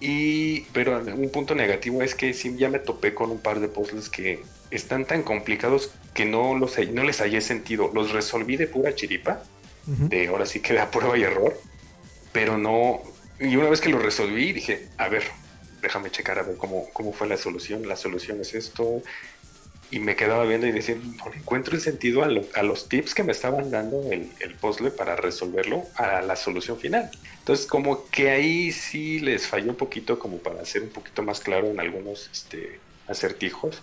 Y, 0.00 0.62
pero 0.72 0.98
un 0.98 1.30
punto 1.30 1.54
negativo 1.54 2.02
es 2.02 2.14
que 2.16 2.34
sí 2.34 2.56
ya 2.56 2.68
me 2.68 2.80
topé 2.80 3.14
con 3.14 3.30
un 3.30 3.38
par 3.38 3.60
de 3.60 3.68
puzzles 3.68 4.08
que 4.08 4.42
están 4.72 5.04
tan 5.04 5.22
complicados 5.22 5.92
que 6.12 6.24
no, 6.24 6.58
los, 6.58 6.76
no 6.90 7.04
les 7.04 7.20
hallé 7.20 7.40
sentido. 7.40 7.90
Los 7.94 8.10
resolví 8.10 8.56
de 8.56 8.66
pura 8.66 8.94
chiripa, 8.94 9.44
de 9.86 10.28
ahora 10.28 10.46
sí 10.46 10.60
que 10.60 10.74
prueba 10.90 11.16
y 11.16 11.22
error, 11.22 11.58
pero 12.32 12.58
no. 12.58 13.00
Y 13.38 13.56
una 13.56 13.68
vez 13.68 13.80
que 13.80 13.90
lo 13.90 13.98
resolví, 13.98 14.52
dije, 14.52 14.88
a 14.98 15.08
ver, 15.08 15.22
déjame 15.80 16.10
checar 16.10 16.38
a 16.38 16.42
ver 16.42 16.56
cómo, 16.56 16.88
cómo 16.92 17.12
fue 17.12 17.28
la 17.28 17.36
solución. 17.36 17.86
La 17.86 17.96
solución 17.96 18.40
es 18.40 18.54
esto, 18.54 19.02
y 19.92 20.00
me 20.00 20.16
quedaba 20.16 20.44
viendo 20.46 20.66
y 20.66 20.72
decía, 20.72 20.96
no 20.96 21.34
encuentro 21.34 21.74
el 21.74 21.82
sentido 21.82 22.24
a, 22.24 22.62
los 22.62 22.88
tips 22.88 23.14
que 23.14 23.22
me 23.22 23.32
estaban 23.32 23.70
dando 23.70 24.10
el, 24.10 24.30
el, 24.40 24.54
puzzle 24.54 24.90
para 24.90 25.16
resolverlo 25.16 25.84
a 25.96 26.22
la 26.22 26.34
solución 26.34 26.78
final. 26.78 27.10
Entonces, 27.40 27.66
como 27.66 28.08
que 28.08 28.30
ahí 28.30 28.72
sí 28.72 29.20
les 29.20 29.46
falló 29.46 29.68
un 29.68 29.76
poquito, 29.76 30.18
como 30.18 30.38
para 30.38 30.64
ser 30.64 30.84
un 30.84 30.88
poquito 30.88 31.22
más 31.22 31.40
claro 31.40 31.68
en 31.68 31.78
algunos 31.78 32.30
este, 32.32 32.80
acertijos. 33.06 33.82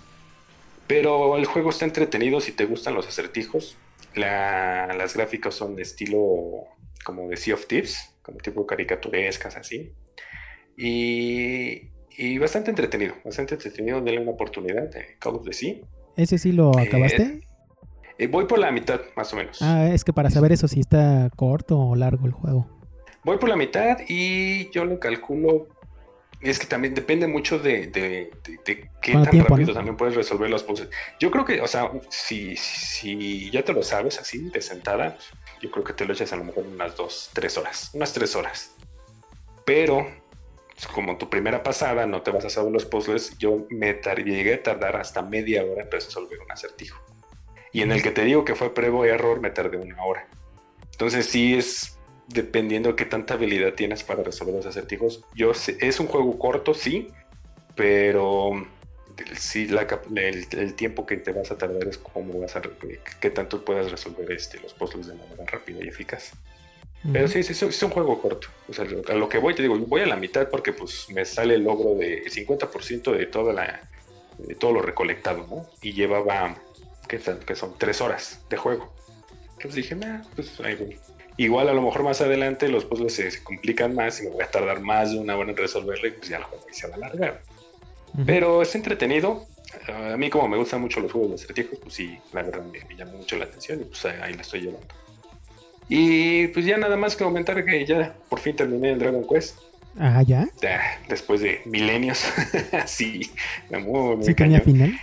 Pero 0.87 1.37
el 1.37 1.45
juego 1.45 1.69
está 1.69 1.85
entretenido 1.85 2.41
si 2.41 2.53
te 2.53 2.65
gustan 2.65 2.95
los 2.95 3.07
acertijos. 3.07 3.77
las 4.15 5.13
gráficas 5.13 5.53
son 5.53 5.75
de 5.75 5.83
estilo 5.83 6.65
como 7.05 7.29
de 7.29 7.37
Sea 7.37 7.53
of 7.53 7.67
Tips, 7.67 8.15
como 8.23 8.39
tipo 8.39 8.65
caricaturescas 8.65 9.55
así. 9.57 9.93
Y, 10.75 11.91
y 12.17 12.39
bastante 12.39 12.71
entretenido, 12.71 13.13
bastante 13.23 13.53
entretenido. 13.53 14.01
Denle 14.01 14.21
una 14.21 14.31
oportunidad 14.31 14.89
de 14.89 15.15
Call 15.19 15.35
of 15.35 15.45
the 15.45 15.53
Sea. 15.53 15.75
¿Ese 16.19 16.37
sí 16.37 16.51
lo 16.51 16.77
eh, 16.77 16.81
acabaste? 16.81 17.47
Eh, 18.17 18.27
voy 18.27 18.43
por 18.43 18.59
la 18.59 18.71
mitad, 18.71 18.99
más 19.15 19.31
o 19.31 19.37
menos. 19.37 19.61
Ah, 19.61 19.87
es 19.87 20.03
que 20.03 20.11
para 20.11 20.29
saber 20.29 20.51
eso 20.51 20.67
si 20.67 20.81
está 20.81 21.29
corto 21.37 21.79
o 21.79 21.95
largo 21.95 22.25
el 22.25 22.33
juego. 22.33 22.67
Voy 23.23 23.37
por 23.37 23.47
la 23.47 23.55
mitad 23.55 23.99
y 24.05 24.69
yo 24.71 24.83
le 24.83 24.99
calculo. 24.99 25.67
Es 26.41 26.59
que 26.59 26.67
también 26.67 26.93
depende 26.93 27.27
mucho 27.27 27.57
de, 27.59 27.89
qué 29.01 29.13
tan 29.13 29.25
rápido 29.25 29.73
también 29.73 29.95
puedes 29.95 30.15
resolver 30.15 30.49
los 30.49 30.63
puzzles. 30.63 30.89
Yo 31.21 31.31
creo 31.31 31.45
que, 31.45 31.61
o 31.61 31.67
sea, 31.67 31.89
si, 32.09 32.55
si 32.57 33.49
ya 33.51 33.63
te 33.63 33.71
lo 33.71 33.81
sabes 33.81 34.19
así 34.19 34.49
de 34.49 34.61
sentada, 34.61 35.17
yo 35.61 35.71
creo 35.71 35.85
que 35.85 35.93
te 35.93 36.03
lo 36.03 36.13
echas 36.13 36.33
a 36.33 36.35
lo 36.35 36.43
mejor 36.43 36.65
unas 36.65 36.97
dos, 36.97 37.29
tres 37.33 37.57
horas. 37.57 37.91
Unas 37.93 38.11
tres 38.11 38.35
horas. 38.35 38.71
Pero 39.65 40.05
como 40.87 41.17
tu 41.17 41.29
primera 41.29 41.63
pasada 41.63 42.05
no 42.05 42.21
te 42.21 42.31
vas 42.31 42.45
a 42.45 42.49
saber 42.49 42.71
los 42.71 42.85
puzzles, 42.85 43.37
yo 43.37 43.67
me 43.69 43.93
llegué 43.93 44.55
a 44.55 44.63
tardar 44.63 44.95
hasta 44.95 45.21
media 45.21 45.63
hora 45.63 45.83
en 45.83 45.91
resolver 45.91 46.39
un 46.39 46.51
acertijo. 46.51 46.99
Y 47.71 47.81
en 47.81 47.91
el 47.91 48.01
que 48.01 48.11
te 48.11 48.23
digo 48.23 48.45
que 48.45 48.55
fue 48.55 48.73
prueba 48.73 49.05
y 49.05 49.09
error, 49.09 49.39
me 49.41 49.51
tardé 49.51 49.77
una 49.77 50.03
hora. 50.03 50.27
Entonces 50.91 51.25
sí 51.25 51.55
es 51.55 51.97
dependiendo 52.27 52.89
de 52.89 52.95
qué 52.95 53.05
tanta 53.05 53.35
habilidad 53.35 53.73
tienes 53.73 54.03
para 54.03 54.23
resolver 54.23 54.55
los 54.55 54.65
acertijos. 54.65 55.23
Yo 55.35 55.53
sé, 55.53 55.77
es 55.81 55.99
un 55.99 56.07
juego 56.07 56.37
corto, 56.37 56.73
sí, 56.73 57.09
pero 57.75 58.51
sí 59.35 59.67
la, 59.67 59.87
el, 60.15 60.47
el, 60.51 60.73
tiempo 60.75 61.05
que 61.05 61.17
te 61.17 61.31
vas 61.31 61.51
a 61.51 61.57
tardar 61.57 61.87
es 61.87 61.97
cómo 61.97 62.39
vas 62.39 62.55
a 62.55 62.61
qué 63.19 63.29
tanto 63.29 63.65
puedas 63.65 63.91
resolver 63.91 64.31
este 64.31 64.59
los 64.59 64.73
puzzles 64.73 65.07
de 65.07 65.15
manera 65.15 65.45
rápida 65.45 65.83
y 65.83 65.87
eficaz. 65.87 66.33
Pero 67.13 67.27
sí, 67.29 67.43
sí, 67.43 67.53
es 67.65 67.83
un 67.83 67.89
juego 67.91 68.21
corto. 68.21 68.49
O 68.67 68.73
sea, 68.73 68.85
a 68.85 69.13
lo 69.13 69.29
que 69.29 69.37
voy, 69.37 69.55
te 69.55 69.61
digo, 69.61 69.77
voy 69.77 70.01
a 70.01 70.05
la 70.05 70.17
mitad 70.17 70.49
porque 70.49 70.73
pues 70.73 71.07
me 71.09 71.23
sale 71.23 71.55
el 71.55 71.63
logro 71.63 71.95
de 71.95 72.25
50% 72.25 73.11
de 73.15 73.25
toda 73.25 73.53
la 73.53 73.81
de 74.37 74.55
todo 74.55 74.73
lo 74.73 74.81
recolectado, 74.81 75.45
¿no? 75.49 75.69
Y 75.81 75.93
llevaba, 75.93 76.55
¿qué, 77.07 77.19
que 77.45 77.55
son? 77.55 77.77
Tres 77.77 78.01
horas 78.01 78.41
de 78.49 78.57
juego. 78.57 78.93
Entonces 79.53 79.75
dije, 79.75 79.95
nah, 79.95 80.21
pues 80.35 80.59
ahí 80.61 80.75
voy. 80.75 80.97
Igual 81.37 81.69
a 81.69 81.73
lo 81.73 81.81
mejor 81.81 82.03
más 82.03 82.21
adelante 82.21 82.67
los 82.67 82.85
puzzles 82.85 83.13
se, 83.13 83.43
complican 83.43 83.95
más 83.95 84.19
y 84.19 84.23
me 84.23 84.29
voy 84.31 84.43
a 84.43 84.51
tardar 84.51 84.81
más 84.81 85.11
de 85.11 85.19
una 85.19 85.37
hora 85.37 85.49
en 85.51 85.57
resolverlo 85.57 86.07
y 86.07 86.11
pues 86.11 86.29
ya 86.29 86.37
el 86.37 86.43
juego 86.43 86.65
se 86.71 86.87
va 86.87 86.93
a 86.93 86.97
alargar. 86.97 87.41
Pero 88.25 88.61
es 88.61 88.73
entretenido. 88.75 89.45
A 89.87 90.17
mí 90.17 90.29
como 90.29 90.47
me 90.47 90.57
gustan 90.57 90.81
mucho 90.81 90.99
los 90.99 91.11
juegos 91.11 91.29
de 91.29 91.35
acertijos, 91.35 91.79
pues 91.79 91.93
sí, 91.93 92.17
la 92.33 92.41
verdad 92.41 92.63
me, 92.63 92.83
me 92.85 92.95
llamó 92.95 93.17
mucho 93.17 93.37
la 93.37 93.45
atención 93.45 93.81
y 93.81 93.83
pues 93.85 94.03
ahí 94.05 94.33
la 94.33 94.41
estoy 94.41 94.61
llevando. 94.61 94.87
Y 95.89 96.47
pues 96.49 96.65
ya 96.65 96.77
nada 96.77 96.95
más 96.95 97.15
que 97.15 97.23
comentar 97.23 97.65
que 97.65 97.85
ya 97.85 98.15
por 98.29 98.39
fin 98.39 98.55
terminé 98.55 98.91
el 98.91 98.99
Dragon 98.99 99.25
Quest. 99.27 99.57
Ah, 99.97 100.21
ya. 100.21 100.47
después 101.09 101.41
de 101.41 101.61
milenios. 101.65 102.23
sí, 102.85 103.31
muy, 103.71 104.15
muy 104.15 104.23
¿Sí 104.23 104.35
tenía 104.35 104.61
final? 104.61 104.93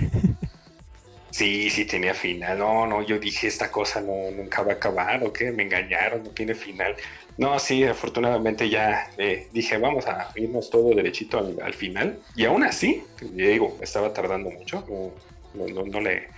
sí, 1.30 1.68
sí 1.70 1.84
tenía 1.84 2.14
final. 2.14 2.58
No, 2.58 2.86
no, 2.86 3.02
yo 3.02 3.18
dije 3.18 3.48
esta 3.48 3.70
cosa 3.70 4.00
no, 4.00 4.30
nunca 4.30 4.62
va 4.62 4.72
a 4.72 4.76
acabar 4.76 5.24
o 5.24 5.32
qué, 5.32 5.50
me 5.50 5.64
engañaron, 5.64 6.22
no 6.22 6.30
tiene 6.30 6.54
final. 6.54 6.94
No, 7.36 7.58
sí, 7.58 7.84
afortunadamente 7.84 8.70
ya 8.70 9.10
eh, 9.18 9.48
dije, 9.52 9.76
vamos 9.76 10.06
a 10.06 10.30
irnos 10.36 10.70
todo 10.70 10.94
derechito 10.94 11.38
al, 11.62 11.74
final. 11.74 12.18
Y 12.36 12.44
aún 12.44 12.62
así, 12.62 13.02
digo, 13.20 13.76
estaba 13.82 14.12
tardando 14.12 14.50
mucho, 14.50 14.86
no, 15.52 15.66
no, 15.66 15.84
no 15.84 16.00
le 16.00 16.28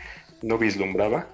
no 0.42 0.58
vislumbraba. 0.58 1.28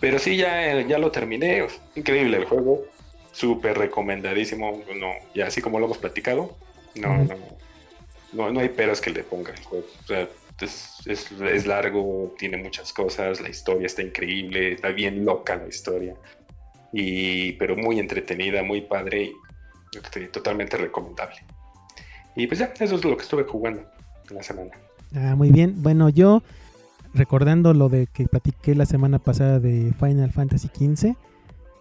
Pero 0.00 0.18
sí, 0.18 0.36
ya, 0.36 0.80
ya 0.82 0.98
lo 0.98 1.10
terminé. 1.10 1.66
Increíble 1.94 2.38
el 2.38 2.44
juego. 2.44 2.84
Súper 3.32 3.78
recomendadísimo. 3.78 4.82
No, 4.98 5.12
ya 5.34 5.46
así 5.46 5.60
como 5.60 5.78
lo 5.78 5.86
hemos 5.86 5.98
platicado. 5.98 6.56
No, 6.94 7.16
no, 7.18 7.36
no, 8.32 8.50
no 8.50 8.60
hay 8.60 8.68
peras 8.68 9.00
que 9.00 9.10
le 9.10 9.22
ponga 9.22 9.52
el 9.52 9.62
juego. 9.64 9.86
O 10.04 10.06
sea, 10.06 10.28
es, 10.64 11.02
es, 11.06 11.66
largo, 11.66 12.34
tiene 12.38 12.56
muchas 12.56 12.92
cosas, 12.92 13.40
la 13.40 13.48
historia 13.48 13.86
está 13.86 14.02
increíble, 14.02 14.72
está 14.72 14.88
bien 14.88 15.24
loca 15.24 15.56
la 15.56 15.68
historia. 15.68 16.14
Y, 16.92 17.52
pero 17.52 17.76
muy 17.76 17.98
entretenida, 17.98 18.62
muy 18.62 18.80
padre 18.80 19.24
y 19.24 19.98
este, 19.98 20.28
totalmente 20.28 20.76
recomendable. 20.76 21.36
Y 22.34 22.46
pues 22.46 22.60
ya, 22.60 22.72
eso 22.78 22.94
es 22.94 23.04
lo 23.04 23.16
que 23.16 23.22
estuve 23.22 23.44
jugando 23.44 23.82
en 24.30 24.36
la 24.36 24.42
semana. 24.42 24.70
Ah, 25.14 25.34
muy 25.36 25.50
bien. 25.50 25.82
Bueno, 25.82 26.08
yo 26.08 26.42
recordando 27.16 27.74
lo 27.74 27.88
de 27.88 28.06
que 28.06 28.26
platiqué 28.26 28.74
la 28.74 28.86
semana 28.86 29.18
pasada 29.18 29.58
de 29.58 29.92
Final 29.98 30.30
Fantasy 30.32 30.68
XV, 30.68 31.14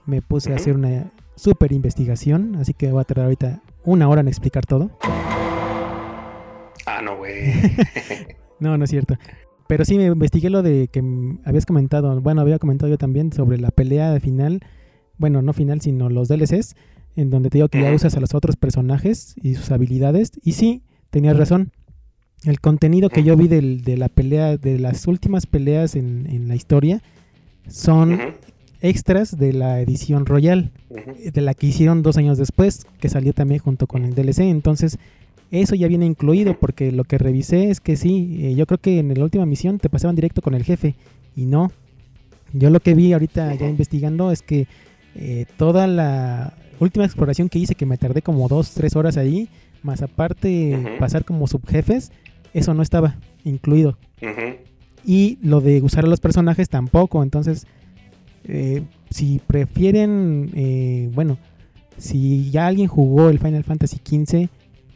me 0.05 0.21
puse 0.21 0.53
a 0.53 0.55
hacer 0.55 0.75
una 0.75 1.11
super 1.35 1.71
investigación, 1.71 2.55
así 2.55 2.73
que 2.73 2.91
va 2.91 3.01
a 3.01 3.03
tardar 3.03 3.25
ahorita 3.25 3.61
una 3.83 4.07
hora 4.07 4.21
en 4.21 4.27
explicar 4.27 4.65
todo. 4.65 4.91
Ah, 6.85 7.01
no, 7.03 7.17
güey. 7.17 7.53
no, 8.59 8.77
no 8.77 8.83
es 8.83 8.89
cierto. 8.89 9.15
Pero 9.67 9.83
sí 9.83 9.97
me 9.97 10.05
investigué 10.05 10.49
lo 10.49 10.61
de 10.61 10.87
que 10.87 11.03
habías 11.43 11.65
comentado, 11.65 12.21
bueno, 12.21 12.41
había 12.41 12.59
comentado 12.59 12.89
yo 12.89 12.97
también 12.97 13.33
sobre 13.33 13.57
la 13.57 13.71
pelea 13.71 14.11
de 14.11 14.19
final, 14.19 14.61
bueno, 15.17 15.41
no 15.41 15.53
final, 15.53 15.81
sino 15.81 16.09
los 16.09 16.27
DLCs, 16.27 16.75
en 17.15 17.29
donde 17.29 17.49
te 17.49 17.57
digo 17.57 17.69
que 17.69 17.81
ya 17.81 17.91
usas 17.91 18.15
a 18.15 18.19
los 18.19 18.35
otros 18.35 18.57
personajes 18.57 19.35
y 19.41 19.55
sus 19.55 19.71
habilidades. 19.71 20.31
Y 20.43 20.51
sí, 20.51 20.83
tenías 21.09 21.37
razón. 21.37 21.71
El 22.45 22.59
contenido 22.59 23.09
que 23.09 23.23
yo 23.23 23.35
vi 23.35 23.47
de 23.47 23.97
la 23.97 24.07
pelea, 24.07 24.57
de 24.57 24.77
las 24.77 25.07
últimas 25.07 25.47
peleas 25.47 25.95
en, 25.95 26.47
la 26.47 26.55
historia, 26.55 27.01
son 27.67 28.19
extras 28.81 29.37
de 29.37 29.51
la 29.51 29.81
edición 29.81 30.27
Royal, 30.27 30.71
de 31.33 31.41
la 31.41 31.55
que 31.55 31.67
hicieron 31.67 32.03
dos 32.03 32.17
años 32.17 32.37
después, 32.37 32.85
que 32.99 33.09
salió 33.09 33.33
también 33.33 33.59
junto 33.59 33.87
con 33.87 34.05
el 34.05 34.13
DLC. 34.13 34.41
Entonces, 34.41 34.99
eso 35.49 35.73
ya 35.73 35.87
viene 35.87 36.05
incluido, 36.05 36.59
porque 36.59 36.91
lo 36.91 37.03
que 37.03 37.17
revisé 37.17 37.71
es 37.71 37.79
que 37.79 37.95
sí, 37.95 38.37
eh, 38.41 38.55
yo 38.55 38.67
creo 38.67 38.79
que 38.79 38.99
en 38.99 39.13
la 39.13 39.23
última 39.23 39.45
misión 39.45 39.79
te 39.79 39.89
pasaban 39.89 40.15
directo 40.15 40.41
con 40.41 40.53
el 40.53 40.63
jefe, 40.63 40.95
y 41.35 41.45
no. 41.45 41.71
Yo 42.53 42.69
lo 42.69 42.79
que 42.79 42.93
vi 42.93 43.13
ahorita 43.13 43.55
ya 43.55 43.67
investigando 43.67 44.31
es 44.31 44.43
que 44.43 44.67
eh, 45.15 45.45
toda 45.57 45.87
la 45.87 46.53
última 46.79 47.05
exploración 47.05 47.49
que 47.49 47.59
hice, 47.59 47.73
que 47.75 47.85
me 47.85 47.97
tardé 47.97 48.21
como 48.21 48.47
dos, 48.47 48.71
tres 48.71 48.95
horas 48.95 49.17
ahí, 49.17 49.49
más 49.81 50.01
aparte 50.01 50.97
pasar 50.99 51.25
como 51.25 51.47
subjefes, 51.47 52.11
eso 52.55 52.73
no 52.73 52.81
estaba 52.81 53.15
incluido. 53.43 53.97
Y 55.05 55.37
lo 55.43 55.59
de 55.59 55.81
usar 55.81 56.05
a 56.05 56.07
los 56.07 56.21
personajes 56.21 56.69
tampoco. 56.69 57.21
Entonces, 57.21 57.67
eh, 58.45 58.83
si 59.09 59.41
prefieren, 59.45 60.51
eh, 60.55 61.11
bueno, 61.13 61.37
si 61.97 62.49
ya 62.51 62.67
alguien 62.67 62.87
jugó 62.87 63.29
el 63.29 63.39
Final 63.39 63.65
Fantasy 63.65 63.97
XV 63.97 64.49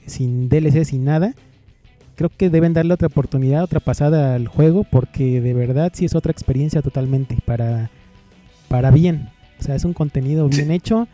sin 0.06 0.48
DLC, 0.48 0.86
sin 0.86 1.04
nada, 1.04 1.36
creo 2.16 2.30
que 2.30 2.50
deben 2.50 2.74
darle 2.74 2.94
otra 2.94 3.08
oportunidad, 3.08 3.64
otra 3.64 3.82
pasada 3.82 4.36
al 4.36 4.48
juego, 4.48 4.86
porque 4.86 5.42
de 5.42 5.54
verdad 5.54 5.92
sí 5.94 6.06
es 6.06 6.16
otra 6.16 6.32
experiencia 6.32 6.82
totalmente 6.82 7.38
para, 7.46 7.92
para 8.70 8.90
bien. 8.90 9.30
O 9.60 9.64
sea, 9.64 9.76
es 9.76 9.84
un 9.84 9.94
contenido 9.94 10.48
bien 10.48 10.72
hecho 10.72 11.10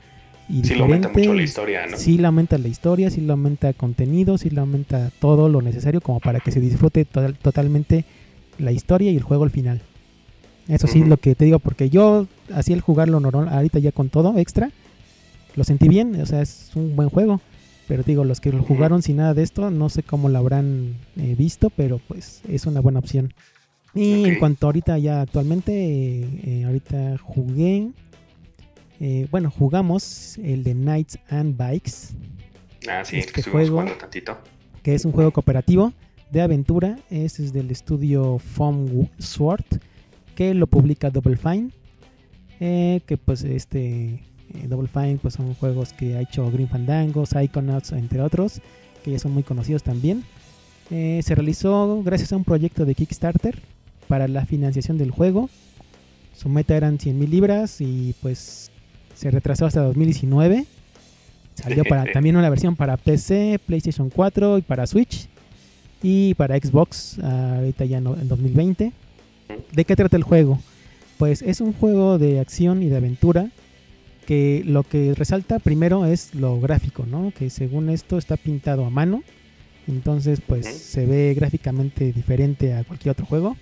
y 0.48 0.64
sí, 0.64 0.76
mucho 0.76 1.34
la 1.34 1.44
historia, 1.44 1.88
¿no? 1.88 1.98
Sí, 1.98 2.18
lo 2.18 2.28
aumenta 2.28 2.58
la 2.58 2.68
historia, 2.68 3.10
sí, 3.10 3.22
lo 3.22 3.34
aumenta 3.34 3.74
contenido, 3.74 4.38
sí, 4.38 4.50
lo 4.50 4.62
aumenta 4.62 5.12
todo 5.20 5.50
lo 5.50 5.62
necesario 5.62 6.02
como 6.02 6.20
para 6.20 6.40
que 6.40 6.52
se 6.52 6.60
disfrute 6.60 7.06
totalmente 7.06 8.06
la 8.60 8.72
historia 8.72 9.12
y 9.12 9.18
el 9.18 9.24
juego 9.24 9.44
al 9.44 9.50
final. 9.50 9.82
Eso 10.68 10.88
sí, 10.88 11.04
lo 11.04 11.18
que 11.18 11.36
te 11.36 11.46
digo, 11.46 11.60
porque 11.60 11.90
yo, 11.90 12.28
así 12.54 12.74
el 12.74 12.82
jugarlo 12.82 13.20
normal, 13.20 13.50
ahorita 13.50 13.80
ya 13.80 13.92
con 13.92 14.10
todo 14.10 14.38
extra, 14.38 14.72
lo 15.56 15.64
sentí 15.64 15.88
bien, 15.88 16.20
o 16.20 16.26
sea, 16.26 16.42
es 16.42 16.72
un 16.76 16.96
buen 16.96 17.10
juego. 17.10 17.42
Pero 17.88 18.02
digo, 18.02 18.24
los 18.24 18.42
que 18.42 18.52
lo 18.52 18.64
jugaron 18.64 19.04
sin 19.04 19.18
nada 19.18 19.36
de 19.36 19.44
esto, 19.44 19.70
no 19.70 19.90
sé 19.90 20.02
cómo 20.02 20.28
lo 20.28 20.40
habrán 20.40 20.96
eh, 21.18 21.36
visto, 21.38 21.70
pero 21.70 22.02
pues 22.08 22.42
es 22.50 22.66
una 22.66 22.82
buena 22.82 22.98
opción. 22.98 23.32
Y 23.94 24.26
en 24.26 24.40
cuanto 24.40 24.66
ahorita 24.66 24.98
ya 24.98 25.22
actualmente, 25.22 25.72
eh, 25.74 26.64
ahorita 26.66 27.18
jugué 27.20 27.92
eh, 29.00 29.28
bueno, 29.30 29.52
jugamos 29.52 30.38
el 30.38 30.64
de 30.64 30.74
Knights 30.74 31.20
and 31.30 31.58
Bikes. 31.58 32.14
Ah, 32.88 33.04
sí, 33.04 33.18
este 33.18 33.42
que 33.42 33.50
juego, 33.50 33.84
tantito. 34.00 34.38
Que 34.84 34.96
es 34.96 35.06
un 35.06 35.12
juego 35.12 35.32
cooperativo 35.32 35.94
de 36.32 36.42
aventura. 36.42 36.98
Este 37.10 37.44
es 37.44 37.54
del 37.54 37.72
estudio 37.72 38.40
Foam 38.40 39.10
Sword, 39.18 39.66
que 40.36 40.54
lo 40.54 40.68
publica 40.68 41.10
Double 41.10 41.38
Fine. 41.38 41.72
Eh, 42.60 43.02
que 43.06 43.18
pues 43.18 43.44
este 43.44 44.24
eh, 44.54 44.68
Double 44.70 44.88
Fine 44.88 45.20
pues 45.22 45.34
son 45.34 45.54
juegos 45.56 45.92
que 45.92 46.16
ha 46.16 46.22
hecho 46.22 46.50
Green 46.52 46.70
Fandango, 46.70 47.26
Psychonauts, 47.26 47.92
entre 47.92 48.22
otros, 48.22 48.62
que 49.04 49.12
ya 49.12 49.20
son 49.20 49.34
muy 49.34 49.44
conocidos 49.44 49.84
también. 49.84 50.24
se 50.90 51.36
realizó 51.36 52.02
gracias 52.04 52.32
a 52.32 52.38
un 52.38 52.46
proyecto 52.46 52.86
de 52.86 52.96
Kickstarter 52.96 53.60
para 54.08 54.28
la 54.28 54.46
financiación 54.46 54.98
del 54.98 55.12
juego. 55.12 55.50
Su 56.34 56.48
meta 56.48 56.78
eran 56.78 57.00
100 57.00 57.20
mil 57.20 57.30
libras 57.30 57.82
y 57.82 58.14
pues 58.22 58.72
se 59.16 59.32
retrasó 59.32 59.66
hasta 59.66 59.82
2019. 59.82 60.66
Salió 61.56 61.84
para, 61.86 62.06
también 62.14 62.36
una 62.36 62.50
versión 62.50 62.76
para 62.76 62.98
PC, 62.98 63.60
PlayStation 63.66 64.10
4 64.10 64.60
y 64.60 64.62
para 64.62 64.86
Switch. 64.86 65.28
Y 66.04 66.34
para 66.36 66.58
Xbox, 66.58 67.18
ahorita 67.20 67.86
ya 67.86 67.98
en 67.98 68.28
2020. 68.28 68.92
¿De 69.72 69.86
qué 69.86 69.96
trata 69.96 70.18
el 70.18 70.24
juego? 70.24 70.60
Pues 71.18 71.42
es 71.42 71.62
un 71.62 71.74
juego 71.74 72.18
de 72.18 72.40
acción 72.40 72.84
y 72.84 72.90
de 72.90 72.98
aventura 72.98 73.50
que 74.26 74.64
lo 74.66 74.84
que 74.84 75.14
resalta 75.16 75.60
primero 75.60 76.06
es 76.06 76.36
lo 76.36 76.60
gráfico, 76.60 77.06
¿no? 77.06 77.32
Que 77.38 77.50
según 77.50 77.90
esto 77.90 78.18
está 78.18 78.38
pintado 78.38 78.86
a 78.86 78.90
mano. 78.90 79.24
Entonces 79.88 80.42
pues 80.46 80.66
se 80.66 81.06
ve 81.06 81.34
gráficamente 81.36 82.12
diferente 82.12 82.74
a 82.74 82.84
cualquier 82.84 83.14
otro 83.14 83.26
juego. 83.26 83.56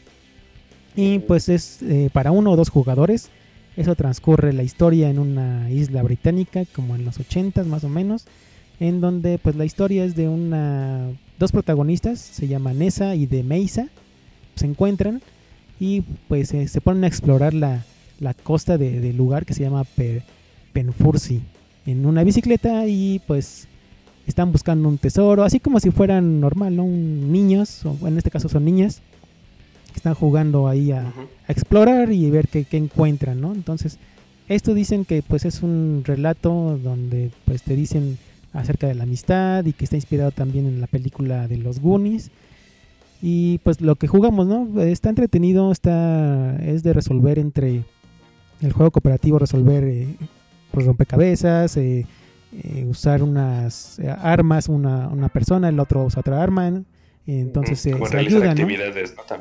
Y 0.96 1.20
pues 1.20 1.50
es 1.50 1.82
eh, 1.84 2.10
para 2.12 2.32
uno 2.32 2.52
o 2.52 2.56
dos 2.56 2.70
jugadores 2.70 3.30
eso 3.76 3.96
transcurre 3.96 4.54
la 4.54 4.64
historia 4.64 5.10
en 5.10 5.20
una 5.20 5.70
isla 5.72 6.04
británica, 6.04 6.64
como 6.76 6.96
en 6.96 7.06
los 7.06 7.20
80 7.20 7.64
más 7.64 7.84
o 7.84 7.90
menos, 7.90 8.26
en 8.80 9.02
donde 9.02 9.38
pues 9.38 9.56
la 9.56 9.66
historia 9.66 10.06
es 10.06 10.16
de 10.16 10.28
una 10.28 11.10
dos 11.40 11.52
protagonistas, 11.52 12.20
se 12.20 12.48
llaman 12.48 12.80
Nessa 12.80 13.16
y 13.16 13.26
de 13.26 13.44
Meisa, 13.44 13.88
se 14.56 14.66
encuentran 14.66 15.22
y 15.80 16.02
pues 16.28 16.54
eh, 16.54 16.68
se 16.68 16.82
ponen 16.82 17.04
a 17.04 17.08
explorar 17.08 17.54
la, 17.54 17.84
costa 18.44 18.78
del 18.78 19.18
lugar 19.18 19.46
que 19.46 19.54
se 19.54 19.64
llama 19.64 19.84
Penfursi 20.72 21.42
en 21.86 22.06
una 22.06 22.24
bicicleta 22.24 22.88
y 22.88 23.20
pues 23.28 23.68
están 24.26 24.54
buscando 24.54 24.88
un 24.88 24.98
tesoro, 24.98 25.44
así 25.44 25.60
como 25.60 25.82
si 25.82 25.92
fueran 25.92 26.40
normal, 26.40 26.76
¿no? 26.78 26.86
niños, 26.86 27.86
o 27.86 28.08
en 28.08 28.18
este 28.18 28.32
caso 28.32 28.48
son 28.48 28.64
niñas, 28.64 29.02
están 30.04 30.16
jugando 30.16 30.68
ahí 30.68 30.92
a, 30.92 31.14
explorar 31.48 32.12
y 32.12 32.30
ver 32.30 32.50
qué, 32.50 32.66
qué 32.66 32.76
encuentran, 32.76 33.40
¿no? 33.40 33.54
Entonces, 33.54 34.00
esto 34.50 34.74
dicen 34.74 35.06
que 35.06 35.22
pues 35.22 35.46
es 35.46 35.64
un 35.64 36.04
relato 36.06 36.78
donde 36.84 37.32
pues 37.46 37.64
te 37.64 37.74
dicen 37.74 38.18
acerca 38.52 38.86
de 38.88 38.96
la 38.96 39.04
amistad 39.04 39.64
y 39.64 39.72
que 39.72 39.86
está 39.86 39.96
inspirado 39.96 40.32
también 40.32 40.66
en 40.66 40.82
la 40.82 40.88
película 40.88 41.48
de 41.48 41.56
los 41.56 41.80
Goonies. 41.80 42.32
Y 43.22 43.60
pues 43.60 43.80
lo 43.80 43.96
que 43.96 44.08
jugamos, 44.08 44.46
¿no? 44.46 44.82
Está 44.82 45.08
entretenido, 45.08 45.72
está 45.72 46.58
es 46.58 46.84
de 46.84 46.92
resolver 46.92 47.40
entre 47.40 47.86
el 48.62 48.74
juego 48.74 48.92
cooperativo, 48.92 49.40
resolver 49.40 49.86
eh, 49.86 50.18
pues 50.72 50.86
rompecabezas, 50.86 51.78
eh, 51.78 52.06
eh, 52.52 52.86
usar 52.90 53.24
unas 53.24 54.00
eh, 54.00 54.10
armas, 54.10 54.68
una, 54.68 55.08
una 55.08 55.30
persona, 55.30 55.70
el 55.70 55.80
otro 55.80 56.04
usa 56.04 56.20
otra 56.20 56.44
arma, 56.44 56.70
¿no? 56.70 56.84
Entonces 57.28 57.80
se, 57.80 57.92
Como 57.92 58.06
se 58.08 58.14
realizar 58.14 58.38
ayudan, 58.42 58.58
¿no? 58.58 58.62
¿no? 58.64 58.68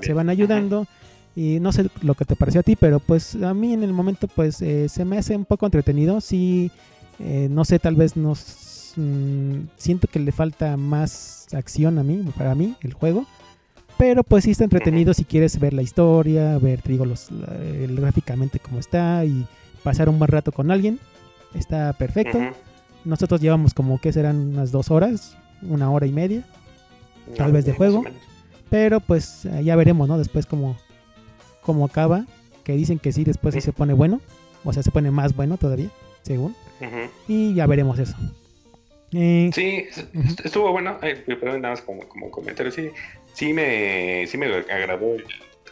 Se 0.07 0.13
van 0.15 0.29
ayudando 0.29 0.87
y 1.35 1.61
no 1.61 1.73
sé 1.73 1.89
lo 2.03 2.15
que 2.15 2.25
te 2.25 2.37
pareció 2.37 2.61
a 2.61 2.65
ti, 2.65 2.77
pero 2.77 3.01
pues 3.01 3.35
a 3.43 3.55
mí 3.55 3.73
en 3.73 3.83
el 3.83 3.93
momento 3.93 4.29
pues 4.29 4.61
eh, 4.63 4.89
se 4.89 5.05
me 5.05 5.19
hace 5.19 5.35
un 5.35 5.45
poco 5.47 5.67
entretenido, 5.67 6.21
sí, 6.21 6.71
eh, 7.19 7.49
no 7.51 7.65
sé, 7.65 7.79
tal 7.79 7.97
vez 7.97 8.17
nos 8.17 8.93
mm, 8.97 9.53
siento 9.77 10.09
que 10.09 10.21
le 10.21 10.31
falta 10.33 10.77
más 10.77 11.49
acción 11.55 11.99
a 11.99 12.03
mí, 12.03 12.23
para 12.37 12.55
mí, 12.55 12.75
el 12.83 12.93
juego, 12.93 13.27
pero 13.99 14.23
pues 14.25 14.45
sí 14.45 14.51
está 14.53 14.65
entretenido 14.65 15.15
si 15.15 15.25
quieres 15.25 15.59
ver 15.59 15.73
la 15.73 15.83
historia, 15.83 16.59
ver, 16.59 16.83
te 16.83 16.93
digo, 16.93 17.05
los, 17.07 17.31
la- 17.31 17.55
el- 17.57 17.97
gráficamente 18.01 18.59
cómo 18.59 18.79
está 18.79 19.25
y 19.25 19.47
pasar 19.83 20.09
un 20.09 20.19
buen 20.19 20.31
rato 20.31 20.53
con 20.53 20.71
alguien, 20.71 20.99
está 21.55 21.93
perfecto. 21.95 22.39
Ujú. 22.39 22.49
Nosotros 23.05 23.41
llevamos 23.41 23.75
como 23.75 24.01
que 24.01 24.13
serán 24.13 24.37
unas 24.37 24.71
dos 24.71 24.91
horas, 24.91 25.37
una 25.63 25.91
hora 25.91 26.07
y 26.07 26.13
media. 26.13 26.45
Tal 27.37 27.53
vez 27.53 27.65
de 27.65 27.73
juego. 27.73 28.05
Pero 28.71 29.01
pues 29.01 29.45
eh, 29.45 29.63
ya 29.65 29.77
veremos, 29.77 30.09
¿no? 30.09 30.19
Después 30.19 30.47
cómo, 30.47 30.77
cómo 31.63 31.85
acaba. 31.85 32.27
Que 32.65 32.73
dicen 32.75 32.99
que 32.99 33.13
sí, 33.13 33.25
después 33.25 33.55
sí 33.55 33.61
se 33.61 33.73
pone 33.73 33.93
bueno. 33.93 34.21
O 34.65 34.73
sea, 34.73 34.83
se 34.83 34.91
pone 34.91 35.11
más 35.11 35.35
bueno 35.35 35.57
todavía, 35.57 35.89
según. 36.23 36.55
Y 37.29 37.55
ya 37.55 37.67
veremos 37.67 37.99
eso. 37.99 38.17
Eh, 39.13 39.51
Sí, 39.53 39.85
estuvo 40.45 40.71
bueno. 40.73 40.99
eh, 41.03 41.23
perdón, 41.27 41.63
nada 41.63 41.75
más 41.75 41.83
como, 41.83 42.09
como 42.09 42.31
comentario. 42.31 42.73
Sí, 42.73 42.91
sí 43.35 43.53
me, 43.53 44.27
sí 44.27 44.39
me 44.39 44.47
agradó 44.47 45.15
el 45.17 45.25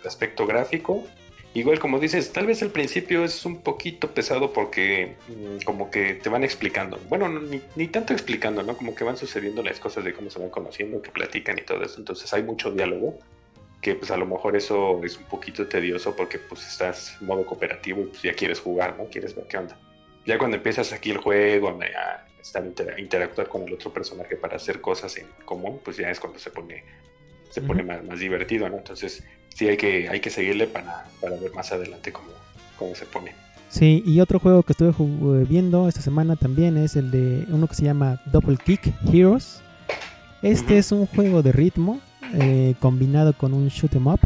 aspecto 0.06 0.46
gráfico. 0.46 1.04
Igual 1.52 1.80
como 1.80 1.98
dices, 1.98 2.32
tal 2.32 2.46
vez 2.46 2.62
al 2.62 2.70
principio 2.70 3.24
es 3.24 3.44
un 3.44 3.60
poquito 3.62 4.12
pesado 4.14 4.52
porque 4.52 5.16
mm, 5.28 5.64
como 5.64 5.90
que 5.90 6.14
te 6.14 6.28
van 6.28 6.44
explicando. 6.44 6.98
Bueno, 7.08 7.28
no, 7.28 7.40
ni, 7.40 7.60
ni 7.74 7.88
tanto 7.88 8.12
explicando, 8.12 8.62
¿no? 8.62 8.76
Como 8.76 8.94
que 8.94 9.02
van 9.02 9.16
sucediendo 9.16 9.60
las 9.62 9.80
cosas 9.80 10.04
de 10.04 10.12
cómo 10.12 10.30
se 10.30 10.38
van 10.38 10.50
conociendo, 10.50 11.02
que 11.02 11.10
platican 11.10 11.58
y 11.58 11.62
todo 11.62 11.82
eso. 11.82 11.98
Entonces 11.98 12.32
hay 12.32 12.44
mucho 12.44 12.70
diálogo 12.70 13.18
que 13.82 13.94
pues 13.96 14.10
a 14.12 14.16
lo 14.16 14.26
mejor 14.26 14.56
eso 14.56 15.02
es 15.02 15.16
un 15.16 15.24
poquito 15.24 15.66
tedioso 15.66 16.14
porque 16.14 16.38
pues 16.38 16.66
estás 16.68 17.16
en 17.20 17.26
modo 17.26 17.44
cooperativo 17.44 18.02
y 18.02 18.06
pues 18.06 18.22
ya 18.22 18.34
quieres 18.34 18.60
jugar, 18.60 18.96
¿no? 18.96 19.06
Quieres 19.06 19.34
ver 19.34 19.46
qué 19.48 19.56
onda. 19.58 19.76
Ya 20.26 20.38
cuando 20.38 20.56
empiezas 20.58 20.92
aquí 20.92 21.10
el 21.10 21.16
juego, 21.18 21.70
a 21.80 22.26
estar 22.40 22.64
intera- 22.64 23.00
interactuar 23.00 23.48
con 23.48 23.66
el 23.66 23.74
otro 23.74 23.92
personaje 23.92 24.36
para 24.36 24.56
hacer 24.56 24.80
cosas 24.80 25.16
en 25.16 25.26
común, 25.44 25.80
pues 25.84 25.96
ya 25.96 26.10
es 26.10 26.20
cuando 26.20 26.38
se 26.38 26.50
pone 26.50 26.84
se 27.50 27.60
pone 27.62 27.82
Ujú. 27.82 27.88
más, 27.90 28.04
más 28.04 28.20
divertido, 28.20 28.68
¿no? 28.68 28.76
Entonces 28.76 29.24
sí 29.60 29.68
hay 29.68 29.76
que 29.76 30.08
hay 30.08 30.20
que 30.20 30.30
seguirle 30.30 30.66
para, 30.66 31.04
para 31.20 31.36
ver 31.36 31.52
más 31.52 31.70
adelante 31.70 32.12
cómo, 32.12 32.28
cómo 32.78 32.94
se 32.94 33.04
pone. 33.04 33.32
sí, 33.68 34.02
y 34.06 34.20
otro 34.20 34.38
juego 34.38 34.62
que 34.62 34.72
estuve 34.72 34.88
eh, 34.90 35.46
viendo 35.46 35.86
esta 35.86 36.00
semana 36.00 36.34
también 36.34 36.78
es 36.78 36.96
el 36.96 37.10
de 37.10 37.44
uno 37.50 37.66
que 37.66 37.74
se 37.74 37.84
llama 37.84 38.22
Double 38.32 38.56
Kick 38.56 38.90
Heroes. 39.12 39.60
Este 40.40 40.78
es 40.78 40.92
un 40.92 41.04
juego 41.04 41.42
de 41.42 41.52
ritmo 41.52 42.00
eh, 42.32 42.74
combinado 42.80 43.34
con 43.34 43.52
un 43.52 43.68
shoot 43.68 43.94
'em 43.94 44.06
up. 44.06 44.20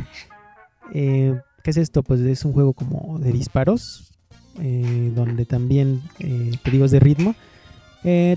Eh, 0.92 1.34
¿Qué 1.64 1.70
es 1.70 1.78
esto? 1.78 2.04
Pues 2.04 2.20
es 2.20 2.44
un 2.44 2.52
juego 2.52 2.72
como 2.72 3.18
de 3.18 3.32
disparos, 3.32 4.12
eh, 4.60 5.10
donde 5.16 5.46
también, 5.46 6.00
te 6.18 6.70
digo, 6.70 6.84
es 6.84 6.92
de 6.92 7.00
ritmo. 7.00 7.34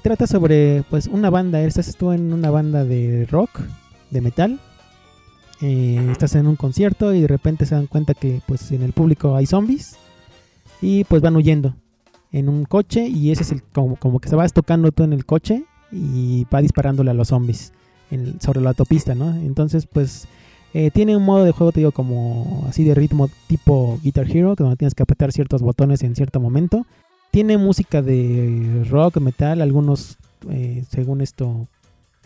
Trata 0.01 0.25
sobre 0.25 0.81
pues 0.89 1.05
una 1.05 1.29
banda, 1.29 1.61
estás 1.61 1.95
tú 1.95 2.11
en 2.11 2.33
una 2.33 2.49
banda 2.49 2.85
de 2.85 3.27
rock, 3.29 3.61
de 4.09 4.21
metal. 4.21 4.59
Eh, 5.62 6.08
estás 6.12 6.36
en 6.36 6.45
un 6.47 6.55
concierto 6.55 7.14
y 7.14 7.22
de 7.22 7.28
repente 7.28 7.66
se 7.66 7.74
dan 7.76 7.88
cuenta 7.88 8.14
que 8.14 8.41
pues 8.45 8.72
en 8.72 8.84
el 8.84 8.93
público 8.93 9.36
hay 9.36 9.47
zombies 9.47 9.95
y 10.82 11.03
pues 11.05 11.22
van 11.24 11.36
huyendo 11.36 11.76
en 12.32 12.47
un 12.47 12.66
coche 12.66 13.08
y 13.08 13.32
ese 13.32 13.41
es 13.41 13.51
el 13.51 13.64
como, 13.64 13.95
como 13.95 14.20
que 14.20 14.30
se 14.30 14.36
vas 14.36 14.53
tocando 14.53 14.91
tú 14.91 15.03
en 15.03 15.14
el 15.14 15.26
coche 15.26 15.64
y 15.91 16.45
va 16.53 16.62
disparándole 16.62 17.10
a 17.10 17.16
los 17.16 17.30
zombies 17.30 17.74
en- 18.12 18.39
sobre 18.39 18.62
la 18.62 18.70
autopista, 18.70 19.16
¿no? 19.16 19.34
Entonces 19.36 19.88
pues 19.88 20.28
eh, 20.76 20.91
tiene 20.91 21.18
un 21.18 21.24
modo 21.24 21.43
de 21.43 21.53
juego, 21.53 21.72
te 21.72 21.80
digo, 21.80 21.91
como 21.91 22.66
así 22.70 22.84
de 22.84 22.93
ritmo 22.93 23.30
tipo 23.47 23.99
Guitar 24.03 24.30
Hero, 24.30 24.55
que 24.55 24.64
donde 24.64 24.78
tienes 24.78 24.93
que 24.93 25.01
apretar 25.03 25.32
ciertos 25.32 25.64
botones 25.64 26.03
en 26.03 26.16
cierto 26.16 26.39
momento. 26.39 26.86
Tiene 27.32 27.58
música 27.58 28.01
de 28.03 28.86
rock, 28.89 29.18
metal, 29.22 29.62
algunos, 29.62 30.18
eh, 30.49 30.84
según 30.89 31.22
esto, 31.22 31.68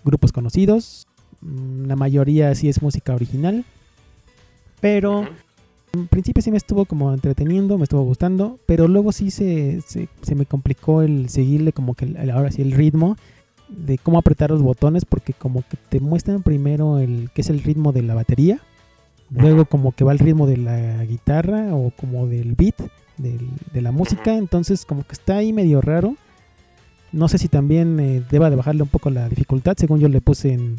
grupos 0.04 0.32
conocidos. 0.34 1.08
Mm, 1.42 1.86
La 1.88 1.96
mayoría 1.96 2.54
sí 2.56 2.70
es 2.70 2.82
música 2.82 3.14
original. 3.14 3.66
Pero 4.80 5.28
en 5.94 6.08
principio 6.08 6.42
sí 6.42 6.50
me 6.52 6.58
estuvo 6.58 6.86
como 6.86 7.14
entreteniendo, 7.14 7.78
me 7.78 7.84
estuvo 7.84 8.04
gustando, 8.04 8.60
pero 8.66 8.88
luego 8.88 9.12
sí 9.12 9.30
se, 9.30 9.82
se, 9.86 10.08
se 10.22 10.36
me 10.36 10.46
complicó 10.46 11.02
el 11.02 11.30
seguirle 11.30 11.72
como 11.74 11.94
que 11.94 12.06
el- 12.06 12.32
ahora 12.32 12.52
sí 12.52 12.62
el 12.62 12.72
ritmo 12.72 13.16
de 13.68 13.98
cómo 13.98 14.18
apretar 14.18 14.50
los 14.52 14.62
botones 14.62 15.06
porque 15.06 15.34
como 15.34 15.62
que 15.70 15.78
te 15.90 16.00
muestran 16.00 16.42
primero 16.44 16.98
el 17.00 17.30
que 17.34 17.42
es 17.42 17.50
el 17.50 17.62
ritmo 17.62 17.92
de 17.94 18.02
la 18.02 18.16
batería, 18.16 18.60
luego 19.30 19.66
como 19.66 19.92
que 19.94 20.04
va 20.04 20.12
el 20.14 20.20
ritmo 20.20 20.48
de 20.48 20.58
la 20.58 21.06
guitarra 21.06 21.76
o 21.76 21.92
como 21.92 22.26
del 22.28 22.54
beat 22.56 22.76
del- 23.18 23.50
de 23.72 23.82
la 23.82 23.92
música, 23.92 24.36
entonces 24.36 24.84
como 24.86 25.04
que 25.04 25.14
está 25.14 25.38
ahí 25.38 25.54
medio 25.54 25.80
raro. 25.82 26.16
No 27.12 27.28
sé 27.28 27.38
si 27.38 27.50
también 27.50 28.00
eh, 28.00 28.24
deba 28.32 28.50
de 28.50 28.56
bajarle 28.56 28.82
un 28.84 28.90
poco 28.90 29.10
la 29.10 29.30
dificultad, 29.30 29.76
según 29.78 30.00
yo 30.00 30.08
le 30.08 30.22
puse 30.22 30.54
en 30.54 30.78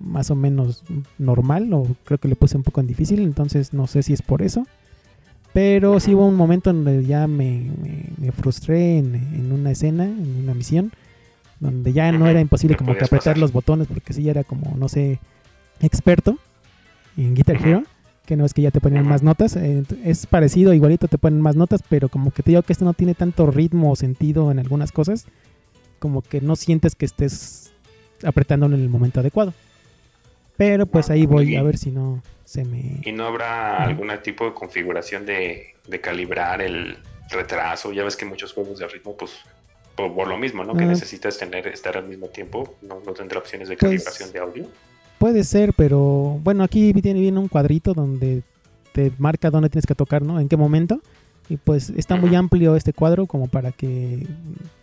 más 0.00 0.30
o 0.30 0.34
menos 0.34 0.84
normal 1.18 1.72
o 1.72 1.86
creo 2.04 2.18
que 2.18 2.28
le 2.28 2.36
puse 2.36 2.56
un 2.56 2.62
poco 2.62 2.80
en 2.80 2.86
difícil, 2.86 3.20
entonces 3.20 3.72
no 3.72 3.86
sé 3.86 4.02
si 4.02 4.12
es 4.12 4.22
por 4.22 4.42
eso. 4.42 4.66
Pero 5.52 5.98
sí 5.98 6.14
hubo 6.14 6.26
un 6.26 6.36
momento 6.36 6.70
en 6.70 6.84
donde 6.84 7.04
ya 7.04 7.26
me, 7.26 7.70
me- 7.82 8.04
me 8.18 8.32
frustré 8.32 8.98
en, 8.98 9.14
en 9.14 9.50
una 9.52 9.70
escena, 9.70 10.04
en 10.04 10.36
una 10.44 10.54
misión, 10.54 10.92
donde 11.58 11.92
ya 11.92 12.12
no 12.12 12.28
era 12.28 12.40
imposible 12.40 12.76
como 12.76 12.96
que 12.96 13.04
apretar 13.04 13.20
pasar. 13.34 13.38
los 13.38 13.52
botones 13.52 13.88
porque 13.88 14.12
sí 14.12 14.22
ya 14.22 14.30
era 14.32 14.44
como, 14.44 14.76
no 14.76 14.88
sé, 14.88 15.18
experto 15.80 16.38
en 17.16 17.34
Guitar. 17.34 17.56
Hero, 17.56 17.82
que 18.26 18.36
no 18.36 18.44
es 18.44 18.52
que 18.52 18.62
ya 18.62 18.70
te 18.70 18.78
Ujú. 18.78 18.98
más 19.08 19.22
notas, 19.22 19.56
eh, 19.56 19.82
es 20.04 20.26
parecido, 20.26 20.74
igualito 20.74 21.08
te 21.08 21.16
ponen 21.18 21.40
más 21.40 21.56
notas, 21.56 21.82
pero 21.88 22.10
como 22.10 22.30
que 22.30 22.42
te 22.42 22.50
digo 22.50 22.62
que 22.62 22.74
esto 22.74 22.84
no 22.84 22.92
tiene 22.92 23.14
tanto 23.14 23.50
ritmo 23.50 23.90
o 23.90 23.96
sentido 23.96 24.50
en 24.52 24.58
algunas 24.58 24.92
cosas, 24.92 25.24
como 25.98 26.20
que 26.20 26.42
no 26.42 26.54
sientes 26.54 26.94
que 26.94 27.06
estés 27.06 27.72
apretándolo 28.22 28.76
en 28.76 28.82
el 28.82 28.90
momento 28.90 29.20
adecuado. 29.20 29.54
Pero 30.58 30.84
pues 30.86 31.08
ahí 31.08 31.24
voy 31.24 31.56
a 31.56 31.62
ver 31.62 31.78
si 31.78 31.90
no 31.90 32.20
se 32.44 32.64
me... 32.64 33.00
¿Y 33.04 33.12
no 33.12 33.24
habrá 33.26 33.82
algún 33.84 34.10
tipo 34.22 34.44
de 34.44 34.52
configuración 34.52 35.24
de, 35.24 35.74
de 35.86 36.00
calibrar 36.00 36.60
el 36.60 36.98
retraso? 37.30 37.92
Ya 37.92 38.02
ves 38.04 38.16
que 38.16 38.24
muchos 38.26 38.52
juegos 38.52 38.78
de 38.80 38.88
ritmo, 38.88 39.16
pues, 39.16 39.30
por, 39.94 40.12
por 40.14 40.26
lo 40.28 40.36
mismo, 40.36 40.64
¿no? 40.64 40.74
Que 40.74 40.82
Ah. 40.84 40.88
necesitas 40.88 41.38
tener 41.38 41.66
estar 41.68 41.96
al 41.96 42.08
mismo 42.08 42.26
tiempo, 42.26 42.74
no, 42.82 43.00
no 43.06 43.12
tendrá 43.14 43.38
opciones 43.38 43.68
de 43.68 43.76
Pues, 43.76 44.02
calibración 44.04 44.32
de 44.32 44.38
audio. 44.40 44.66
Puede 45.18 45.44
ser, 45.44 45.72
pero 45.74 46.38
bueno, 46.42 46.64
aquí 46.64 46.92
tiene 46.94 47.20
bien 47.20 47.38
un 47.38 47.48
cuadrito 47.48 47.94
donde 47.94 48.42
te 48.92 49.12
marca 49.18 49.50
dónde 49.50 49.68
tienes 49.70 49.86
que 49.86 49.94
tocar, 49.94 50.22
¿no? 50.22 50.38
En 50.40 50.48
qué 50.48 50.56
momento. 50.56 51.00
Y 51.50 51.56
pues 51.56 51.90
está 51.90 52.16
muy 52.16 52.34
amplio 52.34 52.76
este 52.76 52.92
cuadro 52.92 53.26
como 53.26 53.48
para 53.48 53.72
que, 53.72 54.26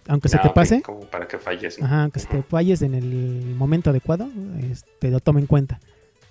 aunque 0.07 0.29
se 0.29 0.39
te 0.39 0.49
pase, 0.49 0.81
Como 0.81 1.01
para 1.01 1.27
que 1.27 1.37
falles, 1.37 1.79
¿no? 1.79 1.85
ajá, 1.85 2.03
aunque 2.03 2.19
se 2.19 2.27
te 2.27 2.41
falles 2.41 2.81
en 2.81 2.95
el 2.95 3.53
momento 3.55 3.91
adecuado, 3.91 4.27
este, 4.71 5.11
lo 5.11 5.19
tome 5.19 5.41
en 5.41 5.47
cuenta. 5.47 5.79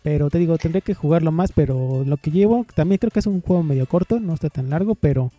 Pero 0.02 0.30
te 0.30 0.38
digo, 0.38 0.58
tendré 0.58 0.82
que 0.82 0.92
jugarlo 0.92 1.30
más, 1.30 1.52
pero 1.52 2.02
lo 2.04 2.16
que 2.16 2.30
llevo, 2.30 2.66
también 2.74 2.98
creo 2.98 3.10
que 3.10 3.20
es 3.20 3.26
un 3.26 3.40
juego 3.40 3.62
medio 3.62 3.86
corto, 3.86 4.18
no 4.18 4.34
está 4.34 4.50
tan 4.50 4.70
largo, 4.70 4.96
pero 4.96 5.30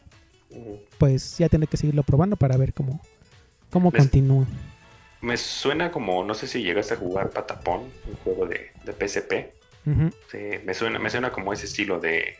pues 0.97 1.37
ya 1.37 1.49
tendré 1.49 1.67
que 1.67 1.77
seguirlo 1.77 2.03
probando 2.03 2.37
para 2.37 2.55
ver 2.57 2.73
cómo, 2.73 3.01
cómo 3.69 3.91
continúa. 3.91 4.45
Me 5.21 5.37
suena 5.37 5.91
como, 5.91 6.23
no 6.23 6.33
sé 6.33 6.47
si 6.47 6.63
llegaste 6.63 6.93
a 6.93 6.97
jugar 6.97 7.31
Patapón, 7.31 7.81
un 8.07 8.15
juego 8.23 8.45
de, 8.45 8.71
de 8.85 8.93
PSP. 8.93 9.53
Sí, 10.31 10.39
me 10.65 10.73
suena, 10.73 10.97
me 10.97 11.09
suena 11.11 11.31
como 11.31 11.53
ese 11.53 11.65
estilo 11.65 11.99
de, 11.99 12.35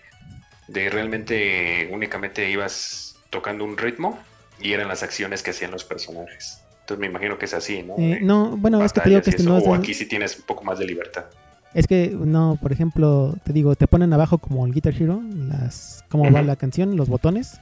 de 0.68 0.89
realmente 0.89 1.89
únicamente 1.91 2.49
ibas 2.49 3.16
tocando 3.30 3.63
un 3.63 3.78
ritmo 3.78 4.20
y 4.61 4.74
eran 4.74 4.88
las 4.88 5.03
acciones 5.03 5.43
que 5.43 5.51
hacían 5.51 5.72
los 5.72 5.84
personajes. 5.84 6.61
Entonces 6.82 6.99
me 6.99 7.07
imagino 7.07 7.38
que 7.38 7.45
es 7.45 7.53
así, 7.53 7.84
¿no? 7.84 7.95
Eh, 7.97 8.20
no, 8.22 8.55
bueno, 8.57 8.84
es 8.84 8.93
que 8.93 9.01
te 9.01 9.09
digo 9.09 9.22
que 9.22 9.32
este 9.32 9.43
no 9.43 9.57
o 9.57 9.74
aquí 9.74 9.93
sí 9.93 10.05
tienes 10.07 10.38
un 10.38 10.43
poco 10.45 10.63
más 10.63 10.80
de 10.80 10.86
libertad. 10.86 11.26
Es 11.74 11.88
que 11.88 12.09
no, 12.09 12.57
por 12.61 12.72
ejemplo, 12.72 13.36
te 13.43 13.51
digo, 13.51 13.76
te 13.76 13.88
ponen 13.88 14.13
abajo 14.13 14.38
como 14.38 14.66
el 14.66 14.72
Guitar 14.72 14.93
Hero, 14.93 15.22
las 15.34 16.05
cómo 16.09 16.32
va 16.32 16.41
la 16.41 16.55
canción, 16.55 16.95
los 16.95 17.09
botones, 17.09 17.59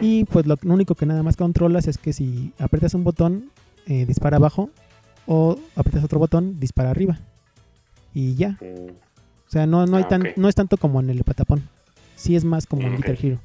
y 0.00 0.24
pues 0.24 0.46
lo 0.46 0.56
único 0.64 0.94
que 0.94 1.06
nada 1.06 1.22
más 1.22 1.36
controlas 1.36 1.86
es 1.86 1.98
que 1.98 2.12
si 2.12 2.52
aprietas 2.58 2.94
un 2.94 3.04
botón, 3.04 3.50
eh, 3.86 4.06
dispara 4.06 4.36
abajo, 4.38 4.70
o 5.26 5.58
aprietas 5.76 6.04
otro 6.04 6.18
botón, 6.18 6.60
dispara 6.60 6.90
arriba. 6.90 7.18
Y 8.14 8.36
ya. 8.36 8.50
Mm, 8.60 8.90
O 9.48 9.50
sea, 9.50 9.66
no, 9.66 9.84
no, 9.86 9.96
hay 9.96 10.04
Ah, 10.04 10.08
tan, 10.08 10.28
no 10.36 10.48
es 10.48 10.54
tanto 10.54 10.76
como 10.76 11.00
en 11.00 11.10
el 11.10 11.22
patapón. 11.24 11.68
Sí 12.20 12.36
es 12.36 12.44
más 12.44 12.66
como 12.66 12.82
en 12.82 12.90
Mm, 12.90 12.94
ok. 12.94 13.00
Guitar 13.00 13.18
Hero. 13.24 13.40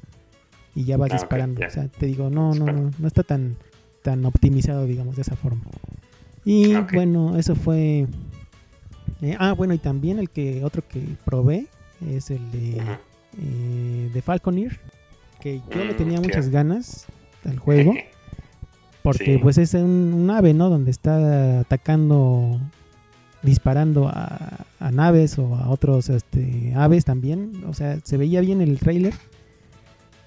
Y 0.74 0.84
ya 0.84 0.96
vas 0.98 1.10
Ah, 1.10 1.14
disparando. 1.14 1.64
O 1.66 1.70
sea, 1.70 1.88
te 1.88 2.04
digo, 2.06 2.28
no, 2.28 2.54
no, 2.54 2.66
no, 2.66 2.90
no 2.98 3.08
está 3.08 3.22
tan, 3.22 3.56
tan 4.02 4.24
optimizado, 4.26 4.84
digamos, 4.84 5.16
de 5.16 5.22
esa 5.22 5.34
forma. 5.34 5.62
Y 6.44 6.74
Ok. 6.74 6.92
bueno, 6.92 7.38
eso 7.38 7.54
fue... 7.54 8.06
eh, 9.22 9.36
ah, 9.38 9.52
bueno, 9.54 9.72
y 9.72 9.78
también 9.78 10.18
el 10.18 10.28
que 10.28 10.62
otro 10.62 10.86
que 10.86 11.02
probé 11.24 11.66
es 12.06 12.30
el 12.30 12.50
de, 12.50 12.82
eh, 13.40 14.10
de 14.12 14.22
Falconeer. 14.22 14.78
Que 15.40 15.62
yo 15.74 15.84
le 15.84 15.94
Mm, 15.94 15.96
tenía 15.96 16.18
ya. 16.18 16.20
muchas 16.20 16.48
ganas 16.50 17.06
al 17.44 17.58
juego. 17.58 17.94
Porque 19.02 19.36
Sí. 19.36 19.38
pues 19.38 19.56
es 19.56 19.72
un, 19.74 20.12
un 20.14 20.30
ave, 20.30 20.52
¿no? 20.52 20.68
Donde 20.68 20.90
está 20.90 21.60
atacando, 21.60 22.60
disparando 23.42 24.08
a, 24.08 24.66
a 24.80 24.90
naves 24.90 25.38
o 25.38 25.54
a 25.56 25.68
otros 25.70 26.08
este, 26.08 26.72
aves 26.76 27.04
también. 27.04 27.52
O 27.68 27.74
sea, 27.74 27.98
se 28.02 28.16
veía 28.16 28.40
bien 28.40 28.60
el 28.60 28.78
trailer. 28.78 29.14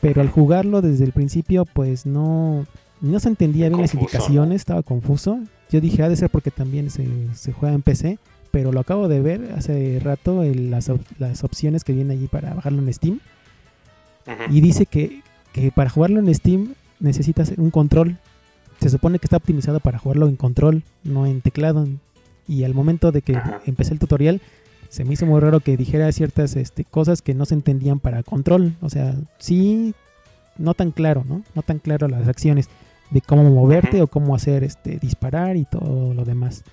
Pero 0.02 0.22
al 0.22 0.30
jugarlo 0.30 0.82
desde 0.82 1.04
el 1.04 1.12
principio, 1.12 1.66
pues 1.66 2.06
no, 2.06 2.66
no 3.02 3.20
se 3.20 3.28
entendía 3.30 3.68
bien 3.68 3.82
las 3.82 3.92
indicaciones, 3.94 4.62
estaba 4.62 4.82
confuso. 4.84 5.40
Yo 5.70 5.82
dije, 5.82 6.04
ha 6.04 6.10
de 6.10 6.16
ser 6.16 6.30
porque 6.30 6.52
también 6.52 6.90
se, 6.90 7.06
se 7.36 7.52
juega 7.52 7.76
en 7.76 7.82
PC. 7.82 8.18
Pero 8.52 8.72
lo 8.72 8.80
acabo 8.80 9.08
de 9.08 9.20
ver 9.22 9.54
hace 9.58 10.00
rato, 10.04 10.42
el- 10.42 10.72
las, 10.72 10.90
las 11.20 11.44
opciones 11.44 11.84
que 11.84 11.94
vienen 11.94 12.18
allí 12.18 12.28
para 12.28 12.54
bajarlo 12.54 12.82
en 12.82 12.92
Steam. 12.94 13.20
Y 14.50 14.62
dice 14.62 14.86
que, 14.86 15.22
que 15.54 15.72
para 15.72 15.90
jugarlo 15.90 16.20
en 16.20 16.34
Steam 16.34 16.74
necesitas 17.00 17.52
un 17.58 17.70
control. 17.72 18.18
Se 18.80 18.90
supone 18.90 19.20
que 19.20 19.26
está 19.26 19.38
optimizado 19.38 19.80
para 19.82 20.00
jugarlo 20.00 20.28
en 20.28 20.36
control, 20.38 20.84
no 21.04 21.26
en 21.26 21.42
teclado. 21.42 21.88
Y 22.50 22.64
al 22.66 22.74
momento 22.74 23.12
de 23.12 23.22
que 23.22 23.36
Ajá. 23.38 23.62
empecé 23.66 23.94
el 23.94 24.00
tutorial, 24.00 24.42
se 24.90 25.06
me 25.06 25.14
hizo 25.14 25.26
muy 25.26 25.40
raro 25.40 25.60
que 25.60 25.78
dijera 25.78 26.12
ciertas 26.12 26.56
este, 26.56 26.84
cosas 26.84 27.22
que 27.22 27.34
no 27.36 27.46
se 27.46 27.54
entendían 27.54 28.00
para 28.00 28.24
control. 28.24 28.74
O 28.82 28.90
sea, 28.90 29.16
sí, 29.38 29.94
no 30.58 30.74
tan 30.74 30.90
claro, 30.92 31.24
¿no? 31.30 31.44
No 31.54 31.62
tan 31.62 31.78
claro 31.80 32.08
las 32.08 32.28
acciones 32.28 32.68
de 33.12 33.22
cómo 33.22 33.44
moverte 33.50 34.02
o 34.02 34.08
cómo 34.08 34.36
hacer 34.36 34.64
este 34.64 34.98
disparar 34.98 35.56
y 35.58 35.66
todo 35.66 36.14
lo 36.14 36.26
demás. 36.26 36.64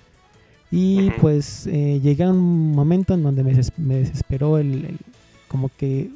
Y 0.71 1.11
pues 1.21 1.65
eh, 1.67 1.99
llegué 2.03 2.23
a 2.25 2.31
un 2.31 2.71
momento 2.71 3.13
en 3.13 3.23
donde 3.23 3.43
me, 3.43 3.53
des- 3.53 3.71
me 3.77 3.95
desesperó 3.95 4.57
el, 4.57 4.83
el- 4.85 4.97
como 5.47 5.69
que 5.77 6.09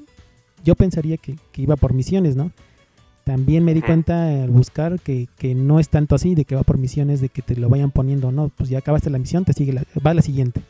yo 0.66 0.76
pensaría 0.76 1.18
que, 1.18 1.36
que 1.54 1.62
iba 1.62 1.76
por 1.78 1.94
misiones, 1.94 2.36
¿no? 2.36 2.52
También 3.24 3.64
me 3.64 3.74
di 3.74 3.82
cuenta 3.82 4.28
al 4.44 4.50
buscar 4.50 5.00
que, 5.00 5.28
que 5.38 5.54
no 5.54 5.80
es 5.80 5.90
tanto 5.90 6.16
así, 6.16 6.34
de 6.36 6.44
que 6.46 6.56
va 6.56 6.64
por 6.64 6.78
misiones, 6.80 7.22
de 7.22 7.30
que 7.30 7.42
te 7.42 7.56
lo 7.56 7.70
vayan 7.70 7.92
poniendo, 7.92 8.32
no, 8.32 8.50
pues 8.50 8.70
ya 8.70 8.80
acabaste 8.80 9.10
la 9.10 9.20
misión, 9.20 9.46
te 9.46 9.54
sigue 9.54 9.74
la, 9.74 9.84
va 10.06 10.14
la 10.14 10.22
siguiente, 10.24 10.62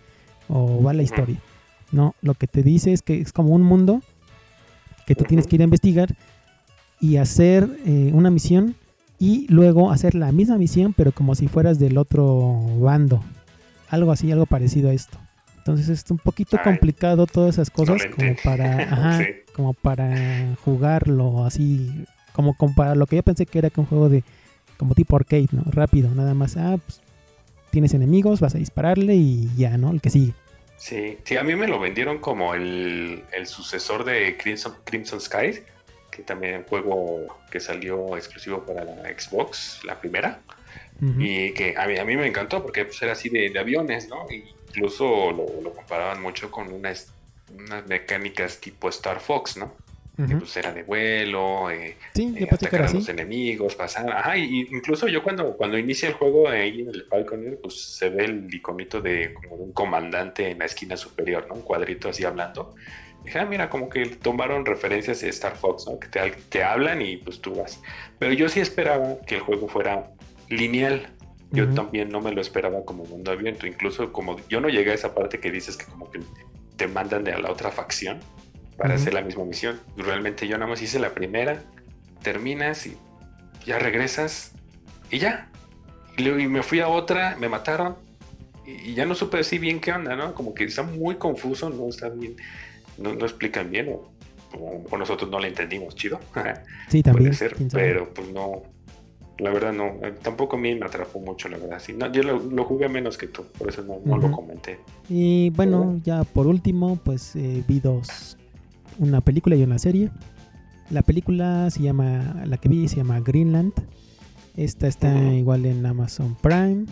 o 0.49 0.83
va 0.83 0.93
la 0.93 1.01
historia. 1.03 1.37
No, 1.91 2.13
lo 2.21 2.33
que 2.33 2.47
te 2.47 2.61
dice 2.63 2.91
es 2.93 3.01
que 3.01 3.19
es 3.21 3.31
como 3.33 3.53
un 3.55 3.63
mundo 3.63 4.01
que 5.05 5.15
tú 5.15 5.23
tienes 5.23 5.47
que 5.47 5.55
ir 5.55 5.61
a 5.61 5.65
investigar 5.65 6.15
y 6.99 7.17
hacer 7.17 7.67
eh, 7.85 8.11
una 8.13 8.29
misión 8.29 8.75
y 9.17 9.45
luego 9.49 9.91
hacer 9.91 10.15
la 10.15 10.31
misma 10.31 10.57
misión, 10.57 10.93
pero 10.93 11.11
como 11.11 11.35
si 11.35 11.47
fueras 11.47 11.79
del 11.79 11.97
otro 11.97 12.59
bando. 12.79 13.23
Algo 13.89 14.11
así, 14.11 14.31
algo 14.31 14.45
parecido 14.45 14.89
a 14.89 14.93
esto. 14.93 15.17
Entonces 15.57 15.89
es 15.89 16.09
un 16.09 16.17
poquito 16.17 16.57
Ay. 16.57 16.63
complicado 16.63 17.27
todas 17.27 17.55
esas 17.55 17.69
cosas 17.69 18.05
como 18.15 18.35
para, 18.43 18.77
ajá, 18.91 19.17
Sí. 19.19 19.25
como 19.53 19.73
para 19.73 20.55
jugarlo 20.63 21.45
así, 21.45 22.05
como, 22.33 22.55
para 22.75 22.95
lo 22.95 23.05
que 23.07 23.17
yo 23.17 23.23
pensé 23.23 23.45
que 23.45 23.59
era 23.59 23.69
que 23.69 23.79
un 23.79 23.85
juego 23.85 24.09
de 24.09 24.23
como 24.77 24.95
tipo 24.95 25.15
arcade, 25.15 25.47
¿no? 25.51 25.63
Rápido, 25.71 26.09
nada 26.15 26.33
más, 26.33 26.57
ah, 26.57 26.77
pues, 26.83 27.01
tienes 27.69 27.93
enemigos, 27.93 28.39
vas 28.39 28.55
a 28.55 28.57
dispararle 28.57 29.15
y 29.15 29.49
ya, 29.55 29.77
¿no? 29.77 29.91
El 29.91 30.01
que 30.01 30.09
sigue. 30.09 30.33
Sí, 30.77 31.19
sí, 31.23 31.37
a 31.37 31.43
mí 31.43 31.55
me 31.55 31.67
lo 31.67 31.79
vendieron 31.79 32.17
como 32.17 32.55
el, 32.55 33.23
el 33.31 33.45
sucesor 33.45 34.03
de 34.03 34.35
Crimson, 34.37 34.73
Crimson 34.83 35.21
Skies, 35.21 35.61
que 36.09 36.23
también 36.23 36.57
un 36.57 36.63
juego 36.63 37.27
que 37.51 37.59
salió 37.59 38.17
exclusivo 38.17 38.65
para 38.65 38.83
la 38.83 39.03
Xbox, 39.17 39.81
la 39.85 39.99
primera, 39.99 40.41
y 41.17 41.51
que 41.53 41.75
a 41.77 41.87
mí, 41.87 41.97
a 41.97 42.05
mí 42.05 42.15
me 42.15 42.27
encantó 42.27 42.61
porque 42.61 42.85
pues, 42.85 43.01
era 43.01 43.13
así 43.13 43.29
de, 43.29 43.49
de 43.49 43.59
aviones, 43.59 44.07
¿no? 44.07 44.27
Incluso 44.29 45.31
lo, 45.31 45.61
lo 45.61 45.73
comparaban 45.73 46.21
mucho 46.21 46.51
con 46.51 46.71
unas, 46.71 47.11
unas 47.55 47.87
mecánicas 47.87 48.59
tipo 48.59 48.87
Star 48.89 49.19
Fox, 49.19 49.57
¿no? 49.57 49.73
Que 50.27 50.35
pues 50.35 50.55
era 50.57 50.71
de 50.73 50.83
vuelo, 50.83 51.69
eh, 51.71 51.97
Sí, 52.13 52.33
eh, 52.37 52.47
atacar 52.51 52.81
a 52.81 52.85
así. 52.85 52.95
los 52.97 53.09
enemigos, 53.09 53.75
pasar. 53.75 54.09
Ajá, 54.11 54.37
y 54.37 54.67
incluso 54.71 55.07
yo 55.07 55.23
cuando, 55.23 55.55
cuando 55.57 55.77
inicia 55.77 56.07
el 56.09 56.15
juego 56.15 56.47
ahí 56.49 56.81
en 56.81 56.89
el 56.89 57.05
Falconer, 57.05 57.59
pues 57.61 57.81
se 57.97 58.09
ve 58.09 58.25
el 58.25 58.53
iconito 58.53 59.01
de 59.01 59.33
como 59.33 59.57
de 59.57 59.63
un 59.63 59.71
comandante 59.73 60.49
en 60.49 60.59
la 60.59 60.65
esquina 60.65 60.97
superior, 60.97 61.45
¿no? 61.47 61.55
Un 61.55 61.61
cuadrito 61.61 62.09
así 62.09 62.23
hablando. 62.23 62.75
Dije, 63.23 63.37
ah, 63.39 63.45
mira, 63.45 63.69
como 63.69 63.87
que 63.89 64.05
tomaron 64.07 64.65
referencias 64.65 65.21
de 65.21 65.29
Star 65.29 65.55
Fox, 65.55 65.85
¿no? 65.87 65.99
Que 65.99 66.07
te, 66.07 66.31
te 66.49 66.63
hablan 66.63 67.01
y 67.01 67.17
pues 67.17 67.39
tú 67.39 67.53
vas. 67.53 67.81
Pero 68.17 68.33
yo 68.33 68.49
sí 68.49 68.59
esperaba 68.59 69.17
que 69.27 69.35
el 69.35 69.41
juego 69.41 69.67
fuera 69.67 70.11
lineal. 70.49 71.07
Yo 71.51 71.65
Ujú. 71.65 71.75
también 71.75 72.09
no 72.09 72.21
me 72.21 72.31
lo 72.31 72.41
esperaba 72.41 72.83
como 72.85 73.03
mundo 73.05 73.31
abierto. 73.31 73.67
Incluso 73.67 74.11
como 74.11 74.37
yo 74.47 74.59
no 74.61 74.69
llegué 74.69 74.91
a 74.91 74.93
esa 74.95 75.13
parte 75.13 75.39
que 75.39 75.51
dices 75.51 75.77
que 75.77 75.85
como 75.85 76.09
que 76.09 76.19
te 76.77 76.87
mandan 76.87 77.23
de 77.23 77.33
a 77.33 77.39
la 77.39 77.51
otra 77.51 77.69
facción 77.71 78.19
para 78.77 78.95
hacer 78.95 79.13
la 79.13 79.21
misma 79.21 79.43
misión. 79.45 79.79
Realmente 79.97 80.47
yo 80.47 80.57
nada 80.57 80.69
más 80.69 80.81
hice 80.81 80.99
la 80.99 81.13
primera, 81.13 81.61
terminas 82.21 82.85
y 82.87 82.97
ya 83.65 83.79
regresas 83.79 84.51
y 85.09 85.19
ya. 85.19 85.49
Y 86.17 86.23
luego 86.23 86.39
y 86.39 86.47
me 86.47 86.63
fui 86.63 86.79
a 86.79 86.87
otra, 86.87 87.35
me 87.39 87.47
mataron 87.49 87.95
y, 88.65 88.91
y 88.91 88.93
ya 88.95 89.05
no 89.05 89.15
supe 89.15 89.39
así 89.39 89.57
bien 89.59 89.79
qué 89.79 89.91
onda, 89.93 90.15
¿no? 90.15 90.33
Como 90.33 90.53
que 90.53 90.63
está 90.65 90.83
muy 90.83 91.15
confuso, 91.15 91.69
no 91.69 91.87
está 91.89 92.09
bien, 92.09 92.35
no, 92.97 93.13
no 93.13 93.25
explican 93.25 93.69
bien 93.71 93.89
o, 93.89 94.11
o- 94.57 94.83
o 94.89 94.97
nosotros 94.97 95.29
no 95.31 95.39
le 95.39 95.47
entendimos, 95.47 95.95
chido. 95.95 96.19
Sí, 96.89 97.01
también. 97.01 97.29
Puede 97.31 97.37
ser, 97.37 97.55
pero 97.71 98.13
pues 98.13 98.29
no. 98.31 98.63
La 99.39 99.49
verdad 99.49 99.73
no, 99.73 99.85
eh, 100.05 100.13
tampoco 100.21 100.55
a 100.57 100.59
mí 100.59 100.75
me 100.75 100.85
atrapó 100.85 101.19
mucho, 101.19 101.47
la 101.49 101.57
verdad. 101.57 101.79
Sí, 101.79 101.93
no, 101.93 102.11
yo 102.11 102.21
lo, 102.21 102.37
lo 102.37 102.63
jugué 102.65 102.87
menos 102.89 103.17
que 103.17 103.25
tú, 103.27 103.43
por 103.57 103.69
eso 103.69 103.81
no, 103.81 103.99
no 104.05 104.17
lo 104.17 104.29
comenté. 104.31 104.77
Y 105.09 105.49
bueno, 105.51 105.77
bueno. 105.83 106.01
ya 106.03 106.23
por 106.25 106.45
último, 106.45 106.99
pues 107.03 107.35
eh, 107.35 107.63
vi 107.67 107.79
dos, 107.79 108.37
una 109.01 109.19
película 109.21 109.55
y 109.55 109.63
una 109.63 109.79
serie. 109.79 110.09
La 110.89 111.01
película 111.01 111.69
se 111.71 111.81
llama, 111.81 112.41
la 112.45 112.57
que 112.57 112.69
vi 112.69 112.87
se 112.87 112.97
llama 112.97 113.19
Greenland. 113.19 113.73
Esta 114.55 114.87
está 114.87 115.13
igual 115.33 115.65
en 115.65 115.85
Amazon 115.85 116.35
Prime. 116.41 116.85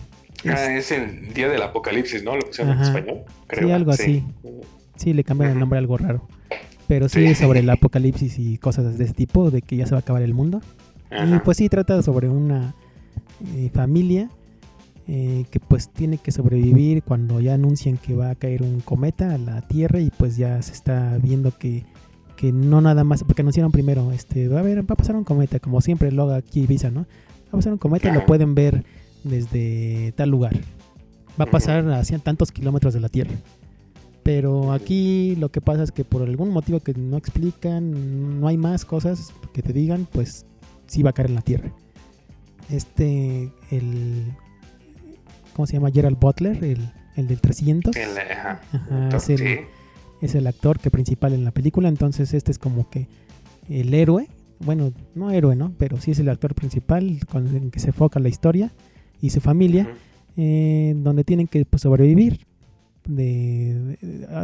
Ah, 0.45 0.71
es 0.73 0.91
el 0.91 1.33
día 1.33 1.49
del 1.49 1.61
apocalipsis, 1.61 2.23
¿no? 2.23 2.35
Lo 2.35 2.41
pusieron 2.45 2.77
en 2.77 2.81
español, 2.81 3.17
Sí, 3.57 3.71
algo 3.71 3.91
así. 3.91 4.23
Sí, 4.95 5.13
le 5.13 5.23
cambian 5.23 5.51
el 5.51 5.59
nombre 5.59 5.77
a 5.77 5.81
algo 5.81 5.97
raro. 5.97 6.27
Pero 6.87 7.07
sí, 7.09 7.19
Sí. 7.19 7.25
es 7.27 7.37
sobre 7.37 7.59
el 7.59 7.69
apocalipsis 7.69 8.39
y 8.39 8.57
cosas 8.57 8.97
de 8.97 9.03
ese 9.03 9.13
tipo, 9.13 9.51
de 9.51 9.61
que 9.61 9.75
ya 9.75 9.85
se 9.85 9.91
va 9.91 9.97
a 9.97 10.01
acabar 10.01 10.21
el 10.21 10.33
mundo. 10.33 10.61
Y 11.11 11.39
pues 11.39 11.57
sí, 11.57 11.67
trata 11.69 12.01
sobre 12.01 12.29
una 12.29 12.73
eh, 13.55 13.69
familia 13.73 14.29
eh, 15.11 15.45
que 15.49 15.59
pues 15.59 15.89
tiene 15.89 16.19
que 16.19 16.31
sobrevivir 16.31 17.01
cuando 17.01 17.39
ya 17.39 17.55
anuncian 17.55 17.97
que 17.97 18.13
va 18.13 18.29
a 18.29 18.35
caer 18.35 18.61
un 18.61 18.79
cometa 18.79 19.33
a 19.33 19.39
la 19.39 19.67
Tierra 19.67 19.99
y 19.99 20.11
pues 20.11 20.37
ya 20.37 20.61
se 20.61 20.71
está 20.71 21.17
viendo 21.17 21.57
que, 21.57 21.83
que 22.37 22.51
no 22.51 22.79
nada 22.79 23.03
más, 23.03 23.23
porque 23.23 23.41
anunciaron 23.41 23.71
primero, 23.71 24.11
este, 24.11 24.47
va 24.47 24.57
a 24.57 24.59
haber, 24.59 24.81
va 24.81 24.93
a 24.93 24.95
pasar 24.95 25.15
un 25.15 25.23
cometa, 25.23 25.59
como 25.59 25.81
siempre 25.81 26.11
lo 26.11 26.25
haga 26.25 26.35
aquí 26.35 26.59
Ibiza, 26.59 26.91
¿no? 26.91 27.07
Va 27.45 27.53
a 27.53 27.55
pasar 27.55 27.73
un 27.73 27.79
cometa 27.79 28.07
y 28.07 28.13
lo 28.13 28.23
pueden 28.27 28.53
ver 28.53 28.85
desde 29.23 30.13
tal 30.15 30.29
lugar. 30.29 30.55
Va 31.41 31.45
a 31.45 31.49
pasar 31.49 31.89
a 31.89 32.03
tantos 32.03 32.51
kilómetros 32.51 32.93
de 32.93 32.99
la 32.99 33.09
Tierra. 33.09 33.33
Pero 34.21 34.73
aquí 34.73 35.35
lo 35.37 35.49
que 35.49 35.59
pasa 35.59 35.81
es 35.81 35.91
que 35.91 36.05
por 36.05 36.21
algún 36.21 36.51
motivo 36.51 36.81
que 36.81 36.93
no 36.93 37.17
explican, 37.17 38.39
no 38.39 38.47
hay 38.47 38.57
más 38.57 38.85
cosas 38.85 39.33
que 39.53 39.63
te 39.63 39.73
digan, 39.73 40.07
pues 40.11 40.45
sí 40.85 41.01
va 41.01 41.09
a 41.09 41.13
caer 41.13 41.29
en 41.29 41.35
la 41.35 41.41
Tierra. 41.41 41.73
Este, 42.69 43.51
el... 43.71 44.35
¿Cómo 45.59 45.67
se 45.67 45.73
llama? 45.73 45.91
Gerald 45.91 46.17
Butler, 46.17 46.63
el, 46.63 46.89
el 47.17 47.27
del 47.27 47.41
300. 47.41 47.93
El, 47.93 48.17
ajá. 48.17 48.61
Ajá, 48.71 49.17
es 49.17 49.27
el- 49.27 49.37
sí. 49.39 49.57
Es 50.21 50.33
el 50.33 50.47
actor 50.47 50.79
que 50.79 50.89
principal 50.89 51.33
en 51.33 51.43
la 51.43 51.51
película, 51.51 51.89
entonces 51.89 52.33
este 52.33 52.49
es 52.53 52.57
como 52.57 52.89
que 52.89 53.09
el 53.67 53.93
héroe. 53.93 54.29
Bueno, 54.59 54.93
no 55.15 55.31
héroe, 55.31 55.57
¿no? 55.57 55.73
Pero 55.77 55.99
sí 55.99 56.11
es 56.11 56.19
el 56.19 56.29
actor 56.29 56.55
principal 56.55 57.19
con 57.29 57.53
el 57.53 57.71
que 57.71 57.81
se 57.81 57.87
enfoca 57.87 58.21
la 58.21 58.29
historia 58.29 58.71
y 59.19 59.31
su 59.31 59.41
familia 59.41 59.89
eh, 60.37 60.93
donde 60.95 61.25
tienen 61.25 61.47
que 61.49 61.65
pues, 61.65 61.81
sobrevivir, 61.81 62.45
de, 63.05 63.97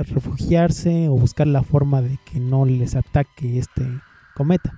refugiarse 0.09 1.07
o 1.07 1.13
buscar 1.13 1.47
la 1.47 1.63
forma 1.63 2.01
de 2.01 2.20
que 2.30 2.41
no 2.41 2.66
les 2.66 2.93
ataque 2.93 3.57
este 3.57 3.84
cometa. 4.36 4.76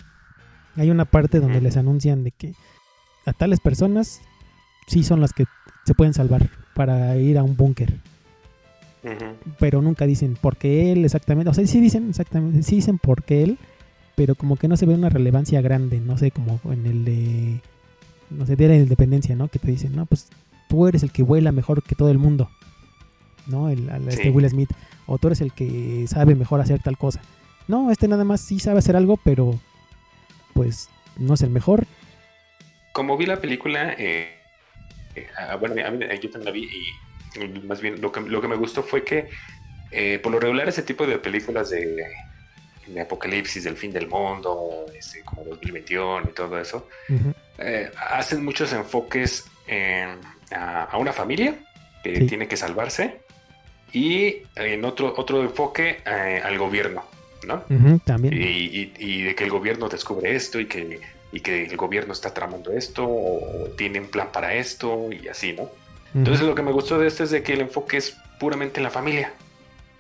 Hay 0.75 0.91
una 0.91 1.05
parte 1.05 1.39
donde 1.39 1.61
les 1.61 1.77
anuncian 1.77 2.23
de 2.23 2.29
que 2.29 2.53
a 3.25 3.33
tales 3.33 3.59
personas 3.59 4.21
sí 4.85 5.03
son 5.03 5.19
las 5.19 5.33
que 5.33 5.45
se 5.87 5.95
pueden 5.95 6.13
salvar 6.13 6.49
para 6.75 7.17
ir 7.17 7.37
a 7.37 7.43
un 7.43 7.55
búnker, 7.57 7.93
pero 9.59 9.81
nunca 9.81 10.05
dicen 10.05 10.37
por 10.39 10.57
qué 10.57 10.91
él 10.91 11.05
exactamente, 11.05 11.49
o 11.49 11.53
sea, 11.53 11.65
sí 11.65 11.79
dicen 11.79 12.09
exactamente, 12.09 12.61
sí 12.63 12.75
dicen 12.75 12.97
por 12.97 13.23
qué 13.23 13.43
él, 13.43 13.57
pero 14.15 14.35
como 14.35 14.57
que 14.57 14.67
no 14.67 14.75
se 14.77 14.85
ve 14.85 14.93
una 14.95 15.09
relevancia 15.09 15.61
grande, 15.61 15.99
no 16.01 16.17
sé, 16.17 16.31
como 16.31 16.59
en 16.71 16.85
el 16.85 17.05
de, 17.05 17.61
no 18.29 18.45
sé, 18.45 18.55
de 18.55 18.67
la 18.67 18.75
independencia, 18.75 19.35
¿no? 19.35 19.47
Que 19.47 19.59
te 19.59 19.71
dicen, 19.71 19.95
no, 19.95 20.05
pues 20.05 20.27
tú 20.67 20.87
eres 20.87 21.03
el 21.03 21.11
que 21.11 21.23
vuela 21.23 21.51
mejor 21.51 21.83
que 21.83 21.95
todo 21.95 22.11
el 22.11 22.17
mundo, 22.17 22.49
¿no? 23.45 23.69
El, 23.69 23.89
al- 23.89 24.07
este 24.09 24.23
Sí. 24.23 24.29
Will 24.29 24.49
Smith. 24.49 24.71
o 25.05 25.17
tú 25.17 25.27
eres 25.27 25.39
el 25.41 25.53
que 25.53 26.05
sabe 26.07 26.35
mejor 26.35 26.59
hacer 26.59 26.81
tal 26.81 26.97
cosa. 26.97 27.21
No, 27.69 27.91
este 27.91 28.07
nada 28.09 28.23
más 28.25 28.41
sí 28.41 28.59
sabe 28.59 28.79
hacer 28.79 28.95
algo, 28.97 29.17
pero 29.23 29.57
pues 30.53 30.89
no 31.17 31.35
es 31.35 31.41
el 31.43 31.49
mejor. 31.49 31.85
Como 32.91 33.15
vi 33.17 33.25
la 33.25 33.39
película, 33.39 33.93
eh, 33.97 34.36
eh, 35.19 35.27
ah, 35.37 35.55
bueno, 35.55 35.75
a 35.85 35.91
mí, 35.91 36.05
yo 36.21 36.29
también 36.29 36.45
la 36.45 36.51
vi 36.51 36.63
y 36.65 37.47
más 37.67 37.81
bien 37.81 38.01
lo 38.01 38.11
que, 38.11 38.21
lo 38.21 38.41
que 38.41 38.47
me 38.47 38.55
gustó 38.55 38.81
fue 38.83 39.03
que 39.03 39.29
eh, 39.91 40.19
por 40.19 40.31
lo 40.31 40.39
regular 40.39 40.67
ese 40.67 40.81
tipo 40.83 41.05
de 41.05 41.17
películas 41.19 41.69
de, 41.69 42.03
de 42.87 43.01
apocalipsis, 43.01 43.63
del 43.63 43.75
fin 43.77 43.91
del 43.91 44.07
mundo, 44.07 44.85
este, 44.97 45.21
como 45.23 45.43
2021 45.45 46.29
y 46.29 46.33
todo 46.33 46.59
eso, 46.59 46.87
eh, 47.57 47.91
hacen 48.09 48.43
muchos 48.43 48.71
enfoques 48.73 49.45
en- 49.67 50.19
a, 50.51 50.83
a 50.85 50.97
una 50.97 51.11
familia 51.13 51.55
que 52.03 52.15
Sí. 52.15 52.25
tiene 52.27 52.47
que 52.47 52.55
salvarse 52.57 53.19
y 53.93 54.43
en 54.55 54.83
otro, 54.85 55.13
otro 55.17 55.41
enfoque 55.41 55.99
eh, 56.05 56.41
al 56.43 56.57
gobierno, 56.57 57.03
¿no? 57.45 57.63
También. 58.05 58.33
Y, 58.33 58.37
y- 58.45 58.93
y 58.97 59.21
de 59.23 59.35
que 59.35 59.43
el 59.43 59.49
gobierno 59.49 59.89
descubre 59.89 60.35
esto 60.35 60.59
y 60.59 60.65
que, 60.67 60.99
y 61.31 61.41
que 61.41 61.65
el 61.65 61.77
gobierno 61.77 62.13
está 62.13 62.33
tramando 62.33 62.71
esto 62.71 63.05
o 63.07 63.69
tiene 63.77 63.99
un 63.99 64.07
plan 64.07 64.31
para 64.31 64.55
esto 64.55 65.09
y 65.11 65.27
así, 65.27 65.53
¿no? 65.53 65.71
Ujú, 66.13 66.19
Entonces 66.19 66.45
lo 66.47 66.55
que 66.55 66.63
me 66.63 66.71
gustó 66.71 66.97
de 66.99 67.07
este 67.07 67.23
es 67.23 67.31
de 67.31 67.43
que 67.43 67.53
el 67.53 67.61
enfoque 67.61 67.97
es 67.97 68.17
puramente 68.39 68.79
en 68.79 68.83
la 68.83 68.89
familia. 68.91 69.33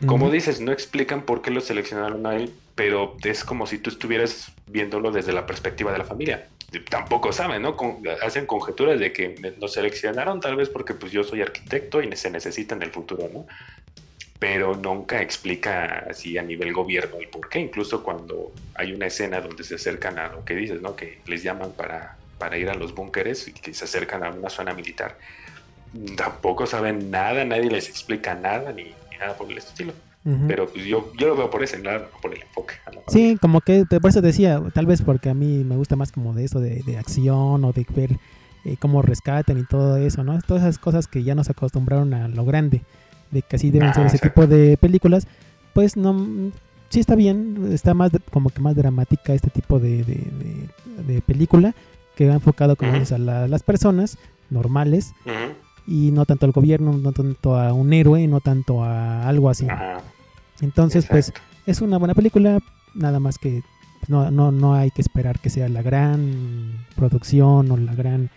Como 0.05 0.29
ujú. 0.29 0.31
dices, 0.31 0.61
no 0.61 0.71
explican 0.71 1.23
por 1.23 1.41
qué 1.41 1.51
lo 1.51 1.59
seleccionaron 1.61 2.25
a 2.27 2.35
él, 2.35 2.53
pero 2.75 3.15
es 3.23 3.43
como 3.43 3.67
si 3.67 3.79
tú 3.79 3.89
estuvieras 3.89 4.51
viéndolo 4.67 5.11
desde 5.11 5.33
la 5.33 5.45
perspectiva 5.45 5.91
de 5.91 5.97
la 5.97 6.05
familia. 6.05 6.47
Tampoco 6.89 7.31
saben, 7.33 7.61
¿no? 7.61 7.75
Con- 7.75 8.03
hacen 8.21 8.45
conjeturas 8.45 8.99
de 8.99 9.11
que 9.13 9.35
nos 9.59 9.73
seleccionaron 9.73 10.39
tal 10.39 10.55
vez 10.55 10.69
porque 10.69 10.93
pues 10.93 11.11
yo 11.11 11.23
soy 11.23 11.41
arquitecto 11.41 12.01
y 12.01 12.15
se 12.15 12.29
necesita 12.29 12.75
en 12.75 12.83
el 12.83 12.91
futuro, 12.91 13.29
¿no? 13.33 13.47
Pero 14.39 14.75
nunca 14.75 15.21
explica 15.21 16.05
así 16.09 16.37
a 16.37 16.43
nivel 16.43 16.71
gobierno 16.71 17.17
el 17.19 17.27
por 17.27 17.49
qué. 17.49 17.59
Incluso 17.59 18.03
cuando 18.03 18.51
hay 18.75 18.93
una 18.93 19.07
escena 19.07 19.41
donde 19.41 19.63
se 19.63 19.75
acercan 19.75 20.19
a 20.19 20.27
lo 20.27 20.45
que 20.45 20.55
dices, 20.55 20.81
¿no? 20.81 20.95
Que 20.95 21.19
les 21.25 21.41
llaman 21.41 21.71
para, 21.71 22.17
para 22.37 22.57
ir 22.57 22.69
a 22.69 22.75
los 22.75 22.93
búnkeres 22.93 23.47
y 23.47 23.53
que 23.53 23.73
se 23.73 23.85
acercan 23.85 24.23
a 24.23 24.29
una 24.29 24.49
zona 24.49 24.73
militar. 24.73 25.17
Tampoco 26.15 26.67
saben 26.67 27.09
nada, 27.09 27.45
nadie 27.45 27.71
les 27.71 27.89
explica 27.89 28.35
nada 28.35 28.71
ni, 28.73 28.83
ni 28.83 29.17
nada 29.19 29.35
por 29.35 29.51
el 29.51 29.57
estilo. 29.57 29.93
Pero 30.45 30.67
pues 30.67 30.83
yo, 30.83 31.13
yo 31.17 31.27
lo 31.29 31.37
veo 31.37 31.49
por 31.49 31.63
ese 31.63 31.79
lado, 31.79 32.09
no 32.11 32.19
por 32.19 32.33
el 32.33 32.41
enfoque. 32.41 32.75
a 32.85 32.91
la 32.91 32.99
Sí, 33.07 33.37
como 33.39 33.61
que 33.61 33.85
por 33.85 34.09
eso 34.09 34.21
decía, 34.21 34.61
tal 34.73 34.85
vez 34.85 35.01
porque 35.01 35.29
a 35.29 35.33
mí 35.33 35.63
me 35.63 35.77
gusta 35.77 35.95
más 35.95 36.11
como 36.11 36.33
de 36.33 36.43
eso 36.43 36.59
de, 36.59 36.83
de 36.85 36.97
acción 36.97 37.63
o 37.63 37.71
de 37.71 37.85
ver 37.95 38.17
eh, 38.65 38.75
cómo 38.77 39.01
rescatan 39.01 39.57
y 39.57 39.63
todo 39.63 39.95
eso, 39.95 40.25
¿no? 40.25 40.37
Todas 40.41 40.63
esas 40.63 40.79
cosas 40.79 41.07
que 41.07 41.23
ya 41.23 41.33
nos 41.33 41.49
acostumbraron 41.49 42.13
a 42.13 42.27
lo 42.27 42.43
grande, 42.43 42.81
de 43.31 43.41
que 43.41 43.55
así 43.57 43.71
deben 43.71 43.93
ser 43.93 44.05
ese 44.05 44.17
exacto. 44.17 44.41
tipo 44.41 44.47
de 44.55 44.77
películas, 44.77 45.27
pues 45.73 45.97
no, 45.97 46.51
sí 46.89 46.99
está 46.99 47.15
bien, 47.15 47.69
está 47.71 47.93
más 47.93 48.11
como 48.31 48.49
que 48.49 48.61
más 48.61 48.75
dramática 48.75 49.33
este 49.33 49.49
tipo 49.49 49.79
de, 49.79 50.03
de, 50.03 50.15
de- 50.15 50.67
de 51.13 51.21
película 51.21 51.75
que 52.15 52.27
va 52.27 52.33
enfocado 52.35 52.75
como 52.75 52.91
a 52.93 53.17
la- 53.19 53.47
las 53.47 53.63
personas 53.63 54.17
normales 54.49 55.13
y 55.85 56.11
no 56.11 56.25
tanto 56.25 56.45
al 56.45 56.51
gobierno, 56.51 56.93
no 56.93 57.11
tanto 57.11 57.57
a 57.57 57.73
un 57.73 57.93
héroe, 57.93 58.27
no 58.27 58.39
tanto 58.41 58.83
a 58.83 59.27
algo 59.27 59.49
así. 59.49 59.67
Ajá. 59.69 59.97
Entonces, 60.61 61.05
pues 61.05 61.31
es 61.65 61.81
una 61.81 61.97
buena 61.97 62.13
película, 62.15 62.59
nada 62.95 63.19
más 63.19 63.37
que 63.37 63.61
no, 64.07 64.31
no, 64.31 64.51
no 64.51 64.73
hay 64.73 64.89
que 64.91 65.01
esperar 65.01 65.39
que 65.39 65.49
sea 65.49 65.69
la 65.69 65.81
gran 65.81 66.85
producción 66.95 67.69
o 67.71 67.77
la 67.77 67.93
gran 67.93 68.29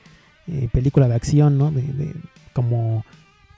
eh, 0.46 0.68
película 0.72 1.08
de 1.08 1.14
acción, 1.14 1.56
¿no? 1.58 1.70
De, 1.70 1.82
de- 1.82 2.14
como 2.52 3.04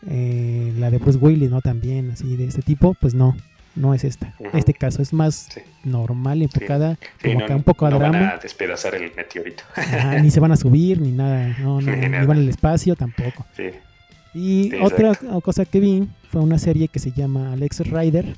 eh, 0.09 0.73
la 0.79 0.91
de 0.91 0.99
Bruce 0.99 1.19
Willis, 1.19 1.51
¿no? 1.51 1.61
También 1.61 2.11
así 2.11 2.37
de 2.37 2.47
este 2.47 2.63
tipo, 2.63 2.95
pues 3.01 3.15
no, 3.15 3.37
no 3.77 3.95
es 3.95 4.05
esta. 4.05 4.35
Ujú. 4.39 4.57
Este 4.57 4.75
caso 4.75 5.01
es 5.03 5.13
más 5.13 5.49
Sí, 5.55 5.61
normal, 5.85 6.43
enfocada, 6.43 6.99
sí, 7.21 7.29
como 7.29 7.41
no, 7.41 7.47
que 7.47 7.55
un 7.55 7.63
poco 7.63 7.87
a 7.87 7.91
no 7.91 7.99
van 7.99 8.13
drama. 8.13 8.29
a 8.31 8.39
despedazar 8.39 8.95
el 8.95 9.13
meteorito. 9.17 9.63
Ajá, 9.77 10.19
ni 10.23 10.31
se 10.31 10.41
van 10.41 10.53
a 10.53 10.57
subir, 10.57 11.01
ni 11.01 11.13
nada, 11.13 11.57
no, 11.61 11.81
no, 11.81 11.97
Ni 11.97 12.09
nada. 12.09 12.27
van 12.27 12.39
al 12.39 12.49
espacio 12.49 12.97
tampoco. 12.97 13.47
Y 14.35 14.75
otra 14.77 15.11
exacto. 15.11 15.41
cosa 15.43 15.65
que 15.67 15.79
vi 15.81 16.09
fue 16.31 16.41
una 16.41 16.59
serie 16.59 16.89
que 16.89 16.99
se 16.99 17.13
llama 17.13 17.53
Alex 17.53 17.81
Rider, 17.81 18.35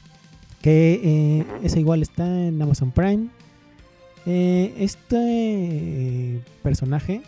que 0.60 1.00
eh, 1.04 1.44
esa 1.62 1.78
igual 1.78 2.02
está 2.02 2.24
en 2.26 2.60
Amazon 2.60 2.90
Prime. 2.90 3.28
Eh, 4.26 4.74
este 4.78 6.40
personaje 6.62 7.20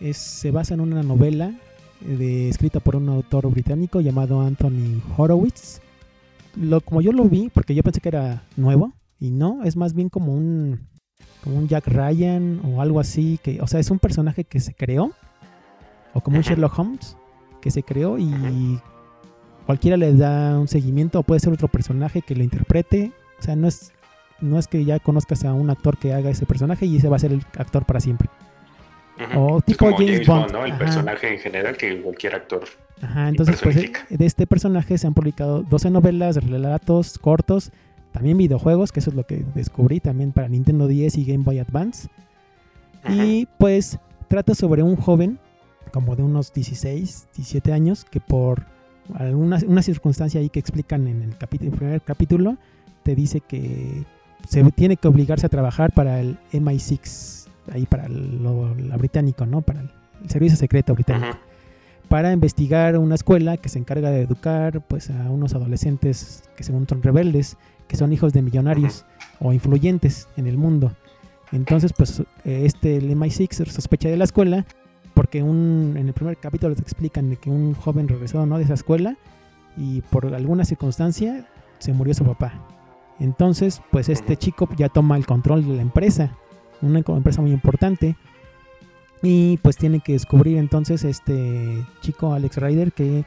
es- 0.00 0.16
se 0.16 0.50
basa 0.50 0.74
en 0.74 0.80
una 0.80 1.02
novela 1.02 1.52
de, 2.00 2.48
escrita 2.48 2.80
por 2.80 2.96
un 2.96 3.08
autor 3.08 3.48
británico 3.50 4.00
llamado 4.00 4.40
Anthony 4.40 5.00
Horowitz. 5.16 5.80
Lo, 6.56 6.80
como 6.80 7.00
yo 7.00 7.12
lo 7.12 7.24
vi, 7.24 7.50
porque 7.52 7.74
yo 7.74 7.82
pensé 7.82 8.00
que 8.00 8.08
era 8.08 8.42
nuevo, 8.56 8.92
y 9.18 9.30
no, 9.30 9.62
es 9.64 9.76
más 9.76 9.94
bien 9.94 10.08
como 10.08 10.34
un, 10.34 10.88
como 11.44 11.56
un 11.56 11.68
Jack 11.68 11.86
Ryan 11.86 12.60
o 12.64 12.80
algo 12.80 13.00
así, 13.00 13.38
que, 13.42 13.60
o 13.60 13.66
sea, 13.66 13.80
es 13.80 13.90
un 13.90 13.98
personaje 13.98 14.44
que 14.44 14.60
se 14.60 14.74
creó, 14.74 15.12
o 16.12 16.20
como 16.20 16.38
un. 16.38 16.42
Sherlock 16.42 16.78
Holmes, 16.78 17.16
que 17.60 17.70
se 17.70 17.82
creó 17.82 18.18
y 18.18 18.80
cualquiera 19.70 19.96
le 19.96 20.12
da 20.14 20.58
un 20.58 20.66
seguimiento 20.66 21.20
o 21.20 21.22
puede 21.22 21.38
ser 21.38 21.52
otro 21.52 21.68
personaje 21.68 22.22
que 22.22 22.34
lo 22.34 22.42
interprete. 22.42 23.12
O 23.38 23.42
sea, 23.42 23.54
no 23.54 23.68
es, 23.68 23.92
no 24.40 24.58
es 24.58 24.66
que 24.66 24.84
ya 24.84 24.98
conozcas 24.98 25.44
a 25.44 25.54
un 25.54 25.70
actor 25.70 25.96
que 25.96 26.12
haga 26.12 26.28
ese 26.28 26.44
personaje 26.44 26.86
y 26.86 26.96
ese 26.96 27.08
va 27.08 27.14
a 27.14 27.20
ser 27.20 27.32
el 27.32 27.44
actor 27.56 27.86
para 27.86 28.00
siempre. 28.00 28.28
O 29.36 29.58
Es 29.58 29.64
tipo 29.64 29.86
como 29.86 29.96
James 29.98 30.26
Bond, 30.26 30.52
¿no? 30.52 30.64
El 30.64 30.72
ajá. 30.72 30.78
personaje 30.78 31.32
en 31.32 31.38
general 31.38 31.76
que 31.76 32.00
cualquier 32.00 32.34
actor. 32.34 32.64
Ajá, 33.02 33.28
entonces 33.28 33.56
pues 33.62 33.76
personifica. 33.76 34.06
de 34.10 34.26
este 34.26 34.46
personaje 34.46 34.98
se 34.98 35.06
han 35.06 35.14
publicado 35.14 35.62
12 35.62 35.90
novelas, 35.90 36.36
relatos 36.36 37.18
cortos, 37.18 37.72
también 38.12 38.36
videojuegos, 38.38 38.92
que 38.92 39.00
eso 39.00 39.10
es 39.10 39.16
lo 39.16 39.24
que 39.24 39.44
descubrí 39.54 40.00
también 40.00 40.32
para 40.32 40.48
Nintendo 40.48 40.86
10 40.86 41.16
y 41.18 41.24
Game 41.24 41.44
Boy 41.44 41.58
Advance. 41.58 42.08
Y 43.08 43.46
pues 43.58 43.98
trata 44.28 44.54
sobre 44.54 44.82
un 44.82 44.96
joven 44.96 45.38
como 45.92 46.16
de 46.16 46.22
unos 46.22 46.52
16, 46.52 47.28
17 47.34 47.72
años 47.72 48.04
que 48.04 48.20
por 48.20 48.66
alguna 49.14 49.58
una 49.66 49.82
circunstancia 49.82 50.40
ahí 50.40 50.50
que 50.50 50.60
explican 50.60 51.08
en 51.08 51.22
el, 51.22 51.36
el 51.40 51.70
primer 51.70 52.00
capítulo 52.02 52.56
te 53.02 53.14
dice 53.14 53.40
que 53.40 54.04
se 54.48 54.62
tiene 54.72 54.96
que 54.96 55.08
obligarse 55.08 55.46
a 55.46 55.48
trabajar 55.48 55.92
para 55.92 56.20
el 56.20 56.38
MI6, 56.52 57.39
ahí 57.70 57.86
para 57.86 58.08
lo, 58.08 58.74
la 58.74 58.96
británico, 58.96 59.46
¿no? 59.46 59.62
Para 59.62 59.80
el, 59.80 59.90
el 60.22 60.30
servicio 60.30 60.56
secreto 60.56 60.94
británico 60.94 61.38
para 62.10 62.32
investigar 62.32 62.98
una 62.98 63.14
escuela 63.14 63.56
que 63.56 63.68
se 63.68 63.78
encarga 63.78 64.10
de 64.10 64.22
educar 64.22 64.80
pues 64.80 65.10
a 65.10 65.30
unos 65.30 65.54
adolescentes 65.54 66.42
que 66.56 66.64
según 66.64 66.88
son 66.88 67.04
rebeldes, 67.04 67.56
que 67.86 67.96
son 67.96 68.12
hijos 68.12 68.32
de 68.32 68.42
millonarios 68.42 69.06
o 69.38 69.52
influyentes 69.52 70.26
en 70.36 70.48
el 70.48 70.58
mundo. 70.58 70.90
Entonces, 71.52 71.92
pues 71.96 72.24
este 72.44 72.96
el 72.96 73.16
MI6 73.16 73.64
sospecha 73.66 74.08
de 74.08 74.16
la 74.16 74.24
escuela 74.24 74.66
porque 75.14 75.44
un, 75.44 75.94
en 75.96 76.08
el 76.08 76.12
primer 76.12 76.36
capítulo 76.36 76.74
te 76.74 76.82
explican 76.82 77.30
de 77.30 77.36
que 77.36 77.48
un 77.48 77.74
joven 77.74 78.08
regresó 78.08 78.44
¿no? 78.44 78.58
de 78.58 78.64
esa 78.64 78.74
escuela 78.74 79.16
y 79.76 80.00
por 80.00 80.34
alguna 80.34 80.64
circunstancia 80.64 81.46
se 81.78 81.92
murió 81.92 82.12
su 82.12 82.24
papá. 82.24 82.54
Entonces, 83.20 83.82
pues 83.92 84.08
este 84.08 84.36
chico 84.36 84.68
ya 84.76 84.88
toma 84.88 85.16
el 85.16 85.26
control 85.26 85.64
de 85.64 85.76
la 85.76 85.82
empresa, 85.82 86.36
una 86.82 87.02
empresa 87.06 87.40
muy 87.42 87.52
importante, 87.52 88.16
y 89.22 89.58
pues 89.58 89.76
tiene 89.76 90.00
que 90.00 90.12
descubrir 90.12 90.56
entonces 90.56 91.04
este 91.04 91.84
chico 92.00 92.32
Alex 92.32 92.56
Ryder 92.56 92.92
que 92.92 93.24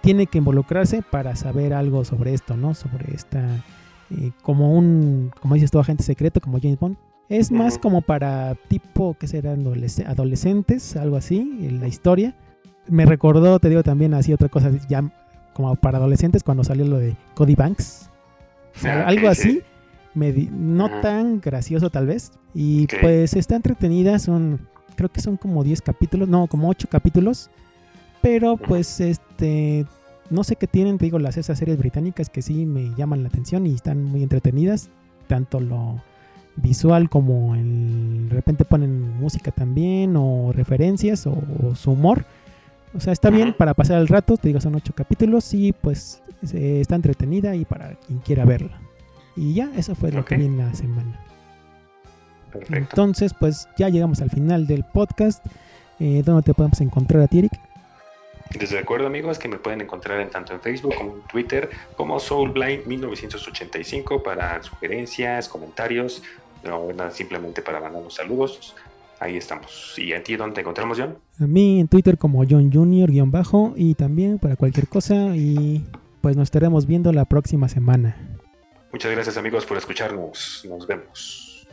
tiene 0.00 0.26
que 0.26 0.38
involucrarse 0.38 1.02
para 1.02 1.36
saber 1.36 1.72
algo 1.72 2.04
sobre 2.04 2.34
esto, 2.34 2.56
¿no? 2.56 2.74
Sobre 2.74 3.14
esta, 3.14 3.64
eh, 4.10 4.30
como 4.42 4.72
un, 4.76 5.30
como 5.40 5.54
dices 5.54 5.70
tú, 5.70 5.78
agente 5.78 6.02
secreto, 6.02 6.40
como 6.40 6.58
James 6.60 6.78
Bond. 6.78 6.96
Es 7.28 7.50
más 7.50 7.76
como 7.78 8.02
para 8.02 8.54
tipo, 8.68 9.14
que 9.18 9.26
serán 9.26 9.64
Adolesc- 9.64 10.06
adolescentes, 10.06 10.96
algo 10.96 11.16
así, 11.16 11.58
en 11.62 11.80
la 11.80 11.88
historia. 11.88 12.34
Me 12.88 13.04
recordó, 13.04 13.58
te 13.58 13.68
digo 13.68 13.82
también 13.82 14.14
así 14.14 14.32
otra 14.32 14.48
cosa, 14.48 14.70
ya 14.88 15.02
como 15.54 15.74
para 15.74 15.98
adolescentes 15.98 16.44
cuando 16.44 16.62
salió 16.62 16.84
lo 16.86 16.98
de 16.98 17.16
Cody 17.34 17.56
Banks. 17.56 18.10
O 18.76 18.78
sea, 18.78 19.00
Ah, 19.00 19.08
algo 19.08 19.28
así, 19.28 19.62
no 20.16 20.86
Ajá. 20.86 21.00
tan 21.00 21.40
gracioso 21.40 21.90
tal 21.90 22.06
vez. 22.06 22.32
Y 22.54 22.86
pues 23.00 23.34
está 23.34 23.56
entretenida, 23.56 24.18
son, 24.18 24.60
creo 24.96 25.10
que 25.10 25.20
son 25.20 25.36
como 25.36 25.62
10 25.62 25.82
capítulos, 25.82 26.28
no, 26.28 26.46
como 26.46 26.68
8 26.68 26.88
capítulos. 26.90 27.50
Pero 28.22 28.56
pues 28.56 29.00
este, 29.00 29.86
no 30.30 30.42
sé 30.42 30.56
qué 30.56 30.66
tienen, 30.66 30.98
te 30.98 31.04
digo, 31.04 31.18
las 31.18 31.36
esas 31.36 31.58
series 31.58 31.78
británicas 31.78 32.30
que 32.30 32.42
sí 32.42 32.66
me 32.66 32.94
llaman 32.96 33.22
la 33.22 33.28
atención 33.28 33.66
y 33.66 33.74
están 33.74 34.02
muy 34.02 34.22
entretenidas. 34.22 34.88
Tanto 35.28 35.60
lo 35.60 36.00
visual 36.56 37.10
como 37.10 37.54
el, 37.54 38.28
de 38.28 38.34
repente 38.34 38.64
ponen 38.64 39.18
música 39.18 39.50
también 39.50 40.16
o 40.16 40.52
referencias 40.52 41.26
o, 41.26 41.36
o 41.62 41.74
su 41.74 41.92
humor. 41.92 42.24
O 42.94 43.00
sea, 43.00 43.12
está 43.12 43.28
bien 43.28 43.52
para 43.52 43.74
pasar 43.74 44.00
el 44.00 44.08
rato, 44.08 44.38
te 44.38 44.48
digo, 44.48 44.60
son 44.60 44.74
ocho 44.74 44.94
capítulos 44.94 45.52
y 45.52 45.72
pues 45.72 46.22
eh, 46.54 46.78
está 46.80 46.94
entretenida 46.94 47.54
y 47.54 47.64
para 47.64 47.94
quien 48.06 48.20
quiera 48.20 48.44
verla. 48.44 48.80
Y 49.36 49.54
ya, 49.54 49.70
eso 49.76 49.94
fue 49.94 50.10
lo 50.10 50.24
que 50.24 50.36
vi 50.36 50.46
en 50.46 50.58
la 50.58 50.74
semana. 50.74 51.20
Perfecto. 52.52 52.76
Entonces, 52.76 53.34
pues 53.38 53.68
ya 53.76 53.88
llegamos 53.88 54.22
al 54.22 54.30
final 54.30 54.66
del 54.66 54.84
podcast. 54.84 55.44
Eh, 56.00 56.22
¿Dónde 56.24 56.42
te 56.42 56.54
podemos 56.54 56.80
encontrar 56.80 57.22
a 57.22 57.26
ti, 57.26 57.40
Eric? 57.40 57.52
Les 58.58 58.70
recuerdo 58.70 59.06
amigos 59.06 59.38
que 59.38 59.48
me 59.48 59.58
pueden 59.58 59.80
encontrar 59.80 60.20
en, 60.20 60.30
tanto 60.30 60.52
en 60.52 60.60
Facebook 60.60 60.94
como 60.96 61.14
en 61.14 61.22
Twitter 61.22 61.68
como 61.96 62.18
SoulBlind1985 62.18 64.22
para 64.22 64.62
sugerencias, 64.62 65.48
comentarios, 65.48 66.22
no, 66.64 66.92
nada, 66.92 67.10
simplemente 67.10 67.62
para 67.62 67.80
mandarnos 67.80 68.14
saludos. 68.14 68.74
Ahí 69.18 69.36
estamos. 69.36 69.94
¿Y 69.98 70.12
a 70.12 70.22
ti 70.22 70.36
dónde 70.36 70.56
te 70.56 70.60
encontramos, 70.60 70.98
John? 70.98 71.16
A 71.40 71.46
mí 71.46 71.80
en 71.80 71.88
Twitter 71.88 72.18
como 72.18 72.44
John 72.48 72.70
Junior 72.72 73.10
guion 73.10 73.30
bajo 73.30 73.72
y 73.76 73.94
también 73.94 74.38
para 74.38 74.56
cualquier 74.56 74.88
cosa 74.88 75.34
y 75.34 75.84
pues 76.20 76.36
nos 76.36 76.44
estaremos 76.44 76.86
viendo 76.86 77.12
la 77.12 77.24
próxima 77.24 77.68
semana. 77.68 78.16
Muchas 78.96 79.12
gracias 79.12 79.36
amigos 79.36 79.66
por 79.66 79.76
escucharnos. 79.76 80.64
Nos 80.64 80.86
vemos. 80.86 81.66